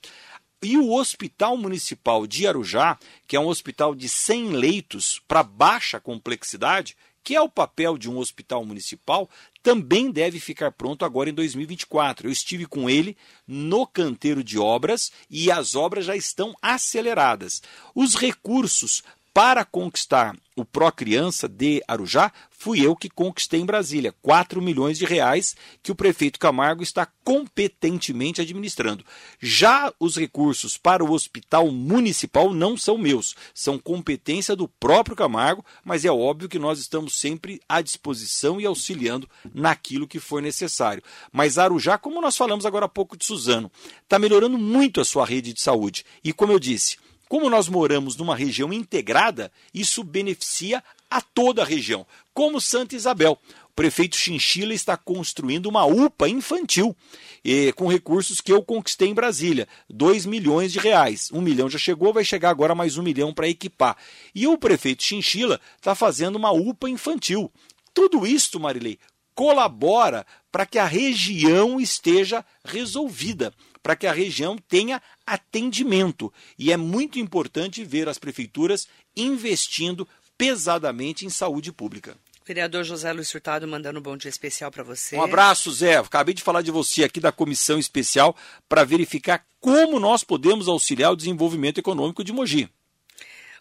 E 0.61 0.77
o 0.77 0.93
Hospital 0.93 1.57
Municipal 1.57 2.27
de 2.27 2.47
Arujá, 2.47 2.99
que 3.29 3.37
é 3.37 3.41
um 3.41 3.47
hospital 3.47 3.95
de 3.95 4.09
100 4.09 4.49
leitos 4.49 5.23
para 5.29 5.45
baixa 5.45 6.01
complexidade, 6.01 6.97
que 7.29 7.37
é 7.37 7.41
o 7.43 7.49
papel 7.51 7.99
de 7.99 8.09
um 8.09 8.17
hospital 8.17 8.65
municipal, 8.65 9.29
também 9.63 10.11
deve 10.11 10.41
ficar 10.41 10.73
pronto 10.73 11.05
agora 11.05 11.29
em 11.29 11.35
2024. 11.35 12.27
Eu 12.27 12.33
estive 12.33 12.65
com 12.65 12.89
ele 12.89 13.19
no 13.47 13.87
canteiro 13.87 14.43
de 14.43 14.59
obras 14.59 15.13
e 15.29 15.51
as 15.51 15.75
obras 15.75 16.07
já 16.07 16.17
estão 16.17 16.57
aceleradas. 16.63 17.63
Os 17.95 18.15
recursos 18.15 19.03
para 19.39 19.65
conquistar 19.65 20.37
o 20.57 20.65
Pró 20.65 20.91
Criança 20.91 21.49
de 21.49 21.81
Arujá, 21.87 22.33
fui 22.51 22.85
eu 22.85 22.97
que 22.97 23.09
conquistei 23.09 23.61
em 23.61 23.65
Brasília, 23.65 24.13
4 24.21 24.61
milhões 24.61 24.99
de 24.99 25.05
reais 25.05 25.55
que 25.81 25.93
o 25.93 25.95
prefeito 25.95 26.41
Camargo 26.41 26.83
está 26.83 27.07
competentemente 27.23 28.41
administrando. 28.41 29.05
Já 29.39 29.93
os 30.01 30.17
recursos 30.17 30.77
para 30.77 31.05
o 31.05 31.13
hospital 31.13 31.71
municipal 31.71 32.53
não 32.53 32.77
são 32.77 32.99
meus, 32.99 33.37
são 33.55 33.79
competência 33.79 34.57
do 34.57 34.67
próprio 34.67 35.15
Camargo, 35.15 35.65
mas 35.85 36.05
é 36.05 36.11
óbvio 36.11 36.49
que 36.49 36.59
nós 36.59 36.81
estamos 36.81 37.15
sempre 37.21 37.61
à 37.69 37.81
disposição 37.81 38.61
e 38.61 38.67
auxiliando 38.67 39.31
naquilo 39.55 40.09
que 40.09 40.19
for 40.19 40.43
necessário. 40.43 41.05
Mas 41.31 41.59
Arujá, 41.59 41.97
como 41.97 42.21
nós 42.21 42.37
falamos 42.37 42.67
agora 42.67 42.87
há 42.87 42.89
pouco 42.89 43.17
de 43.17 43.25
Suzano, 43.25 43.71
está 44.03 44.19
melhorando 44.19 44.59
muito 44.59 45.01
a 45.01 45.05
sua 45.05 45.25
rede 45.25 45.53
de 45.53 45.63
saúde. 45.63 46.05
E 46.25 46.33
como 46.33 46.51
eu 46.51 46.59
disse, 46.59 46.97
como 47.29 47.51
nós 47.51 47.69
moramos 47.69 48.17
numa 48.17 48.35
região 48.35 48.73
integrada, 48.73 49.53
isso 49.73 50.03
beneficia 50.03 50.83
a 51.11 51.21
toda 51.21 51.63
a 51.63 51.65
região, 51.65 52.07
como 52.33 52.61
Santa 52.61 52.97
Isabel. 52.97 53.39
O 53.71 53.75
prefeito 53.75 54.17
Chinchila 54.17 54.75
está 54.75 54.97
construindo 54.97 55.67
uma 55.67 55.85
UPA 55.85 56.29
infantil, 56.29 56.97
e, 57.45 57.73
com 57.73 57.87
recursos 57.87 58.41
que 58.41 58.53
eu 58.53 58.63
conquistei 58.63 59.09
em 59.09 59.15
Brasília, 59.15 59.69
2 59.89 60.27
milhões 60.27 60.73
de 60.73 60.79
reais. 60.79 61.31
Um 61.33 61.41
milhão 61.41 61.69
já 61.71 61.79
chegou, 61.79 62.13
vai 62.13 62.25
chegar 62.25 62.51
agora 62.51 62.75
mais 62.75 62.99
um 62.99 63.03
milhão 63.03 63.33
para 63.33 63.49
equipar. 63.49 63.97
E 64.35 64.47
o 64.47 64.59
prefeito 64.59 65.05
Chinchila 65.05 65.61
está 65.77 65.95
fazendo 65.95 66.37
uma 66.37 66.51
UPA 66.51 66.91
infantil. 66.91 67.53
Tudo 67.95 68.27
isto, 68.27 68.59
Marilei, 68.59 68.99
colabora 69.35 70.27
para 70.51 70.67
que 70.67 70.79
a 70.79 70.85
região 70.85 71.81
esteja 71.81 72.45
resolvida 72.65 73.53
para 73.89 73.97
que 73.97 74.07
a 74.07 74.13
região 74.13 74.55
tenha 74.69 75.01
atendimento. 75.27 76.31
E 76.59 76.71
é 76.71 76.77
muito 76.77 77.19
importante 77.19 77.83
ver 77.83 78.07
as 78.07 78.19
prefeituras 78.19 78.87
investindo 79.17 80.07
pesadamente 80.37 81.25
em 81.25 81.31
saúde 81.31 81.73
pública. 81.73 82.15
Vereador 82.45 82.85
José 82.85 83.11
Luiz 83.15 83.33
Furtado 83.33 83.67
mandando 83.67 83.99
um 83.99 84.03
bom 84.03 84.15
dia 84.15 84.29
especial 84.29 84.71
para 84.71 84.83
você. 84.83 85.17
Um 85.17 85.23
abraço, 85.23 85.73
Zé. 85.73 85.97
Acabei 85.97 86.35
de 86.35 86.43
falar 86.43 86.61
de 86.61 86.71
você 86.71 87.03
aqui 87.03 87.19
da 87.19 87.33
comissão 87.33 87.79
especial 87.79 88.37
para 88.69 88.85
verificar 88.85 89.43
como 89.59 89.99
nós 89.99 90.23
podemos 90.23 90.69
auxiliar 90.69 91.13
o 91.13 91.17
desenvolvimento 91.17 91.79
econômico 91.79 92.23
de 92.23 92.31
Mogi. 92.31 92.69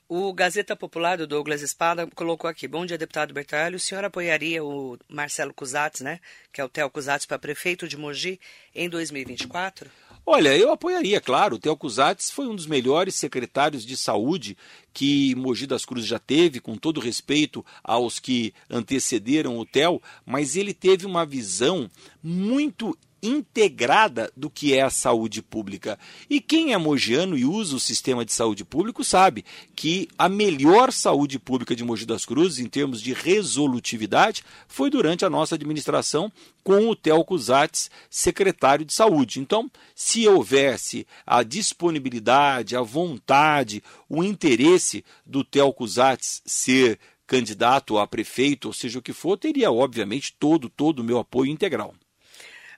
O 0.10 0.34
Gazeta 0.34 0.74
Popular 0.74 1.18
do 1.18 1.28
Douglas 1.28 1.62
Espada 1.62 2.08
colocou 2.16 2.50
aqui: 2.50 2.66
Bom 2.66 2.86
dia, 2.86 2.98
deputado 2.98 3.34
Bertalho. 3.34 3.76
O 3.76 3.80
senhor 3.80 4.06
apoiaria 4.06 4.64
o 4.64 4.98
Marcelo 5.10 5.54
Cusatz, 5.54 6.00
né? 6.00 6.22
Que 6.52 6.62
é 6.62 6.64
o 6.64 6.70
Theo 6.70 6.90
Cusatz, 6.90 7.26
para 7.26 7.38
prefeito 7.38 7.90
de 7.90 7.98
Mogi 7.98 8.40
em 8.74 8.88
2024? 8.90 9.90
Olha, 10.30 10.58
eu 10.58 10.74
apoiaria, 10.74 11.22
claro. 11.22 11.56
O 11.56 11.58
Theo 11.58 11.78
Cusatz 11.78 12.30
foi 12.30 12.50
um 12.50 12.56
dos 12.56 12.68
melhores 12.68 13.16
secretários 13.16 13.86
de 13.86 13.96
saúde 13.96 14.58
que 14.94 15.34
Mogi 15.36 15.66
das 15.66 15.86
Cruzes 15.86 16.06
já 16.06 16.20
teve, 16.20 16.60
com 16.60 16.76
todo 16.76 17.00
respeito 17.00 17.66
aos 17.82 18.20
que 18.20 18.54
antecederam 18.70 19.58
o 19.58 19.66
Theo, 19.66 20.02
mas 20.26 20.58
ele 20.58 20.74
teve 20.74 21.06
uma 21.06 21.26
visão 21.26 21.90
muito 22.22 22.94
integrada 23.22 24.32
do 24.36 24.50
que 24.50 24.74
é 24.74 24.82
a 24.82 24.90
saúde 24.90 25.42
pública. 25.42 25.98
E 26.30 26.40
quem 26.40 26.74
é 26.74 26.78
mogiano 26.78 27.38
e 27.38 27.46
usa 27.46 27.76
o 27.76 27.80
sistema 27.80 28.24
de 28.24 28.32
saúde 28.32 28.64
público 28.64 29.04
sabe 29.04 29.44
que 29.76 30.08
a 30.18 30.30
melhor 30.30 30.92
saúde 30.92 31.40
pública 31.40 31.76
de 31.76 31.84
Mogi 31.84 32.06
das 32.06 32.26
Cruzes, 32.26 32.60
em 32.60 32.68
termos 32.68 33.02
de 33.02 33.14
resolutividade, 33.14 34.44
foi 34.68 34.90
durante 34.90 35.26
a 35.26 35.30
nossa 35.30 35.56
administração 35.56 36.32
com 36.64 36.90
o 36.90 36.96
Telco 36.96 37.38
Zatz, 37.38 37.90
secretário 38.10 38.86
de 38.86 38.94
saúde. 38.94 39.40
Então, 39.40 39.72
se 39.96 40.28
houvesse 40.28 41.08
a 41.26 41.44
disponibilidade, 41.44 42.76
a 42.76 42.82
vontade, 42.82 43.82
o 44.10 44.24
interesse 44.24 45.04
do 45.26 45.44
Telco 45.44 45.88
Zatz 45.88 46.42
ser 46.46 47.00
candidato 47.26 47.98
a 47.98 48.08
prefeito, 48.08 48.70
ou 48.70 48.74
seja 48.74 49.00
o 49.00 49.02
que 49.02 49.14
for, 49.14 49.38
teria 49.38 49.72
obviamente 49.72 50.34
todo 50.40 50.70
todo 50.70 51.00
o 51.00 51.04
meu 51.04 51.20
apoio 51.20 51.52
integral. 51.52 51.94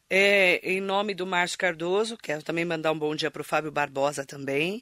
É, 0.10 0.60
em 0.64 0.82
nome 0.82 1.14
do 1.14 1.26
Márcio 1.26 1.58
Cardoso, 1.58 2.18
quero 2.18 2.42
também 2.42 2.66
mandar 2.66 2.92
um 2.92 2.98
bom 2.98 3.16
dia 3.16 3.30
para 3.30 3.42
o 3.42 3.46
Fábio 3.46 3.72
Barbosa 3.72 4.26
também. 4.26 4.82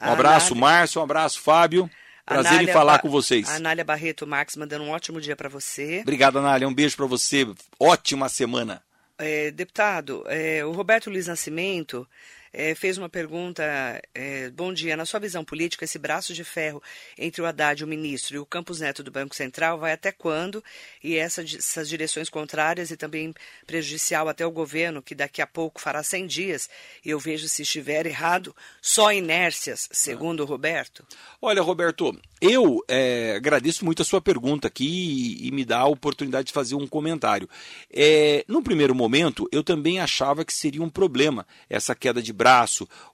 Um 0.00 0.10
abraço, 0.10 0.54
Anália... 0.54 0.60
Márcio, 0.60 1.00
um 1.00 1.04
abraço, 1.04 1.40
Fábio. 1.40 1.88
Prazer 2.26 2.52
Anália 2.52 2.70
em 2.70 2.72
falar 2.72 2.92
ba... 2.94 2.98
com 3.00 3.10
vocês. 3.10 3.48
Anália 3.48 3.84
Barreto 3.84 4.26
Marques 4.26 4.56
mandando 4.56 4.84
um 4.84 4.90
ótimo 4.90 5.20
dia 5.20 5.36
para 5.36 5.48
você. 5.48 6.00
Obrigado, 6.00 6.38
Anália. 6.38 6.66
Um 6.66 6.74
beijo 6.74 6.96
para 6.96 7.06
você. 7.06 7.46
Ótima 7.78 8.28
semana. 8.28 8.82
É, 9.16 9.50
deputado, 9.52 10.24
é, 10.26 10.64
o 10.64 10.72
Roberto 10.72 11.08
Luiz 11.08 11.28
Nascimento 11.28 12.08
é, 12.54 12.74
fez 12.74 12.96
uma 12.96 13.08
pergunta. 13.08 13.62
É, 14.14 14.48
bom 14.50 14.72
dia. 14.72 14.96
Na 14.96 15.04
sua 15.04 15.18
visão 15.18 15.44
política, 15.44 15.84
esse 15.84 15.98
braço 15.98 16.32
de 16.32 16.44
ferro 16.44 16.80
entre 17.18 17.42
o 17.42 17.46
Haddad, 17.46 17.82
o 17.82 17.86
ministro, 17.86 18.36
e 18.36 18.38
o 18.38 18.46
Campos 18.46 18.80
Neto 18.80 19.02
do 19.02 19.10
Banco 19.10 19.34
Central 19.34 19.76
vai 19.76 19.92
até 19.92 20.12
quando? 20.12 20.62
E 21.02 21.16
essa, 21.16 21.42
essas 21.42 21.88
direções 21.88 22.30
contrárias 22.30 22.92
e 22.92 22.96
também 22.96 23.34
prejudicial 23.66 24.28
até 24.28 24.46
o 24.46 24.52
governo, 24.52 25.02
que 25.02 25.14
daqui 25.14 25.42
a 25.42 25.46
pouco 25.46 25.80
fará 25.80 26.02
100 26.02 26.26
dias, 26.28 26.70
e 27.04 27.10
eu 27.10 27.18
vejo 27.18 27.48
se 27.48 27.62
estiver 27.62 28.06
errado, 28.06 28.54
só 28.80 29.12
inércias, 29.12 29.88
segundo 29.90 30.44
o 30.44 30.46
Roberto? 30.46 31.04
Olha, 31.42 31.60
Roberto, 31.60 32.16
eu 32.40 32.84
é, 32.86 33.34
agradeço 33.36 33.84
muito 33.84 34.02
a 34.02 34.04
sua 34.04 34.20
pergunta 34.20 34.68
aqui 34.68 34.84
e, 34.84 35.48
e, 35.48 35.50
me 35.50 35.64
dá 35.64 35.78
a 35.78 35.86
oportunidade 35.86 36.48
de 36.48 36.52
fazer 36.52 36.74
um 36.74 36.86
comentário. 36.86 37.48
É, 37.90 38.44
no 38.46 38.62
primeiro 38.62 38.94
momento, 38.94 39.48
eu 39.50 39.64
também 39.64 39.98
achava 39.98 40.44
que 40.44 40.52
seria 40.52 40.82
um 40.82 40.90
problema 40.90 41.46
essa 41.70 41.94
queda 41.94 42.22
de 42.22 42.32
braço, 42.32 42.43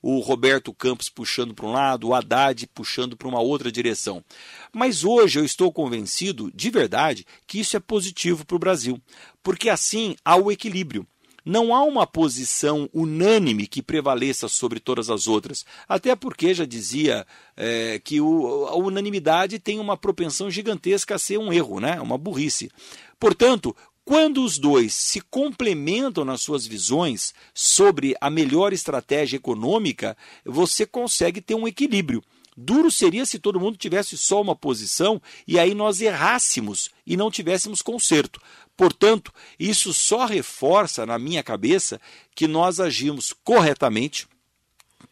o 0.03 0.18
Roberto 0.20 0.72
Campos 0.72 1.09
puxando 1.09 1.55
para 1.55 1.66
um 1.66 1.72
lado, 1.72 2.09
o 2.09 2.14
Haddad 2.14 2.66
puxando 2.68 3.16
para 3.16 3.28
uma 3.28 3.41
outra 3.41 3.70
direção. 3.70 4.24
Mas 4.72 5.05
hoje 5.05 5.39
eu 5.39 5.45
estou 5.45 5.72
convencido, 5.72 6.51
de 6.55 6.70
verdade, 6.70 7.26
que 7.47 7.61
isso 7.61 7.76
é 7.76 7.81
positivo 7.81 8.45
para 8.45 8.57
o 8.57 8.61
Brasil, 8.61 9.01
porque 9.43 9.68
assim 9.68 10.16
há 10.24 10.37
o 10.37 10.51
equilíbrio. 10.51 11.07
Não 11.45 11.74
há 11.74 11.83
uma 11.83 12.07
posição 12.07 12.89
unânime 12.93 13.66
que 13.66 13.83
prevaleça 13.83 14.47
sobre 14.47 14.78
todas 14.78 15.09
as 15.09 15.26
outras. 15.26 15.64
Até 15.89 16.14
porque 16.14 16.53
já 16.53 16.64
dizia 16.64 17.26
é, 17.57 17.99
que 17.99 18.20
o, 18.20 18.66
a 18.66 18.76
unanimidade 18.76 19.59
tem 19.59 19.78
uma 19.78 19.97
propensão 19.97 20.51
gigantesca 20.51 21.14
a 21.14 21.18
ser 21.18 21.39
um 21.39 21.53
erro, 21.53 21.81
né? 21.81 22.01
uma 22.01 22.18
burrice. 22.18 22.70
Portanto, 23.18 23.74
quando 24.05 24.42
os 24.42 24.59
dois 24.59 24.94
se 24.94 25.20
complementam 25.20 26.24
nas 26.24 26.40
suas 26.40 26.66
visões 26.66 27.32
sobre 27.55 28.14
a 28.20 28.28
melhor 28.28 28.72
estratégia 28.72 29.36
econômica, 29.36 30.16
você 30.44 30.84
consegue 30.84 31.40
ter 31.40 31.55
um 31.55 31.68
equilíbrio. 31.68 32.22
Duro 32.57 32.90
seria 32.90 33.24
se 33.24 33.38
todo 33.38 33.61
mundo 33.61 33.78
tivesse 33.78 34.18
só 34.18 34.40
uma 34.40 34.57
posição 34.57 35.22
e 35.46 35.59
aí 35.59 35.74
nós 35.74 36.01
errássemos 36.01 36.90
e 37.07 37.16
não 37.16 37.30
tivéssemos 37.30 37.80
conserto. 37.80 38.40
Portanto, 38.76 39.32
isso 39.59 39.92
só 39.92 40.24
reforça 40.24 41.07
na 41.07 41.18
minha 41.18 41.42
cabeça 41.42 42.01
que 42.34 42.46
nós 42.46 42.80
agimos 42.80 43.32
corretamente 43.44 44.26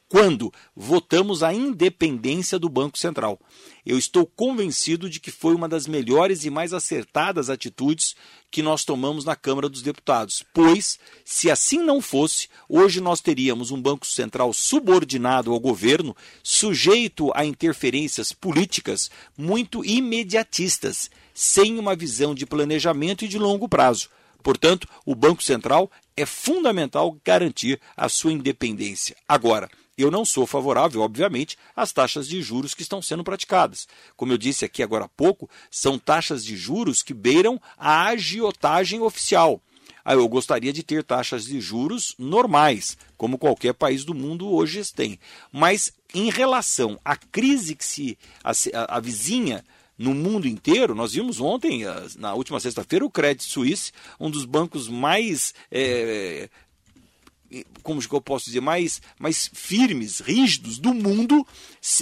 quando 0.09 0.53
votamos 0.75 1.43
a 1.43 1.53
independência 1.53 2.59
do 2.59 2.69
Banco 2.69 2.99
Central. 2.99 3.39
Eu 3.85 3.99
estou 3.99 4.27
convencido 4.27 5.09
de 5.09 5.21
que 5.21 5.31
foi 5.31 5.55
uma 5.55 5.69
das 5.69 5.87
melhores 5.87 6.45
e 6.45 6.51
mais 6.51 6.73
acertadas 6.73 7.51
atitudes 7.51 8.17
que 8.51 8.63
nós 8.63 8.85
tomamos 8.85 9.25
na 9.25 9.37
Câmara 9.37 9.69
dos 9.69 9.83
Deputados, 9.83 10.43
pois, 10.55 10.99
se 11.25 11.51
assim 11.51 11.79
não 11.83 12.01
fosse, 12.01 12.49
hoje 12.69 13.01
nós 13.01 13.21
teríamos 13.21 13.71
um 13.71 13.81
Banco 13.81 14.07
Central 14.07 14.53
subordinado 14.55 15.53
ao 15.53 15.61
governo, 15.61 16.17
sujeito 16.43 17.31
a 17.35 17.45
interferências 17.45 18.33
políticas 18.33 19.11
muito 19.37 19.85
imediatistas, 19.85 21.11
sem 21.35 21.79
uma 21.79 21.95
visão 21.95 22.35
de 22.35 22.47
planejamento 22.47 23.25
e 23.25 23.29
de 23.29 23.39
longo 23.39 23.69
prazo. 23.69 24.09
Portanto, 24.43 24.89
o 25.05 25.15
Banco 25.15 25.43
Central 25.43 25.91
é 26.17 26.25
fundamental 26.25 27.17
garantir 27.25 27.81
a 27.97 28.09
sua 28.09 28.33
independência. 28.33 29.17
Agora, 29.29 29.69
eu 29.99 30.11
não 30.11 30.25
sou 30.25 30.47
favorável, 30.47 31.01
obviamente, 31.03 31.59
às 31.75 31.93
taxas 31.93 32.29
de 32.29 32.41
juros 32.41 32.73
que 32.75 32.83
estão 32.83 33.03
sendo 33.03 33.25
praticadas. 33.25 33.89
Como 34.17 34.33
eu 34.33 34.39
disse 34.39 34.65
aqui 34.65 34.83
agora 34.83 35.07
há 35.07 35.09
pouco, 35.09 35.51
são 35.71 35.99
taxas 35.99 36.45
de 36.45 36.57
juros 36.57 37.03
que 37.03 37.13
beiram 37.13 37.61
a 37.77 38.07
agiotagem 38.07 39.01
oficial. 39.01 39.61
Ah, 40.05 40.15
eu 40.15 40.27
gostaria 40.27 40.73
de 40.73 40.83
ter 40.83 41.05
taxas 41.05 41.45
de 41.45 41.61
juros 41.61 42.15
normais, 42.19 42.97
como 43.17 43.37
qualquer 43.37 43.75
país 43.75 44.05
do 44.05 44.15
mundo 44.15 44.49
hoje 44.49 44.83
tem. 44.95 45.19
Mas 45.53 45.93
em 46.15 46.31
relação 46.31 46.99
à 47.05 47.15
crise 47.15 47.75
que 47.75 47.85
se 47.85 48.17
avizinha 48.89 49.63
no 49.99 50.15
mundo 50.15 50.47
inteiro, 50.47 50.95
nós 50.95 51.13
vimos 51.13 51.41
ontem, 51.41 51.85
ah, 51.85 52.07
na 52.17 52.33
última 52.33 52.61
sexta-feira, 52.61 53.05
o 53.05 53.11
Credit 53.11 53.45
Suisse, 53.45 53.93
um 54.19 54.31
dos 54.31 54.45
bancos 54.45 54.89
mais 54.89 55.53
é, 55.71 56.49
como 57.83 58.03
eu 58.11 58.21
posso 58.21 58.47
dizer, 58.47 58.61
mais, 58.61 59.01
mais 59.19 59.51
firmes, 59.53 60.21
rígidos 60.21 60.79
do 60.79 60.93
mundo, 60.93 61.47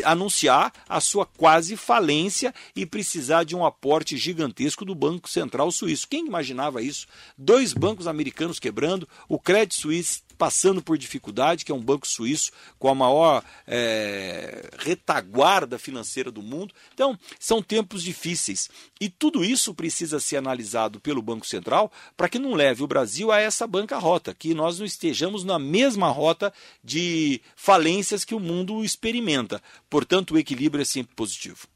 anunciar 0.04 0.72
a 0.88 1.00
sua 1.00 1.24
quase 1.24 1.76
falência 1.76 2.54
e 2.74 2.84
precisar 2.84 3.44
de 3.44 3.54
um 3.54 3.64
aporte 3.64 4.16
gigantesco 4.16 4.84
do 4.84 4.94
Banco 4.94 5.28
Central 5.28 5.70
Suíço. 5.70 6.08
Quem 6.08 6.26
imaginava 6.26 6.82
isso? 6.82 7.06
Dois 7.38 7.72
bancos 7.72 8.06
americanos 8.06 8.58
quebrando, 8.58 9.08
o 9.28 9.38
Credit 9.38 9.74
Suisse 9.74 10.22
passando 10.36 10.82
por 10.82 10.98
dificuldade, 10.98 11.64
que 11.64 11.72
é 11.72 11.74
um 11.74 11.82
banco 11.82 12.06
suíço 12.06 12.50
com 12.78 12.88
a 12.88 12.94
maior 12.94 13.42
é, 13.66 14.70
retaguarda 14.78 15.78
financeira 15.78 16.30
do 16.30 16.42
mundo. 16.42 16.74
Então, 16.94 17.18
são 17.38 17.62
tempos 17.62 18.02
difíceis. 18.02 18.68
E 19.00 19.08
tudo 19.08 19.44
isso 19.44 19.74
precisa 19.74 20.20
ser 20.20 20.36
analisado 20.36 21.00
pelo 21.00 21.22
Banco 21.22 21.46
Central 21.46 21.90
para 22.16 22.28
que 22.28 22.38
não 22.38 22.54
leve 22.54 22.82
o 22.82 22.86
Brasil 22.86 23.30
a 23.32 23.40
essa 23.40 23.66
bancarrota, 23.66 24.34
que 24.34 24.54
nós 24.54 24.78
não 24.78 24.86
estejamos 24.86 25.44
na 25.44 25.58
mesma 25.58 26.08
rota 26.08 26.52
de 26.82 27.40
falências 27.54 28.24
que 28.24 28.34
o 28.34 28.40
mundo 28.40 28.84
experimenta. 28.84 29.62
Portanto, 29.88 30.34
o 30.34 30.38
equilíbrio 30.38 30.82
é 30.82 30.84
sempre 30.84 31.14
positivo. 31.14 31.66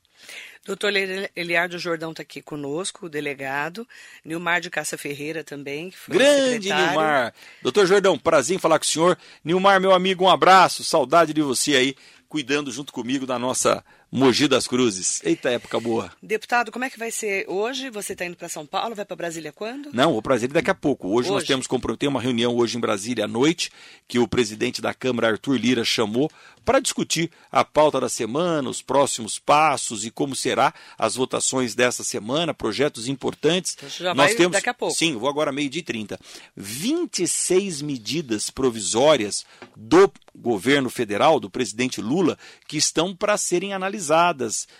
Doutor 0.64 0.92
Eliardo 1.34 1.78
Jordão 1.78 2.10
está 2.10 2.22
aqui 2.22 2.42
conosco, 2.42 3.06
o 3.06 3.08
delegado. 3.08 3.88
Nilmar 4.24 4.60
de 4.60 4.68
Caça 4.68 4.98
Ferreira 4.98 5.42
também. 5.42 5.92
Grande 6.06 6.68
Nilmar. 6.72 7.32
Doutor 7.62 7.86
Jordão, 7.86 8.18
prazer 8.18 8.56
em 8.56 8.60
falar 8.60 8.78
com 8.78 8.84
o 8.84 8.88
senhor. 8.88 9.18
Nilmar, 9.42 9.80
meu 9.80 9.92
amigo, 9.92 10.24
um 10.24 10.28
abraço. 10.28 10.84
Saudade 10.84 11.32
de 11.32 11.40
você 11.40 11.76
aí, 11.76 11.96
cuidando 12.28 12.70
junto 12.70 12.92
comigo 12.92 13.26
da 13.26 13.38
nossa 13.38 13.82
Mogi 14.12 14.48
das 14.48 14.66
Cruzes. 14.66 15.20
Eita 15.22 15.50
época 15.50 15.78
boa. 15.78 16.10
Deputado, 16.20 16.72
como 16.72 16.84
é 16.84 16.90
que 16.90 16.98
vai 16.98 17.12
ser 17.12 17.44
hoje? 17.48 17.90
Você 17.90 18.12
está 18.12 18.24
indo 18.24 18.36
para 18.36 18.48
São 18.48 18.66
Paulo? 18.66 18.92
Vai 18.92 19.04
para 19.04 19.14
Brasília 19.14 19.52
quando? 19.52 19.90
Não, 19.92 20.12
vou 20.12 20.20
para 20.20 20.30
Brasília 20.30 20.52
daqui 20.52 20.70
a 20.70 20.74
pouco. 20.74 21.06
Hoje, 21.08 21.28
hoje. 21.28 21.30
nós 21.30 21.44
temos 21.44 21.68
tem 21.96 22.08
uma 22.08 22.20
reunião 22.20 22.56
hoje 22.56 22.76
em 22.76 22.80
Brasília 22.80 23.26
à 23.26 23.28
noite, 23.28 23.70
que 24.08 24.18
o 24.18 24.26
presidente 24.26 24.82
da 24.82 24.92
Câmara, 24.92 25.28
Arthur 25.28 25.56
Lira, 25.56 25.84
chamou 25.84 26.28
para 26.64 26.80
discutir 26.80 27.30
a 27.52 27.64
pauta 27.64 28.00
da 28.00 28.08
semana, 28.08 28.68
os 28.68 28.82
próximos 28.82 29.38
passos 29.38 30.04
e 30.04 30.10
como 30.10 30.34
será 30.34 30.74
as 30.98 31.14
votações 31.14 31.74
dessa 31.76 32.02
semana, 32.02 32.52
projetos 32.52 33.06
importantes. 33.06 33.76
Então, 33.76 33.88
já 33.88 34.14
nós 34.14 34.26
vai 34.28 34.34
temos, 34.34 34.52
daqui 34.52 34.68
a 34.68 34.74
pouco. 34.74 34.94
Sim, 34.94 35.16
vou 35.16 35.28
agora 35.28 35.52
meio-dia 35.52 35.80
e 35.80 35.84
30. 35.84 36.18
26 36.56 37.80
medidas 37.82 38.50
provisórias 38.50 39.44
do 39.76 40.12
governo 40.34 40.90
federal, 40.90 41.38
do 41.38 41.50
presidente 41.50 42.00
Lula, 42.00 42.38
que 42.66 42.76
estão 42.76 43.14
para 43.14 43.36
serem 43.36 43.72
analisadas, 43.72 43.99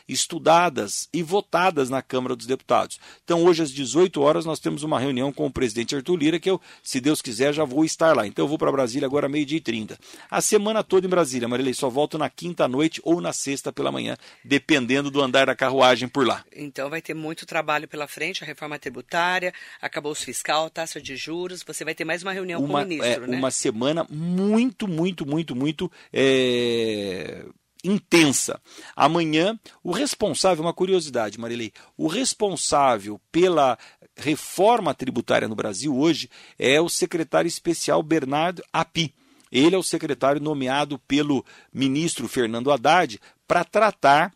estudadas 0.08 1.08
e 1.12 1.22
votadas 1.22 1.90
na 1.90 2.00
Câmara 2.00 2.36
dos 2.36 2.46
Deputados. 2.46 2.98
Então, 3.24 3.44
hoje 3.44 3.62
às 3.62 3.70
18 3.70 4.20
horas, 4.22 4.46
nós 4.46 4.60
temos 4.60 4.82
uma 4.82 4.98
reunião 4.98 5.32
com 5.32 5.46
o 5.46 5.50
presidente 5.50 5.96
Arthur 5.96 6.16
Lira, 6.16 6.40
que 6.40 6.48
eu, 6.48 6.60
se 6.82 7.00
Deus 7.00 7.20
quiser, 7.20 7.52
já 7.52 7.64
vou 7.64 7.84
estar 7.84 8.16
lá. 8.16 8.26
Então, 8.26 8.44
eu 8.44 8.48
vou 8.48 8.56
para 8.56 8.72
Brasília 8.72 9.06
agora 9.06 9.28
meio-dia 9.28 9.58
e 9.58 9.60
30. 9.60 9.98
A 10.30 10.40
semana 10.40 10.82
toda 10.82 11.06
em 11.06 11.10
Brasília, 11.10 11.48
Marilei, 11.48 11.74
só 11.74 11.90
volto 11.90 12.16
na 12.16 12.30
quinta 12.30 12.68
noite 12.68 13.00
ou 13.04 13.20
na 13.20 13.32
sexta 13.32 13.72
pela 13.72 13.92
manhã, 13.92 14.16
dependendo 14.44 15.10
do 15.10 15.20
andar 15.20 15.46
da 15.46 15.56
carruagem 15.56 16.08
por 16.08 16.26
lá. 16.26 16.44
Então, 16.54 16.88
vai 16.88 17.02
ter 17.02 17.14
muito 17.14 17.44
trabalho 17.44 17.88
pela 17.88 18.06
frente, 18.06 18.44
a 18.44 18.46
reforma 18.46 18.78
tributária, 18.78 19.52
acabou-se 19.80 20.24
fiscal, 20.24 20.70
taxa 20.70 21.00
de 21.00 21.16
juros, 21.16 21.62
você 21.62 21.84
vai 21.84 21.94
ter 21.94 22.04
mais 22.04 22.22
uma 22.22 22.32
reunião 22.32 22.60
uma, 22.60 22.80
com 22.80 22.84
o 22.84 22.88
ministro, 22.88 23.24
é, 23.24 23.26
né? 23.26 23.36
Uma 23.36 23.50
semana 23.50 24.06
muito, 24.08 24.86
muito, 24.86 25.26
muito 25.26 25.40
muito, 25.40 25.56
muito 25.56 25.92
é, 26.12 27.44
intensa. 27.84 28.60
Amanhã, 28.94 29.58
o 29.82 29.92
responsável, 29.92 30.64
uma 30.64 30.74
curiosidade, 30.74 31.38
Marilei, 31.38 31.72
o 31.96 32.06
responsável 32.06 33.20
pela 33.30 33.78
reforma 34.16 34.94
tributária 34.94 35.48
no 35.48 35.56
Brasil 35.56 35.96
hoje 35.96 36.28
é 36.58 36.80
o 36.80 36.88
secretário 36.88 37.48
especial 37.48 38.02
Bernardo 38.02 38.62
Api. 38.72 39.14
Ele 39.50 39.74
é 39.74 39.78
o 39.78 39.82
secretário 39.82 40.40
nomeado 40.40 40.98
pelo 41.00 41.44
ministro 41.72 42.28
Fernando 42.28 42.70
Haddad 42.70 43.20
para 43.48 43.64
tratar 43.64 44.32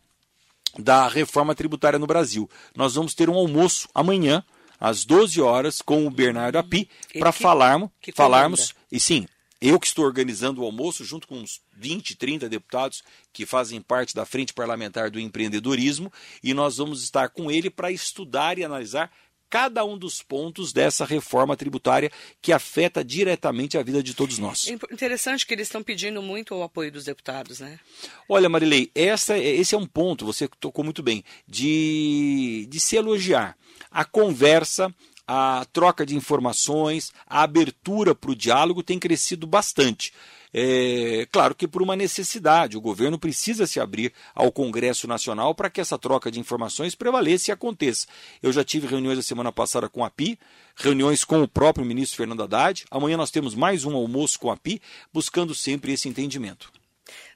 da 0.77 1.07
reforma 1.07 1.55
tributária 1.55 1.97
no 1.97 2.07
Brasil. 2.07 2.49
Nós 2.75 2.95
vamos 2.95 3.13
ter 3.13 3.29
um 3.29 3.35
almoço 3.35 3.87
amanhã 3.93 4.43
às 4.79 5.05
12 5.05 5.41
horas 5.41 5.81
com 5.81 6.05
o 6.05 6.11
Bernardo 6.11 6.57
Api 6.57 6.89
para 7.17 7.31
falarmos, 7.31 7.89
falarmos 8.13 8.75
e 8.91 8.99
sim, 8.99 9.25
eu 9.61 9.79
que 9.79 9.87
estou 9.87 10.05
organizando 10.05 10.61
o 10.61 10.65
almoço, 10.65 11.03
junto 11.03 11.27
com 11.27 11.35
uns 11.35 11.61
20, 11.77 12.15
30 12.15 12.49
deputados 12.49 13.03
que 13.31 13.45
fazem 13.45 13.81
parte 13.81 14.13
da 14.13 14.25
Frente 14.25 14.53
Parlamentar 14.53 15.09
do 15.09 15.19
Empreendedorismo, 15.19 16.11
e 16.43 16.53
nós 16.53 16.77
vamos 16.77 17.03
estar 17.03 17.29
com 17.29 17.49
ele 17.49 17.69
para 17.69 17.91
estudar 17.91 18.57
e 18.57 18.63
analisar 18.63 19.11
cada 19.49 19.85
um 19.85 19.97
dos 19.97 20.21
pontos 20.21 20.73
dessa 20.73 21.05
reforma 21.05 21.55
tributária 21.55 22.11
que 22.41 22.51
afeta 22.51 23.03
diretamente 23.03 23.77
a 23.77 23.83
vida 23.83 24.03
de 24.03 24.13
todos 24.13 24.37
nós. 24.37 24.67
Interessante 24.67 25.45
que 25.45 25.53
eles 25.53 25.67
estão 25.67 25.83
pedindo 25.83 26.21
muito 26.21 26.53
o 26.55 26.63
apoio 26.63 26.91
dos 26.91 27.05
deputados, 27.05 27.59
né? 27.59 27.79
Olha, 28.27 28.49
Marilei, 28.49 28.91
essa, 28.93 29.37
esse 29.37 29.73
é 29.75 29.77
um 29.77 29.85
ponto, 29.85 30.25
você 30.25 30.49
tocou 30.59 30.83
muito 30.83 31.01
bem, 31.01 31.23
de, 31.47 32.67
de 32.69 32.79
se 32.79 32.95
elogiar. 32.95 33.57
A 33.89 34.03
conversa, 34.03 34.93
a 35.27 35.65
troca 35.71 36.05
de 36.05 36.15
informações, 36.15 37.11
a 37.27 37.43
abertura 37.43 38.13
para 38.13 38.31
o 38.31 38.35
diálogo 38.35 38.83
tem 38.83 38.99
crescido 38.99 39.47
bastante. 39.47 40.13
É, 40.57 41.27
claro 41.31 41.53
que 41.53 41.67
por 41.67 41.81
uma 41.81 41.97
necessidade, 41.97 42.77
o 42.77 42.81
governo 42.81 43.19
precisa 43.19 43.67
se 43.67 43.77
abrir 43.77 44.13
ao 44.33 44.51
Congresso 44.53 45.05
Nacional 45.05 45.53
para 45.53 45.69
que 45.69 45.81
essa 45.81 45.99
troca 45.99 46.31
de 46.31 46.39
informações 46.39 46.95
prevaleça 46.95 47.51
e 47.51 47.53
aconteça. 47.53 48.07
Eu 48.41 48.53
já 48.53 48.63
tive 48.63 48.87
reuniões 48.87 49.19
a 49.19 49.21
semana 49.21 49.51
passada 49.51 49.89
com 49.89 50.05
a 50.05 50.09
PI, 50.09 50.39
reuniões 50.77 51.25
com 51.25 51.43
o 51.43 51.47
próprio 51.47 51.85
ministro 51.85 52.15
Fernando 52.15 52.43
Haddad. 52.43 52.85
Amanhã 52.89 53.17
nós 53.17 53.31
temos 53.31 53.53
mais 53.53 53.83
um 53.83 53.95
almoço 53.95 54.39
com 54.39 54.49
a 54.49 54.55
PI, 54.55 54.81
buscando 55.11 55.53
sempre 55.53 55.91
esse 55.91 56.07
entendimento. 56.07 56.71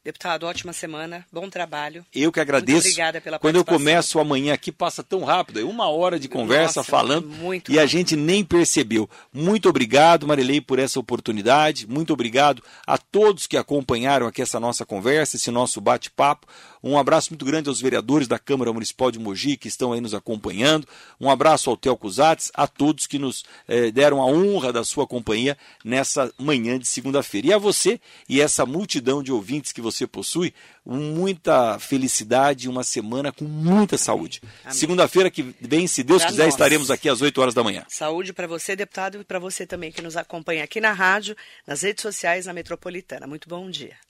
Deputado, 0.09 0.47
ótima 0.47 0.73
semana, 0.73 1.23
bom 1.31 1.47
trabalho. 1.51 2.03
Eu 2.11 2.31
que 2.31 2.39
agradeço. 2.39 2.77
Muito 2.77 2.85
obrigada 2.87 3.21
pela 3.21 3.37
Quando 3.37 3.57
eu 3.57 3.63
começo 3.63 4.19
amanhã 4.19 4.55
aqui, 4.55 4.71
passa 4.71 5.03
tão 5.03 5.23
rápido, 5.23 5.59
é 5.59 5.63
uma 5.63 5.87
hora 5.87 6.19
de 6.19 6.27
conversa 6.27 6.79
Nossa, 6.79 6.89
falando 6.89 7.31
e 7.31 7.57
rápido. 7.57 7.79
a 7.79 7.85
gente 7.85 8.15
nem 8.15 8.43
percebeu. 8.43 9.07
Muito 9.31 9.69
obrigado, 9.69 10.25
Marilei, 10.25 10.61
por 10.61 10.79
essa 10.79 10.99
oportunidade. 10.99 11.85
Muito 11.87 12.11
obrigado 12.11 12.63
a 12.87 12.97
todos 12.97 13.45
que 13.45 13.55
acompanharam 13.55 14.25
aqui 14.25 14.41
essa 14.41 14.59
nossa 14.59 14.83
conversa, 14.83 15.35
esse 15.35 15.51
nosso 15.51 15.79
bate-papo. 15.79 16.47
Um 16.83 16.97
abraço 16.97 17.31
muito 17.31 17.45
grande 17.45 17.69
aos 17.69 17.81
vereadores 17.81 18.27
da 18.27 18.39
Câmara 18.39 18.71
Municipal 18.71 19.11
de 19.11 19.19
Mogi 19.19 19.57
que 19.57 19.67
estão 19.67 19.93
aí 19.93 20.01
nos 20.01 20.13
acompanhando. 20.13 20.87
Um 21.19 21.29
abraço 21.29 21.69
ao 21.69 21.77
Telco 21.77 22.09
Zatz, 22.09 22.51
a 22.53 22.67
todos 22.67 23.07
que 23.07 23.19
nos 23.19 23.43
eh, 23.67 23.91
deram 23.91 24.21
a 24.21 24.25
honra 24.25 24.71
da 24.71 24.83
sua 24.83 25.05
companhia 25.05 25.57
nessa 25.83 26.31
manhã 26.37 26.79
de 26.79 26.87
segunda-feira. 26.87 27.47
E 27.47 27.53
a 27.53 27.57
você 27.57 27.99
e 28.27 28.41
essa 28.41 28.65
multidão 28.65 29.21
de 29.21 29.31
ouvintes 29.31 29.71
que 29.71 29.81
você 29.81 30.07
possui, 30.07 30.53
muita 30.85 31.77
felicidade 31.79 32.65
e 32.65 32.69
uma 32.69 32.83
semana 32.83 33.31
com 33.31 33.45
muita 33.45 33.97
saúde. 33.97 34.41
Segunda-feira 34.69 35.29
que 35.29 35.55
vem, 35.61 35.87
se 35.87 36.03
Deus 36.03 36.21
pra 36.21 36.31
quiser, 36.31 36.45
nós. 36.45 36.53
estaremos 36.53 36.89
aqui 36.89 37.09
às 37.09 37.21
8 37.21 37.39
horas 37.41 37.53
da 37.53 37.63
manhã. 37.63 37.85
Saúde 37.89 38.33
para 38.33 38.47
você, 38.47 38.75
deputado, 38.75 39.21
e 39.21 39.23
para 39.23 39.39
você 39.39 39.65
também 39.65 39.91
que 39.91 40.01
nos 40.01 40.17
acompanha 40.17 40.63
aqui 40.63 40.81
na 40.81 40.93
rádio, 40.93 41.35
nas 41.67 41.81
redes 41.81 42.01
sociais, 42.01 42.45
na 42.45 42.53
Metropolitana. 42.53 43.27
Muito 43.27 43.47
bom 43.47 43.69
dia. 43.69 44.08